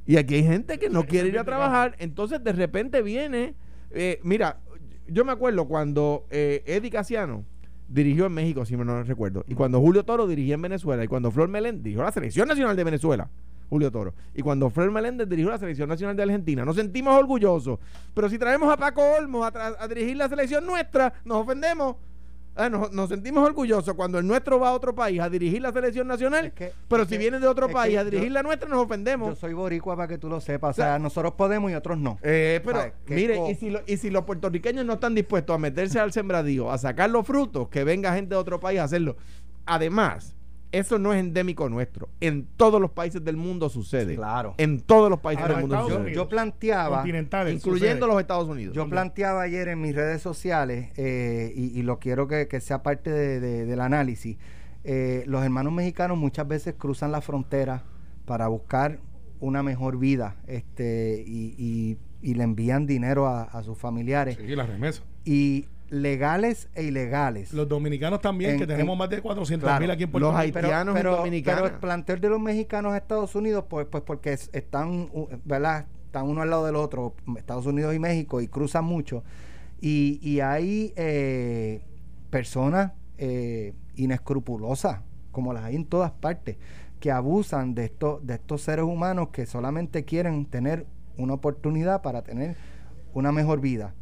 Y 0.06 0.18
aquí 0.18 0.36
hay 0.36 0.44
gente 0.44 0.80
que 0.80 0.90
no 0.90 1.04
quiere 1.06 1.30
ir 1.30 1.40
a 1.40 1.44
trabajar, 1.46 1.96
entonces 2.00 2.44
de 2.44 2.52
repente 2.52 3.02
viene, 3.02 3.56
eh, 3.92 4.20
mira, 4.24 4.60
yo 5.08 5.24
me 5.24 5.32
acuerdo 5.32 5.68
cuando 5.68 6.26
eh, 6.32 6.64
Eddie 6.66 6.90
Casiano 6.90 7.46
dirigió 7.88 8.26
en 8.26 8.34
México, 8.34 8.66
si 8.66 8.76
me 8.76 8.84
no 8.84 9.04
recuerdo, 9.04 9.46
y 9.48 9.54
cuando 9.54 9.80
Julio 9.80 10.04
Toro 10.04 10.28
dirigía 10.28 10.56
en 10.56 10.62
Venezuela, 10.62 11.04
y 11.04 11.08
cuando 11.08 11.32
Flor 11.32 11.50
Meléndez 11.50 11.84
dirigió 11.84 12.04
la 12.04 12.12
Selección 12.12 12.48
Nacional 12.48 12.76
de 12.76 12.84
Venezuela, 12.84 13.30
Julio 13.72 13.90
Toro, 13.90 14.14
y 14.36 14.42
cuando 14.42 14.70
Flor 14.70 14.92
Meléndez 14.92 15.30
dirigió 15.30 15.50
la 15.50 15.58
Selección 15.58 15.88
Nacional 15.88 16.14
de 16.18 16.24
Argentina, 16.24 16.66
nos 16.66 16.76
sentimos 16.76 17.18
orgullosos, 17.18 17.80
pero 18.14 18.30
si 18.30 18.38
traemos 18.38 18.70
a 18.72 18.76
Paco 18.76 19.02
Olmos 19.18 19.50
a, 19.56 19.88
dirigir 19.88 20.18
la 20.18 20.28
selección 20.28 20.66
nuestra, 20.66 21.14
nos 21.24 21.38
ofendemos. 21.38 21.96
Ah, 22.54 22.68
nos, 22.68 22.92
nos 22.92 23.08
sentimos 23.08 23.46
orgullosos 23.48 23.94
cuando 23.96 24.20
el 24.20 24.28
nuestro 24.28 24.60
va 24.60 24.68
a 24.68 24.74
otro 24.74 24.94
país 24.94 25.22
a 25.22 25.30
dirigir 25.30 25.62
la 25.62 25.72
selección 25.72 26.06
nacional, 26.06 26.48
Es 26.48 26.52
que- 26.54 26.74
pero 26.90 27.06
si 27.06 27.12
que- 27.12 27.18
viene 27.20 27.40
de 27.40 27.48
otro 27.48 27.70
país 27.70 27.98
a 27.98 28.04
dirigir 28.04 28.28
yo- 28.28 28.34
la 28.34 28.44
nuestra, 28.44 28.68
nos 28.68 28.80
ofendemos. 28.84 29.30
Yo 29.30 29.36
soy 29.38 29.54
boricua 29.54 29.96
para 29.96 30.10
que 30.10 30.18
tú 30.18 30.28
lo 30.28 30.42
sepas. 30.42 30.72
O 30.72 30.74
sea, 30.76 30.86
sea, 30.88 31.00
nosotros 31.00 31.36
podemos 31.36 31.72
y 31.72 31.76
otros 31.76 31.98
no. 31.98 32.20
Eh, 32.22 32.60
pero 32.66 32.92
mire, 33.08 33.38
co- 33.38 33.50
y 33.50 33.56
si, 33.56 33.70
lo- 33.70 33.80
y 33.88 33.96
si 33.96 34.10
los 34.10 34.26
puertorriqueños 34.26 34.86
no 34.86 34.94
están 34.96 35.16
dispuestos 35.16 35.56
a 35.56 35.58
meterse 35.60 35.98
al 35.98 36.12
sembradío, 36.12 36.70
a 36.70 36.78
sacar 36.78 37.10
los 37.10 37.26
frutos, 37.26 37.70
que 37.70 37.86
venga 37.86 38.14
gente 38.14 38.36
de 38.36 38.42
otro 38.42 38.60
país 38.60 38.82
a 38.82 38.84
hacerlo. 38.84 39.16
Además, 39.66 40.36
eso 40.72 40.98
no 41.00 41.14
es 41.14 41.20
endémico 41.20 41.68
nuestro. 41.70 42.10
En 42.22 42.46
todos 42.58 42.80
los 42.80 42.92
países 42.92 43.24
del 43.24 43.38
mundo 43.38 43.70
sucede. 43.70 44.16
Claro. 44.16 44.56
En 44.58 44.80
todos 44.82 45.10
los 45.10 45.20
países 45.20 45.42
Ahora, 45.44 45.56
del 45.56 45.62
mundo 45.64 45.76
Estados 45.76 45.90
sucede. 45.92 46.00
yo, 46.00 46.08
Unidos. 46.10 46.24
yo 46.26 46.30
planteaba, 46.30 47.04
incluyendo 47.08 47.60
sucede. 47.60 48.08
los 48.08 48.22
Estados 48.22 48.48
Unidos. 48.50 48.76
yo 48.76 48.88
planteaba 48.90 49.42
ayer 49.42 49.68
en 49.68 49.82
mis 49.82 49.96
redes 49.96 50.22
sociales 50.22 50.90
eh, 50.98 51.52
y, 51.56 51.78
y 51.80 51.84
lo 51.84 52.00
quiero 52.00 52.28
que, 52.28 52.48
que 52.48 52.60
sea 52.62 52.84
parte 52.84 53.10
de- 53.12 53.40
de- 53.40 53.66
del 53.66 53.80
análisis. 53.82 54.38
eh, 54.84 55.24
los 55.28 55.44
hermanos 55.44 55.74
mexicanos 55.74 56.18
muchas 56.18 56.48
veces 56.48 56.74
cruzan 56.78 57.12
la 57.12 57.22
frontera 57.22 57.84
para 58.26 58.48
buscar 58.48 59.00
una 59.40 59.62
mejor 59.64 59.98
vida, 60.00 60.38
este 60.48 61.24
y, 61.28 61.54
y- 61.58 61.98
y 62.22 62.34
le 62.36 62.44
envían 62.44 62.86
dinero 62.86 63.28
a, 63.28 63.44
a 63.44 63.64
sus 63.64 63.78
familiares 63.78 64.38
Sí, 64.40 64.56
las 64.56 64.70
remesas. 64.70 65.04
y 65.26 65.66
legales 65.91 66.69
e 66.73 66.84
ilegales. 66.84 67.54
Los 67.54 67.67
dominicanos 67.67 68.21
también, 68.21 68.51
En- 68.51 68.60
que 68.60 68.65
tenemos 68.65 68.93
en- 68.93 68.97
más 68.97 69.10
de 69.10 69.21
400 69.21 69.80
mil 69.80 69.91
aquí 69.91 70.04
en 70.04 70.12
Puerto 70.12 70.32
Los 70.32 70.41
Rico. 70.43 70.58
haitianos 70.60 70.95
en 70.97 71.04
Dominicana. 71.04 71.58
pero 71.62 71.73
el 71.75 71.80
planteo 71.80 72.15
de 72.17 72.30
los 72.30 72.39
mexicanos 72.39 72.93
a 72.93 72.97
Estados 72.97 73.36
Unidos, 73.36 73.65
pues, 73.69 73.86
pues 73.91 74.01
porque 74.04 74.32
es- 74.34 74.49
están, 74.54 75.10
¿verdad? 75.43 75.86
Están 76.06 76.27
uno 76.27 76.41
al 76.41 76.49
lado 76.49 76.65
del 76.65 76.77
otro, 76.77 77.13
Estados 77.38 77.65
Unidos 77.65 77.93
y 77.93 77.99
México, 77.99 78.39
y 78.41 78.47
cruzan 78.47 78.86
mucho. 78.86 79.23
Y, 79.82 80.19
y 80.21 80.39
hay 80.39 80.93
eh, 80.95 81.84
personas 82.30 82.93
eh, 83.17 83.73
inescrupulosas, 83.95 85.01
como 85.32 85.54
las 85.54 85.65
hay 85.65 85.75
en 85.75 85.86
todas 85.86 86.12
partes, 86.12 86.58
que 86.99 87.12
abusan 87.12 87.75
de 87.75 87.86
estos, 87.86 88.25
de 88.25 88.36
estos 88.36 88.62
seres 88.62 88.86
humanos 88.86 89.30
que 89.32 89.45
solamente 89.45 90.06
quieren 90.06 90.45
tener 90.45 90.86
una 91.17 91.34
oportunidad 91.34 92.01
para 92.01 92.21
tener 92.23 92.56
una 93.13 93.32
mejor 93.32 93.60
vida. 93.60 93.93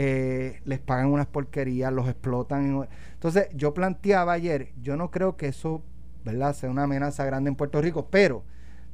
Eh, 0.00 0.60
les 0.64 0.78
pagan 0.78 1.08
unas 1.08 1.26
porquerías, 1.26 1.92
los 1.92 2.08
explotan. 2.08 2.86
Entonces, 3.14 3.48
yo 3.52 3.74
planteaba 3.74 4.32
ayer, 4.32 4.68
yo 4.80 4.96
no 4.96 5.10
creo 5.10 5.36
que 5.36 5.48
eso, 5.48 5.82
¿verdad?, 6.24 6.54
sea 6.54 6.70
una 6.70 6.84
amenaza 6.84 7.24
grande 7.24 7.50
en 7.50 7.56
Puerto 7.56 7.82
Rico, 7.82 8.06
pero 8.08 8.44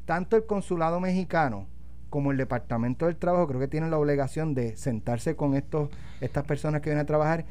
tanto 0.06 0.34
el 0.34 0.46
consulado 0.46 1.00
mexicano 1.00 1.66
como 2.08 2.30
el 2.30 2.38
Departamento 2.38 3.04
del 3.04 3.16
Trabajo 3.16 3.46
creo 3.48 3.60
que 3.60 3.68
tienen 3.68 3.90
la 3.90 3.98
obligación 3.98 4.54
de 4.54 4.76
sentarse 4.78 5.36
con 5.36 5.54
estos 5.54 5.90
estas 6.22 6.44
personas 6.44 6.80
que 6.80 6.88
vienen 6.88 7.02
a 7.02 7.06
trabajar 7.06 7.44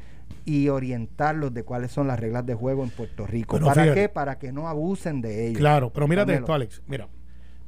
y 0.44 0.68
orientarlos 0.68 1.54
de 1.54 1.62
cuáles 1.62 1.92
son 1.92 2.08
las 2.08 2.18
reglas 2.18 2.44
de 2.44 2.54
juego 2.54 2.82
en 2.82 2.90
Puerto 2.90 3.24
Rico. 3.24 3.60
¿Para 3.60 3.84
fíjate. 3.84 3.94
qué? 3.94 4.08
Para 4.08 4.36
que 4.36 4.50
no 4.50 4.66
abusen 4.66 5.20
de 5.20 5.46
ellos. 5.46 5.58
Claro, 5.60 5.92
pero 5.92 6.08
mírate 6.08 6.32
Dámelo. 6.32 6.44
esto, 6.44 6.54
Alex. 6.54 6.82
Mira, 6.88 7.06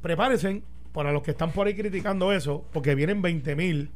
prepárense 0.01 0.63
para 0.91 1.13
los 1.13 1.21
que 1.21 1.31
están 1.31 1.51
por 1.51 1.67
ahí 1.67 1.75
criticando 1.75 2.33
eso, 2.33 2.65
porque 2.73 2.93
vienen 2.93 3.21
20 3.21 3.55
mil 3.55 3.91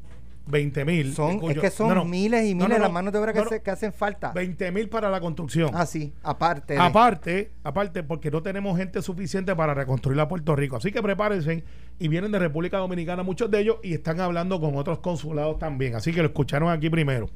20 0.47 0.85
mil. 0.85 1.13
Son, 1.13 1.39
es 1.49 1.59
que 1.59 1.69
son 1.69 2.09
miles 2.09 2.49
y 2.49 2.55
miles 2.55 2.79
las 2.79 2.91
manos 2.91 3.13
de 3.13 3.19
obra 3.19 3.33
que, 3.33 3.61
que, 3.61 3.71
hacen 3.71 3.93
falta. 3.93 4.31
20 4.31 4.71
mil 4.71 4.89
para 4.89 5.09
la 5.09 5.19
construcción. 5.19 5.71
Ah, 5.73 5.85
sí, 5.85 6.13
aparte. 6.23 6.77
Aparte, 6.77 7.51
aparte, 7.63 8.03
porque 8.03 8.31
no 8.31 8.41
tenemos 8.41 8.77
gente 8.77 9.01
suficiente 9.01 9.55
para 9.55 9.73
reconstruir 9.73 10.19
a 10.19 10.27
Puerto 10.27 10.55
Rico. 10.55 10.77
Así 10.77 10.91
que 10.91 11.01
prepárense 11.01 11.63
y 11.99 12.07
vienen 12.07 12.31
de 12.31 12.39
República 12.39 12.77
Dominicana 12.77 13.23
muchos 13.23 13.49
de 13.51 13.59
ellos 13.59 13.77
y 13.83 13.93
están 13.93 14.19
hablando 14.19 14.59
con 14.59 14.75
otros 14.75 14.99
consulados 14.99 15.59
también. 15.59 15.95
Así 15.95 16.11
que 16.11 16.21
lo 16.21 16.27
escucharon 16.27 16.69
aquí 16.69 16.89
primero. 16.89 17.29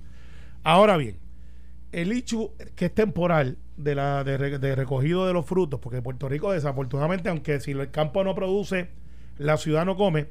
Ahora 0.63 0.97
bien, 0.97 1.19
el 1.91 2.11
hecho 2.11 2.53
que 2.75 2.85
es 2.85 2.93
temporal 2.93 3.57
de 3.77 3.95
la 3.95 4.23
de, 4.23 4.57
de 4.57 4.75
recogido 4.75 5.27
de 5.27 5.33
los 5.33 5.45
frutos, 5.45 5.79
porque 5.79 6.01
Puerto 6.01 6.27
Rico 6.27 6.51
desafortunadamente, 6.51 7.29
aunque 7.29 7.59
si 7.59 7.71
el 7.71 7.91
campo 7.91 8.23
no 8.23 8.33
produce, 8.33 8.89
la 9.37 9.57
ciudad 9.57 9.85
no 9.85 9.95
come 9.95 10.27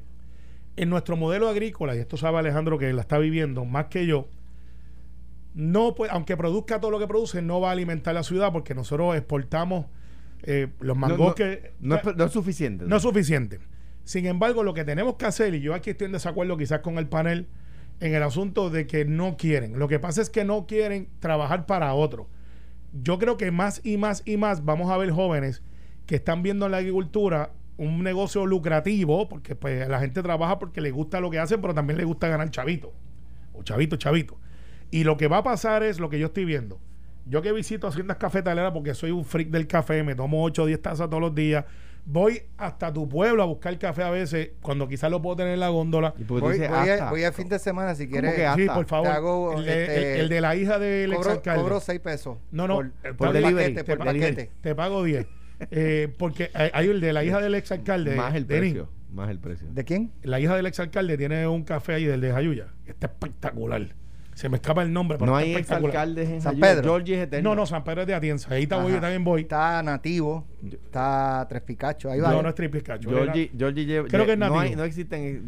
en 0.75 0.89
nuestro 0.89 1.17
modelo 1.17 1.47
agrícola, 1.47 1.95
y 1.95 1.99
esto 1.99 2.17
sabe 2.17 2.39
Alejandro 2.39 2.77
que 2.77 2.91
la 2.93 3.01
está 3.01 3.17
viviendo 3.17 3.65
más 3.65 3.85
que 3.85 4.05
yo, 4.05 4.27
no 5.53 5.95
aunque 6.09 6.35
produzca 6.35 6.81
todo 6.81 6.91
lo 6.91 6.99
que 6.99 7.07
produce, 7.07 7.41
no 7.41 7.61
va 7.61 7.69
a 7.69 7.71
alimentar 7.71 8.13
la 8.13 8.23
ciudad 8.23 8.51
porque 8.51 8.75
nosotros 8.75 9.15
exportamos 9.15 9.85
eh, 10.43 10.67
los 10.79 10.97
mangos 10.97 11.33
que... 11.33 11.71
No 11.79 11.95
es, 11.95 12.31
suficiente. 12.31 12.85
No 12.85 12.97
es 12.97 13.01
suficiente. 13.01 13.59
Sin 14.03 14.25
embargo, 14.25 14.63
lo 14.63 14.73
que 14.73 14.83
tenemos 14.83 15.15
que 15.15 15.25
hacer, 15.25 15.55
y 15.55 15.61
yo 15.61 15.73
aquí 15.73 15.91
estoy 15.91 16.05
en 16.05 16.11
desacuerdo 16.11 16.57
quizás 16.57 16.81
con 16.81 16.97
el 16.97 17.07
panel, 17.07 17.47
en 18.01 18.13
el 18.13 18.21
asunto 18.21 18.69
de 18.69 18.85
que 18.85 19.05
no 19.05 19.37
quieren. 19.37 19.79
Lo 19.79 19.87
que 19.87 19.99
pasa 19.99 20.21
es 20.21 20.29
que 20.29 20.43
no 20.43 20.67
quieren 20.67 21.07
trabajar 21.19 21.65
para 21.65 21.93
otro. 21.93 22.27
Yo 22.91 23.17
creo 23.17 23.37
que 23.37 23.51
más 23.51 23.81
y 23.83 23.97
más 23.97 24.23
y 24.25 24.37
más 24.37 24.65
vamos 24.65 24.91
a 24.91 24.97
ver 24.97 25.11
jóvenes 25.11 25.63
que 26.05 26.15
están 26.15 26.43
viendo 26.43 26.65
en 26.65 26.73
la 26.73 26.77
agricultura 26.77 27.51
un 27.77 28.03
negocio 28.03 28.45
lucrativo, 28.45 29.27
porque 29.27 29.55
pues 29.55 29.87
la 29.87 29.99
gente 29.99 30.23
trabaja 30.23 30.59
porque 30.59 30.81
le 30.81 30.91
gusta 30.91 31.19
lo 31.19 31.29
que 31.29 31.39
hacen, 31.39 31.61
pero 31.61 31.73
también 31.73 31.97
le 31.97 32.05
gusta 32.05 32.27
ganar 32.27 32.49
chavito. 32.49 32.93
O 33.53 33.63
chavito, 33.63 33.95
chavito. 33.97 34.37
Y 34.91 35.03
lo 35.03 35.17
que 35.17 35.27
va 35.27 35.37
a 35.37 35.43
pasar 35.43 35.83
es 35.83 35.99
lo 35.99 36.09
que 36.09 36.19
yo 36.19 36.27
estoy 36.27 36.45
viendo. 36.45 36.79
Yo 37.25 37.41
que 37.41 37.51
visito 37.51 37.87
haciendas 37.87 38.17
cafetaleras 38.17 38.71
porque 38.71 38.93
soy 38.93 39.11
un 39.11 39.25
freak 39.25 39.49
del 39.49 39.67
café, 39.67 40.03
me 40.03 40.15
tomo 40.15 40.43
8 40.43 40.63
o 40.63 40.65
10 40.67 40.81
tazas 40.81 41.09
todos 41.09 41.21
los 41.21 41.33
días. 41.33 41.65
Voy 42.07 42.43
hasta 42.57 42.93
tu 42.93 43.09
pueblo 43.09 43.41
a 43.41 43.47
buscar 43.47 43.75
café 43.79 44.03
a 44.03 44.11
veces, 44.11 44.51
cuando 44.61 44.87
quizás 44.87 45.09
lo 45.09 45.23
puedo 45.23 45.37
tener 45.37 45.53
en 45.53 45.59
la 45.59 45.69
góndola. 45.69 46.13
voy, 46.27 46.39
voy, 47.09 47.23
a, 47.23 47.31
fin 47.31 47.49
de 47.49 47.57
semana 47.57 47.95
si 47.95 48.07
quieres. 48.07 48.35
Sí, 48.55 48.67
por 48.67 48.85
favor. 48.85 49.57
Este, 49.57 50.19
el, 50.19 50.29
de 50.29 50.39
la 50.39 50.55
hija 50.55 50.77
del 50.77 51.09
cobro, 51.15 51.29
exalcalde. 51.29 51.63
Cobro 51.63 51.79
6 51.79 51.99
pesos. 52.01 52.37
No, 52.51 52.67
no. 52.67 52.91
Por, 53.17 53.33
delivery, 53.33 53.83
por 53.83 53.97
paquete. 53.97 54.51
Te 54.61 54.75
pago 54.75 55.03
10. 55.03 55.25
Eh, 55.71 56.13
porque 56.17 56.51
hay, 56.53 56.87
el 56.87 57.01
de 57.01 57.13
la 57.13 57.23
hija 57.23 57.41
del 57.41 57.55
exalcalde. 57.55 58.15
Más 58.15 58.35
el 58.35 58.45
precio. 58.45 58.89
Más 59.11 59.29
el 59.29 59.39
precio. 59.39 59.67
¿De 59.71 59.83
quién? 59.83 60.11
La 60.23 60.39
hija 60.39 60.55
del 60.55 60.65
exalcalde 60.65 61.17
tiene 61.17 61.47
un 61.47 61.63
café 61.63 61.93
ahí 61.93 62.05
del 62.05 62.21
de 62.21 62.31
Jayuya. 62.31 62.67
Está 62.85 63.07
espectacular. 63.07 63.95
Se 64.35 64.49
me 64.49 64.57
escapa 64.57 64.83
el 64.83 64.91
nombre, 64.91 65.17
pero 65.17 65.31
no 65.31 65.37
hay 65.37 65.55
exalcaldes 65.55 66.29
en 66.29 66.41
San 66.41 66.59
Pedro. 66.59 67.01
No, 67.41 67.55
no, 67.55 67.65
San 67.65 67.85
Pedro 67.85 68.01
es 68.01 68.07
de 68.07 68.15
Atienza. 68.15 68.53
Ahí 68.53 68.63
está 68.63 68.77
voy, 68.77 68.91
también 68.93 69.23
voy. 69.23 69.41
Está 69.43 69.81
nativo. 69.81 70.45
Está 70.65 71.45
Tres 71.47 71.61
Picachos. 71.61 72.11
Ahí 72.11 72.19
va. 72.19 72.31
No, 72.31 72.41
no 72.41 72.49
es 72.49 72.55
Tres 72.55 72.69
Picachos. 72.69 73.09
Georgie, 73.09 73.49
Georgie 73.57 73.85
lleva, 73.85 74.07
Creo 74.09 74.25
que 74.25 74.33
es 74.33 74.37
nativo. 74.37 74.57
No, 74.57 74.61
hay, 74.61 74.75
no 74.75 74.83
existen, 74.83 75.47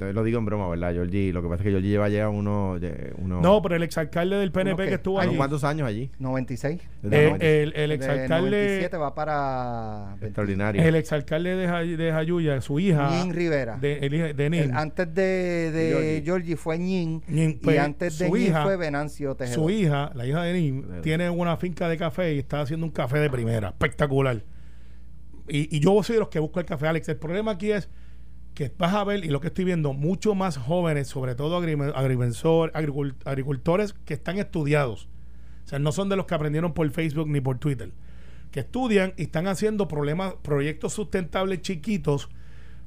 lo 0.00 0.24
digo 0.24 0.38
en 0.38 0.46
broma, 0.46 0.66
¿verdad? 0.68 0.92
Georgie, 0.92 1.30
lo 1.30 1.42
que 1.42 1.48
pasa 1.48 1.62
es 1.62 1.64
que 1.64 1.70
Georgie 1.72 1.90
lleva 1.90 2.08
ya 2.08 2.30
uno, 2.30 2.78
uno 3.18 3.40
No, 3.42 3.60
pero 3.60 3.76
el 3.76 3.82
exalcalde 3.82 4.36
del 4.36 4.50
PNP 4.50 4.88
que 4.88 4.94
estuvo 4.94 5.20
allí. 5.20 5.36
¿Cuántos 5.36 5.62
años 5.62 5.86
allí? 5.86 6.10
96. 6.18 6.80
Eh, 7.10 7.36
el, 7.38 7.74
el 7.76 7.92
exalcalde. 7.92 8.50
97 8.50 8.96
va 8.96 9.14
para. 9.14 10.16
Extraordinario. 10.22 10.82
El 10.82 10.94
exalcalde 10.94 11.54
de, 11.54 11.96
de 11.98 12.12
Jayuya, 12.12 12.60
su 12.62 12.80
hija. 12.80 13.10
Nin 13.10 13.34
Rivera. 13.34 13.76
De, 13.76 13.98
el, 13.98 14.36
de 14.36 14.50
Nin. 14.50 14.74
antes 14.74 15.12
de, 15.14 15.70
de 15.70 16.22
Georgie. 16.24 16.56
fue 16.56 16.78
Nin. 16.78 17.22
y 17.28 17.54
pues, 17.54 17.78
antes 17.78 18.18
de 18.18 18.21
Fue 18.28 18.76
Venancio. 18.76 19.36
Su 19.52 19.70
hija, 19.70 20.10
la 20.14 20.26
hija 20.26 20.42
de 20.42 20.52
Nim, 20.54 21.02
tiene 21.02 21.30
una 21.30 21.56
finca 21.56 21.88
de 21.88 21.96
café 21.96 22.34
y 22.34 22.38
está 22.38 22.60
haciendo 22.60 22.86
un 22.86 22.92
café 22.92 23.18
de 23.18 23.30
primera, 23.30 23.68
espectacular. 23.68 24.42
Y, 25.48 25.80
yo 25.80 26.02
soy 26.02 26.14
de 26.14 26.20
los 26.20 26.28
que 26.28 26.38
busco 26.38 26.60
el 26.60 26.66
café, 26.66 26.86
Alex. 26.86 27.08
El 27.08 27.16
problema 27.16 27.52
aquí 27.52 27.72
es 27.72 27.88
que 28.54 28.72
vas 28.78 28.94
a 28.94 29.04
ver, 29.04 29.24
y 29.24 29.28
lo 29.28 29.40
que 29.40 29.48
estoy 29.48 29.64
viendo, 29.64 29.92
mucho 29.92 30.34
más 30.34 30.56
jóvenes, 30.56 31.08
sobre 31.08 31.34
todo 31.34 31.56
agricultores 33.24 33.92
que 34.04 34.14
están 34.14 34.38
estudiados. 34.38 35.08
O 35.64 35.68
sea, 35.68 35.78
no 35.78 35.92
son 35.92 36.08
de 36.08 36.16
los 36.16 36.26
que 36.26 36.34
aprendieron 36.34 36.74
por 36.74 36.88
Facebook 36.90 37.28
ni 37.28 37.40
por 37.40 37.58
Twitter. 37.58 37.92
Que 38.50 38.60
estudian 38.60 39.14
y 39.16 39.22
están 39.22 39.46
haciendo 39.46 39.88
problemas, 39.88 40.34
proyectos 40.42 40.92
sustentables 40.92 41.62
chiquitos 41.62 42.28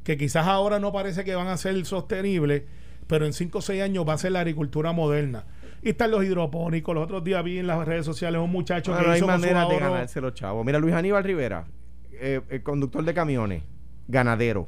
que 0.06 0.18
quizás 0.18 0.46
ahora 0.46 0.80
no 0.80 0.94
parece 0.94 1.24
que 1.24 1.34
van 1.36 1.48
a 1.48 1.58
ser 1.58 1.84
sostenibles, 1.84 2.64
pero 3.08 3.26
en 3.26 3.34
5 3.34 3.58
o 3.58 3.62
6 3.62 3.82
años 3.82 4.06
va 4.08 4.14
a 4.14 4.18
ser 4.18 4.32
la 4.32 4.40
agricultura 4.40 4.92
moderna. 4.92 5.46
Y 5.82 5.90
están 5.90 6.12
los 6.12 6.24
hidropónicos. 6.24 6.96
Los 6.96 7.04
otros 7.04 7.24
días 7.24 7.44
vi 7.44 7.60
en 7.60 7.68
las 7.68 7.86
redes 7.86 8.06
sociales 8.06 8.42
un 8.42 8.52
muchacho 8.52 8.98
que 8.98 9.08
hay 9.08 9.22
manera 9.22 9.68
de 9.68 9.80
ganarse 9.80 10.20
los 10.20 10.34
chavos. 10.34 10.66
Mira, 10.66 10.80
Luis 10.80 10.96
Aníbal 10.96 11.24
Rivera, 11.24 11.68
eh, 12.14 12.42
el 12.50 12.64
conductor 12.64 13.04
de 13.04 13.14
camiones, 13.14 13.64
ganadero. 14.08 14.68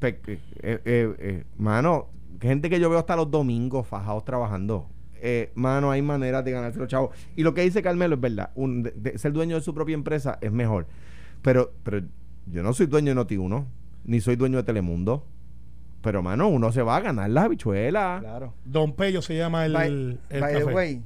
Eh, 0.00 0.18
eh, 0.62 1.44
mano, 1.58 2.08
gente 2.40 2.70
que 2.70 2.80
yo 2.80 2.88
veo 2.88 2.98
hasta 2.98 3.16
los 3.16 3.30
domingos 3.30 3.86
fajados 3.86 4.24
trabajando. 4.24 4.88
mano, 5.54 5.90
hay 5.90 6.00
maneras 6.00 6.42
de 6.42 6.52
ganarse 6.52 6.78
los 6.78 6.88
chavos. 6.88 7.14
Y 7.36 7.42
lo 7.42 7.52
que 7.52 7.60
dice 7.60 7.82
Carmelo 7.82 8.14
es 8.14 8.20
verdad. 8.22 8.50
Un, 8.54 8.90
ser 9.16 9.32
dueño 9.32 9.56
de 9.56 9.62
su 9.62 9.74
propia 9.74 9.92
empresa 9.92 10.38
es 10.40 10.52
mejor. 10.52 10.86
Pero, 11.42 11.74
pero 11.82 12.00
yo 12.46 12.62
no 12.62 12.72
soy 12.72 12.86
dueño 12.86 13.14
de 13.14 13.20
Noti1, 13.20 13.66
ni 14.04 14.20
soy 14.22 14.36
dueño 14.36 14.56
de 14.56 14.62
Telemundo. 14.62 15.26
Pero, 16.02 16.22
mano, 16.22 16.48
uno 16.48 16.72
se 16.72 16.82
va 16.82 16.96
a 16.96 17.00
ganar 17.00 17.28
las 17.30 17.44
habichuelas. 17.44 18.20
Claro. 18.20 18.54
Don 18.64 18.94
Pello 18.94 19.20
se 19.20 19.36
llama 19.36 19.66
el, 19.66 19.72
by, 19.72 19.88
el 20.30 20.40
by 20.40 20.54
The 20.54 20.64
way, 20.64 21.02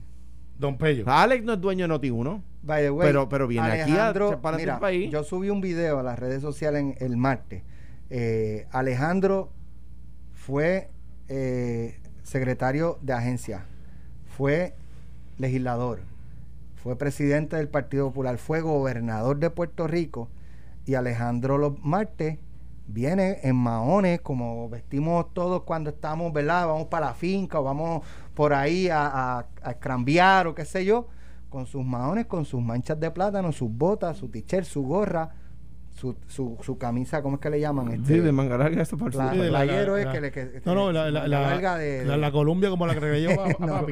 Don 0.58 0.78
Pello. 0.78 1.04
Alex 1.08 1.44
no 1.44 1.54
es 1.54 1.60
dueño 1.60 1.88
de 1.88 1.94
Noti1. 1.94 2.42
By 2.62 2.82
the 2.82 2.90
way, 2.90 3.06
pero, 3.06 3.28
pero 3.28 3.46
viene 3.46 3.82
aquí 3.82 3.92
a 3.92 4.12
para 4.40 4.56
el 4.56 4.78
país. 4.78 5.10
Yo 5.10 5.22
subí 5.24 5.50
un 5.50 5.60
video 5.60 5.98
a 5.98 6.02
las 6.02 6.18
redes 6.18 6.40
sociales 6.40 6.80
en, 6.80 6.94
el 6.98 7.16
martes. 7.16 7.62
Eh, 8.08 8.66
Alejandro 8.70 9.50
fue 10.32 10.90
eh, 11.28 11.98
secretario 12.22 12.98
de 13.02 13.12
agencia, 13.12 13.66
fue 14.26 14.74
legislador, 15.38 16.00
fue 16.76 16.96
presidente 16.96 17.56
del 17.56 17.68
Partido 17.68 18.08
Popular, 18.08 18.38
fue 18.38 18.60
gobernador 18.60 19.38
de 19.38 19.50
Puerto 19.50 19.86
Rico 19.86 20.28
y 20.86 20.94
Alejandro 20.94 21.58
los 21.58 21.82
martes 21.82 22.38
viene 22.86 23.40
en 23.42 23.56
maones, 23.56 24.20
como 24.20 24.68
vestimos 24.68 25.32
todos 25.32 25.62
cuando 25.62 25.90
estamos, 25.90 26.32
¿verdad? 26.32 26.66
Vamos 26.66 26.86
para 26.86 27.06
la 27.06 27.14
finca 27.14 27.60
o 27.60 27.64
vamos 27.64 28.02
por 28.34 28.52
ahí 28.52 28.88
a, 28.88 29.06
a, 29.06 29.46
a 29.62 30.46
o 30.46 30.54
qué 30.54 30.64
sé 30.64 30.84
yo, 30.84 31.08
con 31.48 31.66
sus 31.66 31.84
maones, 31.84 32.26
con 32.26 32.44
sus 32.44 32.60
manchas 32.60 32.98
de 33.00 33.10
plátano, 33.10 33.52
sus 33.52 33.70
botas, 33.70 34.16
su 34.16 34.28
t-shirt, 34.28 34.66
su 34.66 34.82
gorra, 34.82 35.34
su, 35.94 36.16
su, 36.26 36.58
su, 36.60 36.76
camisa, 36.76 37.22
¿cómo 37.22 37.36
es 37.36 37.40
que 37.40 37.50
le 37.50 37.60
llaman? 37.60 37.92
Este, 37.92 38.14
sí, 38.14 38.20
de 38.20 38.32
manga 38.32 38.58
larga, 38.58 38.82
eso 38.82 38.98
por 38.98 39.14
la, 39.14 39.32
la, 39.32 39.48
playero 39.48 39.96
es 39.96 40.06
que 40.06 40.20
le 40.20 40.32
que, 40.32 40.60
No, 40.64 40.74
no, 40.74 40.90
la, 40.90 41.08
la, 41.08 41.28
larga 41.28 41.76
de, 41.76 42.04
la, 42.04 42.32
Columbia 42.32 42.68
como 42.68 42.86
la 42.86 42.94
que 42.94 43.00
le 43.00 43.20
llevo 43.20 43.44
a, 43.44 43.48
no, 43.60 43.86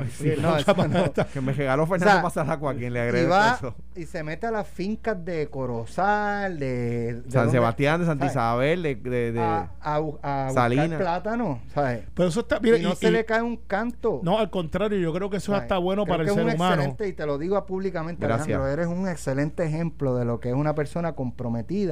Que 1.33 1.41
me 1.41 1.53
regaló 1.53 1.87
Fernando 1.87 2.27
o 2.27 2.31
sea, 2.31 2.43
a 2.43 2.75
quien 2.75 2.93
le 2.93 3.01
agregue 3.01 3.25
y 3.25 3.29
va, 3.29 3.59
Y 3.95 4.07
se 4.07 4.25
mete 4.25 4.49
a 4.49 4.51
las 4.51 4.67
fincas 4.67 5.25
de 5.25 5.47
Corozal, 5.47 6.59
de, 6.59 7.23
San 7.29 7.51
Sebastián, 7.53 8.01
de 8.01 8.07
Santa 8.07 8.27
Isabel, 8.27 8.83
de, 8.83 8.97
de, 8.97 9.33
de 9.33 9.41
a, 9.41 9.71
a, 9.81 10.49
a 10.49 10.53
plátano, 10.53 11.61
¿sabes? 11.73 12.05
Pero 12.15 12.29
eso 12.29 12.41
está 12.41 12.59
y 12.63 12.83
no 12.83 12.97
se 12.97 13.13
le 13.13 13.25
cae 13.25 13.43
un 13.43 13.57
canto. 13.57 14.21
No, 14.25 14.39
al 14.39 14.51
contrario, 14.51 14.99
yo 14.99 15.13
creo 15.13 15.31
que 15.31 15.37
eso 15.37 15.57
está 15.57 15.79
bueno 15.79 16.05
para 16.05 16.25
el 16.25 16.31
ser 16.31 16.43
humano. 16.45 16.73
Excelente, 16.75 17.07
y 17.07 17.13
te 17.13 17.27
lo 17.27 17.39
digo 17.39 17.65
públicamente, 17.65 18.27
Alejandro, 18.27 18.67
eres 18.67 18.89
un 18.89 19.07
excelente 19.09 19.65
ejemplo 19.65 20.17
de 20.17 20.25
lo 20.25 20.41
que 20.41 20.49
es 20.49 20.55
una 20.55 20.75
persona 20.75 21.13
comprometida 21.13 21.92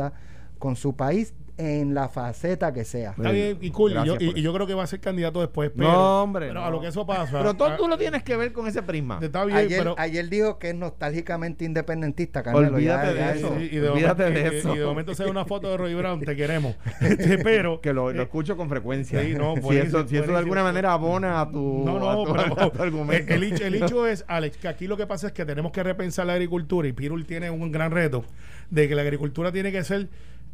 con 0.58 0.76
su 0.76 0.94
país 0.94 1.34
en 1.60 1.92
la 1.94 2.08
faceta 2.08 2.72
que 2.72 2.84
sea. 2.84 3.10
Está 3.10 3.30
bien, 3.30 3.58
y 3.60 3.70
cool. 3.70 3.92
Y 4.18 4.42
yo, 4.42 4.54
creo 4.54 4.66
que 4.66 4.74
va 4.74 4.84
a 4.84 4.86
ser 4.86 5.00
candidato 5.00 5.40
después. 5.40 5.70
Pero, 5.76 5.90
no, 5.90 6.22
hombre. 6.22 6.48
Pero 6.48 6.64
a 6.64 6.70
lo 6.70 6.80
que 6.80 6.88
eso 6.88 7.06
pasa. 7.06 7.38
Pero 7.38 7.54
todo 7.54 7.76
tú 7.76 7.86
lo 7.86 7.98
tienes 7.98 8.22
que 8.22 8.36
ver 8.36 8.52
con 8.52 8.66
ese 8.66 8.82
prisma. 8.82 9.18
Está 9.20 9.44
bien, 9.44 9.58
ayer, 9.58 9.78
pero, 9.78 9.94
ayer 9.98 10.28
dijo 10.30 10.58
que 10.58 10.70
es 10.70 10.74
nostálgicamente 10.74 11.66
independentista, 11.66 12.42
Carmelo. 12.42 12.76
Olvídate 12.76 13.14
de 13.14 13.30
eso. 13.32 13.60
Y, 13.60 13.68
de 13.68 13.88
Olvídate 13.90 14.22
momento, 14.24 14.50
de 14.50 14.58
eso. 14.58 14.74
Y, 14.74 14.78
de 14.78 14.84
momento 14.86 15.14
se 15.14 15.24
ve 15.24 15.30
una 15.30 15.44
foto 15.44 15.70
de 15.70 15.76
Roy 15.76 15.94
Brown, 15.94 16.20
te 16.20 16.34
queremos. 16.34 16.76
Este, 17.00 17.38
pero. 17.38 17.80
Que 17.80 17.92
lo, 17.92 18.12
lo, 18.12 18.22
escucho 18.22 18.56
con 18.56 18.68
frecuencia. 18.68 19.20
Sí, 19.22 19.34
no, 19.34 19.54
si, 19.56 19.76
eso, 19.76 20.06
si 20.06 20.16
eso 20.16 20.30
de 20.30 20.38
alguna 20.38 20.62
manera 20.62 20.92
abona 20.92 21.40
a 21.40 21.50
tu, 21.50 21.82
no, 21.84 21.98
no, 21.98 22.10
a 22.10 22.70
tu, 22.70 22.82
argumento. 22.82 23.34
El, 23.34 23.42
el, 23.42 23.74
hecho 23.74 24.06
es, 24.06 24.24
Alex, 24.28 24.56
que 24.56 24.68
aquí 24.68 24.86
lo 24.86 24.96
que 24.96 25.06
pasa 25.06 25.28
es 25.28 25.32
que 25.32 25.44
tenemos 25.44 25.72
que 25.72 25.82
repensar 25.82 26.26
la 26.26 26.34
agricultura 26.34 26.88
y 26.88 26.92
Pirul 26.92 27.26
tiene 27.26 27.50
un 27.50 27.72
gran 27.72 27.90
reto 27.90 28.24
de 28.70 28.88
que 28.88 28.94
la 28.94 29.02
agricultura 29.02 29.52
tiene 29.52 29.72
que 29.72 29.82
ser 29.84 30.08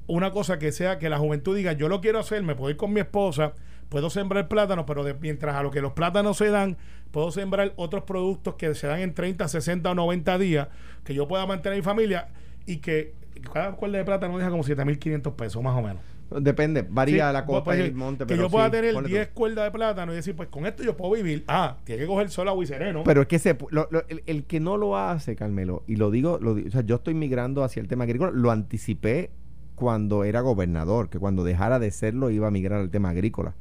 una 0.07 0.31
cosa 0.31 0.59
que 0.59 0.73
sea 0.73 0.99
que 0.99 1.09
la 1.09 1.19
juventud 1.19 1.57
diga, 1.57 1.73
yo 1.73 1.89
lo 1.89 2.01
quiero 2.01 2.19
hacer, 2.19 2.43
me 2.43 2.55
puedo 2.55 2.71
ir 2.71 2.77
con 2.77 2.93
mi 2.93 3.01
esposa, 3.01 3.55
puedo 3.89 4.11
sembrar 4.11 4.49
plátanos, 4.49 4.85
pero 4.87 5.05
mientras 5.21 5.57
a 5.57 5.63
lo 5.63 5.71
que 5.71 5.81
los 5.81 5.93
plátanos 5.93 6.37
se 6.37 6.49
dan, 6.51 6.77
puedo 7.11 7.31
sembrar 7.31 7.73
otros 7.77 8.05
productos 8.05 8.55
que 8.57 8.75
se 8.75 8.87
dan 8.87 9.01
en 9.01 9.15
30, 9.15 9.47
60 9.49 9.91
o 9.91 9.95
90 9.95 10.39
días, 10.39 10.69
que 11.05 11.15
yo 11.15 11.27
pueda 11.29 11.47
mantener 11.47 11.79
mi 11.79 11.83
familia 11.85 12.29
y 12.67 12.79
que 12.79 13.15
cada 13.53 13.73
cuerda 13.73 13.99
de 13.99 14.05
plátano 14.05 14.37
deja 14.39 14.51
como 14.51 14.63
7.500 14.65 15.35
pesos 15.35 15.63
más 15.63 15.77
o 15.77 15.83
menos. 15.83 16.03
Depende, 16.29 16.85
varía 16.89 17.29
Sí, 17.29 17.33
la 17.35 17.47
costa 17.47 17.65
pues, 17.67 17.79
y 17.79 17.83
el 17.83 17.95
monte. 17.95 18.25
Que 18.25 18.29
pero 18.35 18.43
yo 18.43 18.51
pueda 18.51 18.65
sí, 18.67 18.73
tener 18.73 18.95
ponle 18.95 19.09
tú. 19.09 19.15
10 19.15 19.29
cuerdas 19.29 19.65
de 19.67 19.71
plátano 19.71 20.13
y 20.13 20.17
decir, 20.17 20.35
pues 20.35 20.49
con 20.49 20.67
esto 20.67 20.83
yo 20.83 20.97
puedo 20.97 21.13
vivir. 21.15 21.45
Ah, 21.47 21.77
tiene 21.85 22.01
que 22.03 22.07
coger 22.09 22.31
sol, 22.31 22.49
agua 22.49 22.65
y 22.65 22.67
sereno. 22.67 23.05
Pero 23.05 23.21
es 23.23 23.29
que 23.29 23.39
se, 23.39 23.57
lo- 23.71 23.87
lo- 23.93 24.05
el, 24.09 24.25
el 24.27 24.43
que 24.45 24.59
no 24.59 24.77
lo 24.77 24.97
hace, 24.99 25.37
Carmelo, 25.37 25.85
y 25.87 25.95
lo 25.95 26.11
digo, 26.11 26.39
lo 26.43 26.55
o 26.55 26.71
sea, 26.73 26.81
yo 26.81 26.97
estoy 26.97 27.15
migrando 27.15 27.63
hacia 27.63 27.81
el 27.81 27.87
tema 27.87 28.03
agrícola, 28.05 28.33
lo 28.35 28.51
anticipé 28.51 29.31
cuando 29.77 30.25
era 30.25 30.41
gobernador, 30.41 31.09
que 31.09 31.19
cuando 31.21 31.45
dejara 31.45 31.79
de 31.79 31.91
serlo 31.93 32.31
iba 32.31 32.49
a 32.49 32.51
migrar 32.51 32.81
al 32.81 32.91
tema 32.91 33.11
agrícola. 33.11 33.55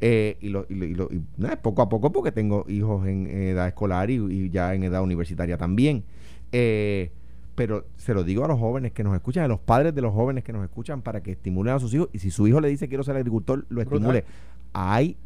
Eh, 0.00 0.36
y 0.40 0.50
lo, 0.50 0.64
y 0.68 0.74
lo- 0.76 0.84
y 0.86 0.94
lo- 0.94 1.08
y 1.10 1.20
nada, 1.36 1.56
poco 1.60 1.82
a 1.82 1.88
poco, 1.88 2.12
porque 2.12 2.30
tengo 2.30 2.64
hijos 2.68 3.04
en 3.08 3.26
edad 3.26 3.66
escolar 3.66 4.10
y, 4.10 4.14
y 4.16 4.50
ya 4.50 4.72
en 4.74 4.84
edad 4.84 5.02
universitaria 5.02 5.56
también. 5.58 6.04
Eh, 6.52 7.10
pero 7.56 7.84
se 7.96 8.14
lo 8.14 8.22
digo 8.22 8.44
a 8.44 8.48
los 8.48 8.60
jóvenes 8.60 8.92
que 8.92 9.02
nos 9.02 9.12
escuchan, 9.16 9.42
a 9.42 9.48
los 9.48 9.58
padres 9.58 9.92
de 9.92 10.00
los 10.00 10.14
jóvenes 10.14 10.44
que 10.44 10.52
nos 10.52 10.62
escuchan, 10.62 11.02
para 11.02 11.20
que 11.22 11.32
estimulen 11.32 11.74
a 11.74 11.80
sus 11.80 11.92
hijos. 11.92 12.08
Y 12.12 12.20
si 12.20 12.30
su 12.30 12.46
hijo 12.46 12.60
le 12.60 12.68
dice 12.68 12.86
quiero 12.88 13.02
ser 13.02 13.16
agricultor, 13.16 13.66
lo 13.68 13.80
Brutal. 13.80 13.94
estimule. 13.94 14.24
Hay 14.72 15.16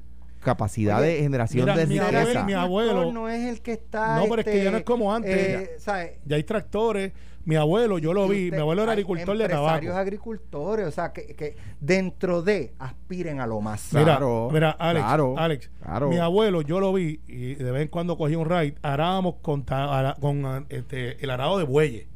capacidad 0.42 1.00
Oye, 1.00 1.08
de 1.14 1.20
generación 1.22 1.64
mira, 1.64 1.76
de 1.76 1.86
mi 1.86 1.98
riqueza. 1.98 2.18
abuelo- 2.18 2.44
mi 2.44 2.52
abuelo- 2.52 3.12
no 3.12 3.28
es 3.28 3.48
el 3.48 3.62
que 3.62 3.72
está. 3.72 4.16
No, 4.16 4.24
pero 4.28 4.40
es 4.40 4.44
que 4.44 4.64
ya 4.64 4.70
no 4.70 4.76
es 4.78 4.84
como 4.84 5.14
antes. 5.14 5.78
eh. 5.86 6.18
Ya 6.26 6.36
hay 6.36 6.42
tractores. 6.44 7.12
Mi 7.44 7.56
abuelo, 7.56 7.98
yo 7.98 8.12
lo 8.12 8.28
vi. 8.28 8.44
usted- 8.44 8.56
Mi 8.56 8.60
abuelo 8.60 8.84
era 8.84 8.92
agricultor 8.92 9.36
de 9.36 9.48
tabaco. 9.48 9.92
agricultores, 9.94 10.86
o 10.86 10.90
sea, 10.92 11.12
que, 11.12 11.26
que 11.34 11.56
dentro 11.80 12.40
de 12.42 12.72
aspiren 12.78 13.40
a 13.40 13.48
lo 13.48 13.60
más. 13.60 13.88
Mira, 13.92 14.04
Claro, 14.04 14.48
mira, 14.52 14.70
Alex, 14.70 15.04
claro, 15.04 15.34
Alex, 15.36 15.70
claro. 15.82 16.08
mi 16.08 16.18
abuelo, 16.18 16.62
yo 16.62 16.78
lo 16.78 16.92
vi 16.92 17.20
y 17.26 17.54
de 17.56 17.70
vez 17.72 17.82
en 17.82 17.88
cuando 17.88 18.16
cogía 18.16 18.38
un 18.38 18.48
ride, 18.48 18.76
arábamos 18.82 19.36
con, 19.42 19.64
ta- 19.64 19.92
ara- 19.98 20.16
con 20.20 20.46
ah, 20.46 20.64
este, 20.68 21.22
el 21.24 21.30
arado 21.30 21.58
de 21.58 21.64
bueyes. 21.64 22.06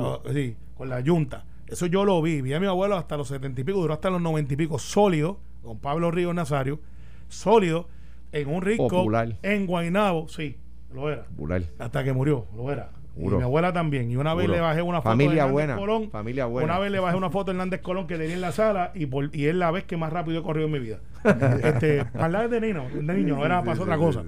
Ah, 0.00 0.18
sí, 0.32 0.56
con 0.76 0.88
la 0.88 1.00
yunta. 1.00 1.44
Eso 1.66 1.84
yo 1.84 2.06
lo 2.06 2.22
vi. 2.22 2.40
Vi 2.40 2.54
a 2.54 2.60
mi 2.60 2.66
abuelo 2.66 2.96
hasta 2.96 3.18
los 3.18 3.28
setenta 3.28 3.60
y 3.60 3.64
pico, 3.64 3.78
duró 3.80 3.92
hasta 3.92 4.08
los 4.08 4.22
noventa 4.22 4.54
y 4.54 4.56
pico, 4.56 4.78
sólido, 4.78 5.38
con 5.62 5.78
Pablo 5.78 6.10
Ríos 6.10 6.34
Nazario, 6.34 6.80
sólido, 7.28 7.88
en 8.32 8.48
un 8.48 8.62
risco, 8.62 8.88
Popular. 8.88 9.36
en 9.42 9.66
Guainabo, 9.66 10.28
sí, 10.28 10.56
lo 10.92 11.10
era. 11.10 11.24
Popular. 11.24 11.62
Hasta 11.78 12.04
que 12.04 12.12
murió, 12.12 12.46
lo 12.56 12.70
era. 12.70 12.90
Y 13.16 13.28
mi 13.28 13.42
abuela 13.42 13.72
también. 13.72 14.10
Y 14.10 14.16
una 14.16 14.34
vez 14.34 14.48
le 14.48 14.60
bajé 14.60 14.82
una 14.82 14.98
foto 14.98 15.10
Familia 15.10 15.46
de 15.46 15.52
buena, 15.52 15.76
Colón. 15.76 16.10
familia 16.10 16.46
buena. 16.46 16.72
Una 16.72 16.78
vez 16.78 16.92
le 16.92 17.00
bajé 17.00 17.16
una 17.16 17.30
foto 17.30 17.46
de 17.46 17.56
Hernández 17.56 17.80
Colón 17.80 18.06
que 18.06 18.16
tenía 18.16 18.34
en 18.34 18.40
la 18.40 18.52
sala 18.52 18.92
y, 18.94 19.06
por, 19.06 19.34
y 19.34 19.46
es 19.46 19.54
la 19.54 19.70
vez 19.70 19.84
que 19.84 19.96
más 19.96 20.12
rápido 20.12 20.38
he 20.38 20.42
corrido 20.42 20.66
en 20.66 20.72
mi 20.72 20.78
vida. 20.78 21.00
este, 21.64 22.06
hablar 22.14 22.48
de 22.48 22.60
niño, 22.60 22.84
de 22.92 23.02
niño, 23.02 23.36
no 23.36 23.44
era 23.44 23.62
para 23.62 23.80
otra 23.80 23.96
cosa. 23.98 24.22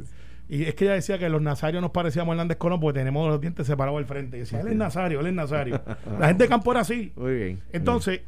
Y 0.48 0.64
es 0.64 0.74
que 0.74 0.86
ella 0.86 0.94
decía 0.94 1.16
que 1.18 1.28
los 1.28 1.40
nazarios 1.40 1.80
nos 1.80 1.92
parecíamos 1.92 2.32
a 2.32 2.34
Hernández 2.34 2.59
Colón 2.59 2.80
porque 2.80 2.98
tenemos 2.98 3.28
los 3.28 3.40
dientes 3.40 3.68
separados 3.68 3.98
al 3.98 4.07
frente. 4.07 4.36
Y 4.36 4.40
decía, 4.40 4.61
él 4.61 4.68
es 4.68 4.76
nazario, 4.76 5.20
él 5.20 5.26
es 5.28 5.34
nazario. 5.34 5.80
La 6.18 6.26
gente 6.26 6.44
de 6.44 6.48
campo 6.48 6.72
era 6.72 6.80
así. 6.80 7.12
Muy 7.14 7.34
bien. 7.34 7.62
Entonces, 7.72 8.22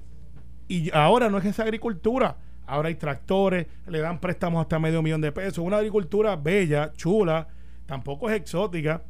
y 0.69 0.91
ahora 0.95 1.29
no 1.29 1.39
es 1.39 1.45
esa 1.45 1.65
agricultura. 1.65 2.37
Ahora 2.67 2.89
hay 2.89 2.95
tractores, 2.95 3.67
le 3.87 3.99
dan 4.01 4.21
préstamos 4.21 4.61
hasta 4.63 4.79
medio 4.79 5.03
millón 5.03 5.21
de 5.21 5.33
pesos. 5.33 5.59
Una 5.59 5.79
agricultura 5.79 6.37
bella, 6.37 6.93
chula, 6.95 7.49
tampoco 7.87 8.31
es 8.31 8.37
exótica. 8.37 9.03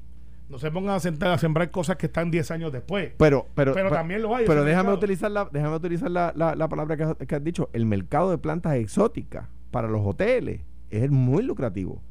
No 0.49 0.59
se 0.59 0.71
pongan 0.71 0.97
a, 0.97 1.01
sentar, 1.01 1.31
a 1.33 1.39
sembrar 1.39 1.71
cosas 1.71 1.97
que 1.97 2.07
están 2.07 2.31
10 2.31 2.51
años 2.51 2.73
después. 2.73 3.13
Pero, 3.17 3.47
pero, 3.55 3.73
Pero 3.73 3.91
también 3.91 4.21
lo 4.23 4.35
hay, 4.37 4.45
Pero 4.47 4.65
déjame 4.65 4.89
mercado. 4.91 4.99
utilizar 4.99 5.31
la, 5.31 5.49
déjame 5.51 5.77
utilizar 5.77 6.11
la, 6.11 6.33
la, 6.37 6.55
la 6.55 6.69
palabra 6.69 6.97
que 6.97 7.03
has, 7.05 7.15
que 7.17 7.35
has 7.35 7.45
dicho. 7.45 7.71
El 7.73 7.87
mercado 7.87 8.31
de 8.31 8.39
plantas 8.39 8.75
exóticas 8.75 9.47
para 9.71 9.89
los 9.89 10.03
hoteles 10.05 10.61
es 10.91 11.11
muy 11.11 11.43
lucrativo. 11.43 12.03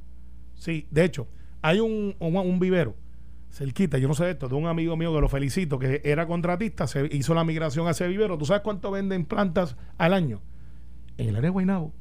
Sí, 0.55 0.87
de 0.89 1.03
hecho, 1.03 1.27
hay 1.61 1.79
un, 1.79 2.15
un, 2.19 2.35
un 2.35 2.59
vivero 2.59 2.95
cerquita, 3.51 3.97
yo 3.97 4.07
no 4.07 4.13
sé 4.13 4.29
esto, 4.29 4.47
de 4.47 4.55
un 4.55 4.65
amigo 4.65 4.95
mío 4.95 5.13
que 5.13 5.19
lo 5.21 5.27
felicito, 5.27 5.77
que 5.77 6.01
era 6.05 6.25
contratista, 6.25 6.87
se 6.87 7.07
hizo 7.11 7.33
la 7.33 7.43
migración 7.43 7.85
a 7.87 7.91
ese 7.91 8.07
vivero. 8.07 8.37
¿Tú 8.37 8.45
sabes 8.45 8.63
cuánto 8.63 8.91
venden 8.91 9.25
plantas 9.25 9.75
al 9.97 10.13
año? 10.13 10.39
En 11.21 11.29
el 11.29 11.35
área 11.35 11.47
de 11.47 11.49
Guaynabo, 11.49 11.91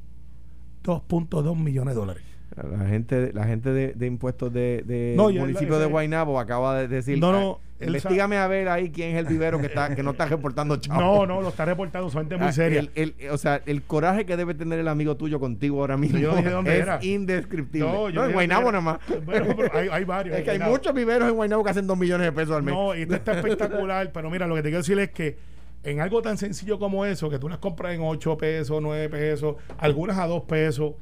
2.2 0.83 1.55
millones 1.57 1.93
de 1.93 1.99
dólares. 1.99 2.23
La 2.69 2.85
gente, 2.85 3.31
la 3.33 3.45
gente 3.45 3.69
de, 3.71 3.93
de 3.93 4.07
impuestos 4.07 4.51
de, 4.51 4.83
de 4.85 5.13
No, 5.15 5.29
municipio 5.29 5.79
de 5.79 5.85
Guaynabo 5.85 6.37
acaba 6.37 6.77
de 6.79 6.87
decir, 6.89 7.17
No, 7.17 7.31
no, 7.31 7.59
"Ah, 7.79 7.85
investígame 7.85 8.35
a 8.37 8.45
ver 8.47 8.67
ahí 8.67 8.89
quién 8.91 9.11
es 9.15 9.19
el 9.19 9.25
vivero 9.25 9.57
que 9.59 9.67
está 9.67 9.95
que 9.95 10.03
no 10.03 10.11
está 10.11 10.25
reportando 10.25 10.75
chavos. 10.75 11.01
No, 11.01 11.25
no, 11.25 11.41
lo 11.41 11.47
está 11.49 11.63
reportando, 11.63 12.09
son 12.09 12.23
gente 12.23 12.35
muy 12.35 12.47
Ah, 12.47 12.51
seria. 12.51 12.79
el- 12.81 12.91
el- 12.95 13.29
o 13.29 13.37
sea, 13.37 13.61
el 13.65 13.83
coraje 13.83 14.25
que 14.25 14.35
debe 14.35 14.53
tener 14.53 14.79
el 14.79 14.89
amigo 14.89 15.15
tuyo 15.15 15.39
contigo 15.39 15.79
ahora 15.79 15.95
mismo 15.95 16.19
Yo 16.19 16.35
dije 16.35 16.49
dónde 16.49 16.75
es 16.75 16.81
era. 16.83 16.99
indescriptible. 17.01 17.87
No, 17.87 17.93
No, 17.93 18.09
yo 18.09 18.25
en 18.25 18.33
Guaynabo 18.33 18.69
nada 18.69 18.81
más. 18.81 18.99
Bueno, 19.25 19.55
pero 19.55 19.77
hay, 19.77 19.87
hay 19.89 20.03
varios. 20.03 20.35
es 20.39 20.43
que 20.43 20.51
hay 20.51 20.59
muchos 20.59 20.93
viveros 20.93 21.29
en 21.29 21.35
Guaynabo 21.35 21.63
que 21.63 21.69
hacen 21.69 21.87
dos 21.87 21.97
millones 21.97 22.25
de 22.25 22.31
pesos 22.33 22.53
al 22.55 22.63
mes. 22.63 22.73
No, 22.73 22.93
y 22.95 23.03
esto 23.03 23.15
está 23.15 23.31
espectacular, 23.39 24.11
pero 24.11 24.29
mira, 24.29 24.45
lo 24.45 24.55
que 24.55 24.61
te 24.63 24.67
quiero 24.69 24.79
decir 24.79 24.99
es 24.99 25.09
que 25.11 25.37
en 25.83 25.99
algo 25.99 26.21
tan 26.21 26.37
sencillo 26.37 26.77
como 26.79 27.05
eso, 27.05 27.29
que 27.29 27.39
tú 27.39 27.49
las 27.49 27.57
compras 27.59 27.93
en 27.93 28.01
8 28.01 28.37
pesos, 28.37 28.81
9 28.81 29.09
pesos, 29.09 29.55
algunas 29.77 30.17
a 30.19 30.27
2 30.27 30.43
pesos, 30.43 30.93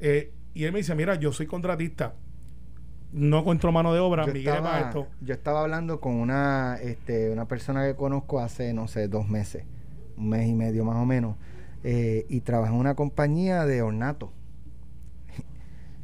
eh, 0.00 0.32
y 0.54 0.64
él 0.64 0.72
me 0.72 0.78
dice, 0.78 0.94
mira, 0.94 1.14
yo 1.16 1.32
soy 1.32 1.46
contratista, 1.46 2.14
no 3.12 3.38
encuentro 3.40 3.72
mano 3.72 3.92
de 3.92 4.00
obra, 4.00 4.26
yo, 4.26 4.32
para 4.32 4.38
estaba, 4.38 4.80
esto. 4.80 5.06
yo 5.20 5.34
estaba 5.34 5.62
hablando 5.62 6.00
con 6.00 6.14
una, 6.14 6.76
este, 6.80 7.30
una 7.30 7.46
persona 7.48 7.86
que 7.86 7.94
conozco 7.96 8.38
hace, 8.40 8.72
no 8.74 8.86
sé, 8.86 9.08
dos 9.08 9.28
meses, 9.28 9.64
un 10.16 10.28
mes 10.28 10.46
y 10.48 10.54
medio 10.54 10.84
más 10.84 10.96
o 10.96 11.04
menos, 11.04 11.36
eh, 11.84 12.26
y 12.28 12.40
trabaja 12.40 12.72
en 12.72 12.78
una 12.78 12.94
compañía 12.94 13.64
de 13.66 13.82
ornato, 13.82 14.32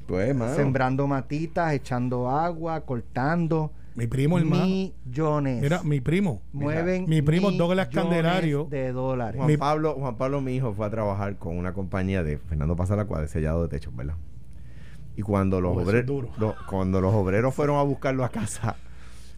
Pues, 0.07 0.35
mano. 0.35 0.55
sembrando 0.55 1.07
matitas, 1.07 1.73
echando 1.73 2.29
agua, 2.29 2.81
cortando. 2.83 3.73
Mi 3.95 4.07
primo, 4.09 4.39
hermano. 4.39 4.67
Millones. 4.67 5.63
Mira, 5.63 5.83
mi 5.85 6.01
primo. 6.01 6.43
mueven 6.53 7.09
mi 7.09 7.23
primo 7.23 7.53
Douglas 7.53 7.89
Candelario. 7.89 8.67
de 8.69 8.91
dólares. 8.93 9.37
Juan 9.37 9.49
Mi- 9.49 9.57
Pablo, 9.57 9.95
Juan 9.95 10.17
Pablo, 10.17 10.41
mi 10.41 10.55
hijo, 10.57 10.73
fue 10.73 10.87
a 10.87 10.91
trabajar 10.91 11.37
con 11.39 11.57
una 11.57 11.73
compañía 11.73 12.23
de 12.25 12.39
Fernando 12.39 12.75
Pasaracua 12.75 13.21
de 13.21 13.29
sellado 13.29 13.63
de 13.63 13.69
techos, 13.69 13.95
¿verdad? 13.95 14.17
Y 15.17 15.23
cuando 15.23 15.61
los 15.61 15.77
Oh, 15.77 15.81
obreros, 15.83 16.27
cuando 16.69 17.01
los 17.01 17.15
obreros 17.15 17.55
fueron 17.55 17.77
a 17.77 17.83
buscarlo 17.83 18.25
a 18.25 18.31
casa 18.31 18.77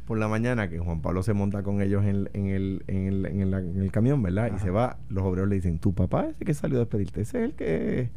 por 0.06 0.16
la 0.16 0.26
mañana, 0.26 0.70
que 0.70 0.78
Juan 0.78 1.02
Pablo 1.02 1.22
se 1.22 1.34
monta 1.34 1.62
con 1.62 1.82
ellos 1.82 2.04
en, 2.06 2.30
en 2.32 2.46
el, 2.46 2.82
en, 2.86 3.06
el, 3.08 3.26
en, 3.26 3.40
el, 3.42 3.52
en 3.52 3.82
el 3.82 3.90
camión, 3.92 4.22
¿verdad? 4.22 4.52
Y 4.56 4.58
se 4.60 4.70
va, 4.70 4.96
los 5.10 5.22
obreros 5.24 5.50
le 5.50 5.56
dicen, 5.56 5.78
tu 5.80 5.92
papá 5.92 6.28
ese 6.30 6.46
que 6.46 6.54
salió 6.54 6.78
a 6.78 6.80
despedirte, 6.80 7.20
ese 7.20 7.38
es 7.38 7.44
el 7.44 7.54
que 7.54 8.08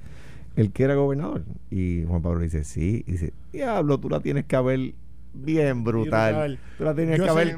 el 0.56 0.72
que 0.72 0.84
era 0.84 0.96
gobernador. 0.96 1.44
Y 1.70 2.06
Juan 2.08 2.22
Pablo 2.22 2.40
le 2.40 2.46
dice, 2.46 2.64
sí, 2.64 3.04
y 3.06 3.12
dice, 3.12 3.34
diablo, 3.52 4.00
tú 4.00 4.10
la 4.10 4.22
tienes 4.22 4.46
que 4.46 4.56
haber 4.56 4.94
bien 5.34 5.84
brutal. 5.84 6.34
Brutal. 6.34 6.60
Tú 6.78 6.84
la 6.84 6.94
tienes 6.96 7.18
Yo 7.18 7.24
que 7.26 7.30
haber 7.30 7.58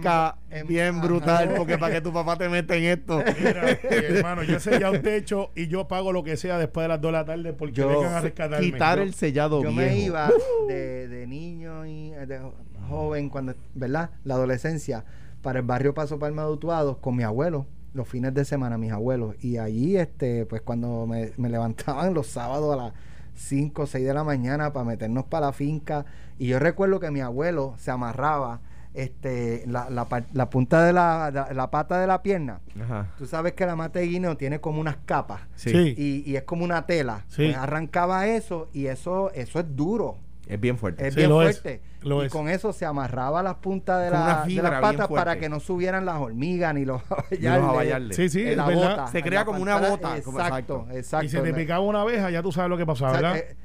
em- 0.49 0.67
bien 0.67 0.95
ajá. 0.95 1.01
brutal, 1.07 1.53
porque 1.57 1.78
para 1.78 1.93
que 1.95 2.01
tu 2.01 2.11
papá 2.13 2.36
te 2.38 2.49
meta 2.49 2.76
en 2.76 2.84
esto. 2.84 3.24
Mira, 3.38 3.69
hermano, 3.89 4.43
yo 4.43 4.57
he 4.57 4.59
sellado 4.59 4.93
un 4.93 5.01
techo 5.01 5.51
y 5.55 5.67
yo 5.67 5.88
pago 5.88 6.11
lo 6.11 6.24
que 6.24 6.38
sea 6.38 6.57
después 6.57 6.84
de 6.84 6.88
las 6.89 7.01
2 7.01 7.09
de 7.09 7.17
la 7.17 7.26
tarde 7.26 7.53
porque 7.53 7.74
Yo- 7.74 7.88
vengan 7.89 8.13
a 8.13 8.22
rescatarme. 8.22 8.65
quitar 8.65 8.97
Yo- 8.97 9.03
el 9.03 9.13
sellado 9.13 9.63
Yo 9.63 9.69
viejo. 9.69 9.76
me 9.82 9.99
iba 9.99 10.30
de, 10.67 11.07
de 11.07 11.28
niño 11.28 11.86
y 11.86 12.11
eh, 12.13 12.26
de 12.26 12.39
jo- 12.39 12.55
joven, 12.89 13.30
cuando, 13.30 13.53
¿verdad? 13.74 14.09
La 14.24 14.34
adolescencia, 14.36 15.05
para 15.41 15.59
el 15.59 15.65
barrio 15.65 15.93
Paso 15.93 16.19
Palma 16.19 16.43
de 16.45 16.51
Utuados 16.51 16.97
con 16.97 17.15
mi 17.15 17.24
abuelo, 17.24 17.65
los 17.93 18.07
fines 18.07 18.34
de 18.34 18.45
semana, 18.45 18.78
mis 18.78 18.91
abuelos. 18.91 19.36
Y 19.43 19.57
allí, 19.57 19.97
este, 19.97 20.45
pues 20.45 20.61
cuando 20.61 21.05
me, 21.07 21.32
me 21.38 21.49
levantaban 21.49 22.13
los 22.13 22.28
sábados 22.28 22.74
a 22.74 22.84
las 22.84 22.93
5 23.36 23.82
o 23.84 23.86
6 23.88 24.05
de 24.05 24.13
la 24.13 24.23
mañana 24.23 24.73
para 24.73 24.86
meternos 24.86 25.25
para 25.25 25.47
la 25.47 25.53
finca. 25.53 26.05
Y 26.38 26.47
yo 26.47 26.59
recuerdo 26.59 26.99
que 26.99 27.11
mi 27.11 27.21
abuelo 27.21 27.75
se 27.77 27.91
amarraba 27.91 28.61
este, 28.93 29.63
la, 29.67 29.89
la, 29.89 30.07
la 30.34 30.49
punta 30.49 30.84
de 30.84 30.91
la, 30.93 31.32
la- 31.34 31.53
la 31.53 31.71
pata 31.71 31.99
de 32.01 32.07
la 32.07 32.21
pierna. 32.21 32.59
Ajá. 32.84 33.07
Tú 33.17 33.25
sabes 33.25 33.53
que 33.53 33.65
la 33.65 33.75
mata 33.77 33.99
de 33.99 34.07
guineo 34.07 34.36
tiene 34.38 34.59
como 34.59 34.82
unas 34.82 34.97
capas 35.05 35.41
Sí. 35.55 35.69
Sí. 35.71 35.95
y, 35.97 36.29
y 36.29 36.36
es 36.36 36.43
como 36.43 36.65
una 36.65 36.86
tela. 36.86 37.23
Sí. 37.29 37.45
Pues 37.45 37.55
arrancaba 37.57 38.27
eso 38.27 38.69
y 38.73 38.88
eso, 38.88 39.32
eso 39.34 39.59
es 39.59 39.75
duro. 39.75 40.17
Es 40.53 40.59
bien 40.59 40.77
fuerte. 40.77 41.07
Es 41.07 41.13
Sí, 41.13 41.19
bien 41.21 41.29
lo 41.29 41.41
es, 41.41 41.61
fuerte. 41.61 41.81
lo 42.01 42.23
y 42.23 42.25
es. 42.25 42.31
con 42.31 42.49
eso 42.49 42.73
se 42.73 42.85
amarraba 42.85 43.41
las 43.41 43.55
puntas 43.55 44.03
de, 44.03 44.09
la- 44.11 44.43
de 44.45 44.53
las 44.61 44.81
patas 44.81 45.07
para 45.07 45.37
que 45.39 45.47
no 45.47 45.59
subieran 45.59 46.05
las 46.05 46.17
hormigas 46.17 46.73
ni 46.75 46.83
los 46.85 47.01
abayarles. 47.47 48.15
Sí, 48.17 48.29
sí, 48.29 48.55
la 48.55 48.69
bota, 48.69 49.07
Se 49.07 49.21
crea 49.23 49.39
la 49.39 49.45
como 49.45 49.61
una 49.61 49.77
bota, 49.77 50.21
como- 50.21 50.39
Exacto, 50.39 50.87
exacto. 50.91 51.25
Y 51.25 51.29
si 51.29 51.39
te 51.39 51.53
picaba 51.53 51.79
una 51.79 52.01
abeja, 52.01 52.29
ya 52.29 52.41
tú 52.43 52.51
sabes 52.51 52.69
lo 52.69 52.77
que 52.77 52.83
o 52.83 52.87
pasaba, 52.87 53.11
sea, 53.17 53.21
¿verdad? 53.21 53.37
eh, 53.37 53.55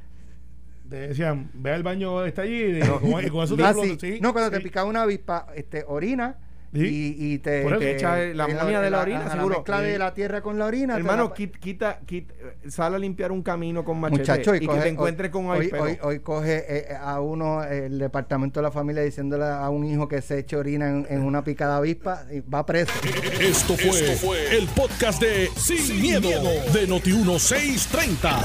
te 0.88 0.96
decían, 1.08 1.50
ve 1.54 1.72
al 1.72 1.82
baño, 1.82 2.24
está 2.24 2.42
allí, 2.42 2.78
y, 2.78 2.80
con, 3.10 3.24
y 3.26 3.28
con 3.30 3.42
eso 3.44 3.56
te 3.56 3.64
ah, 3.64 3.74
sí. 3.74 3.96
sí, 4.00 4.18
no, 4.20 4.32
cuando 4.32 4.50
te 4.52 4.60
picaba 4.60 4.88
una 4.88 5.02
avispa, 5.02 5.46
este, 5.56 5.84
orina 5.88 6.36
Sí. 6.74 7.16
y, 7.18 7.32
y 7.34 7.38
te, 7.38 7.62
Por 7.62 7.72
eso. 7.72 7.80
te- 7.80 7.96
Echa 7.96 8.16
la 8.18 8.44
amonía 8.44 8.80
de 8.80 8.90
la 8.90 9.00
orina, 9.00 9.20
ajá, 9.20 9.30
seguro. 9.32 9.48
La 9.54 9.58
mezcla 9.60 9.78
Sí. 9.80 9.84
de 9.86 9.98
la 9.98 10.14
tierra 10.14 10.42
con 10.42 10.58
la 10.58 10.66
orina. 10.66 10.96
Hermano, 10.96 11.24
la- 11.30 11.34
quit- 11.34 11.58
quita, 11.58 12.00
quita, 12.04 12.34
eh, 12.34 12.70
sale 12.70 12.96
a 12.96 12.98
limpiar 12.98 13.32
un 13.32 13.42
camino 13.42 13.84
con 13.84 13.98
machete 13.98 14.20
Muchacho, 14.20 14.54
y, 14.54 14.58
y, 14.58 14.66
coge- 14.66 14.76
que 14.76 14.82
te 14.82 14.88
encuentres 14.88 15.30
con 15.30 15.46
hoy, 15.46 15.70
hoy, 15.78 15.98
hoy 16.02 16.20
coge 16.20 16.64
eh, 16.68 16.96
a 17.00 17.20
uno 17.20 17.62
el 17.64 17.98
departamento 17.98 18.60
de 18.60 18.64
la 18.64 18.70
familia 18.70 19.02
diciéndole 19.02 19.44
a 19.46 19.68
un 19.70 19.84
hijo 19.84 20.06
que 20.08 20.20
se 20.20 20.40
eche 20.40 20.56
orina 20.56 20.88
en, 20.88 21.06
en 21.08 21.22
una 21.22 21.42
picada 21.42 21.76
avispa 21.78 22.24
y 22.30 22.40
va 22.40 22.66
preso. 22.66 22.92
Esto 23.40 23.74
fue, 23.76 24.56
el 24.56 24.66
podcast 24.68 25.20
de 25.22 25.48
Sin, 25.56 26.00
miedo, 26.00 26.28
de 26.72 26.88
Noti1630. 26.88 28.44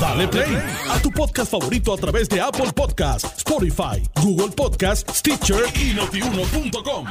Dale 0.00 0.28
play 0.28 0.56
a 0.90 1.00
tu 1.02 1.10
podcast 1.10 1.50
favorito 1.50 1.92
a 1.92 1.96
través 1.96 2.28
de 2.28 2.40
Apple 2.40 2.72
Podcasts, 2.74 3.38
Spotify, 3.38 4.02
Google 4.22 4.54
Podcasts, 4.56 5.18
Stitcher 5.18 5.62
y 5.74 5.94
notiuno.com. 5.94 7.06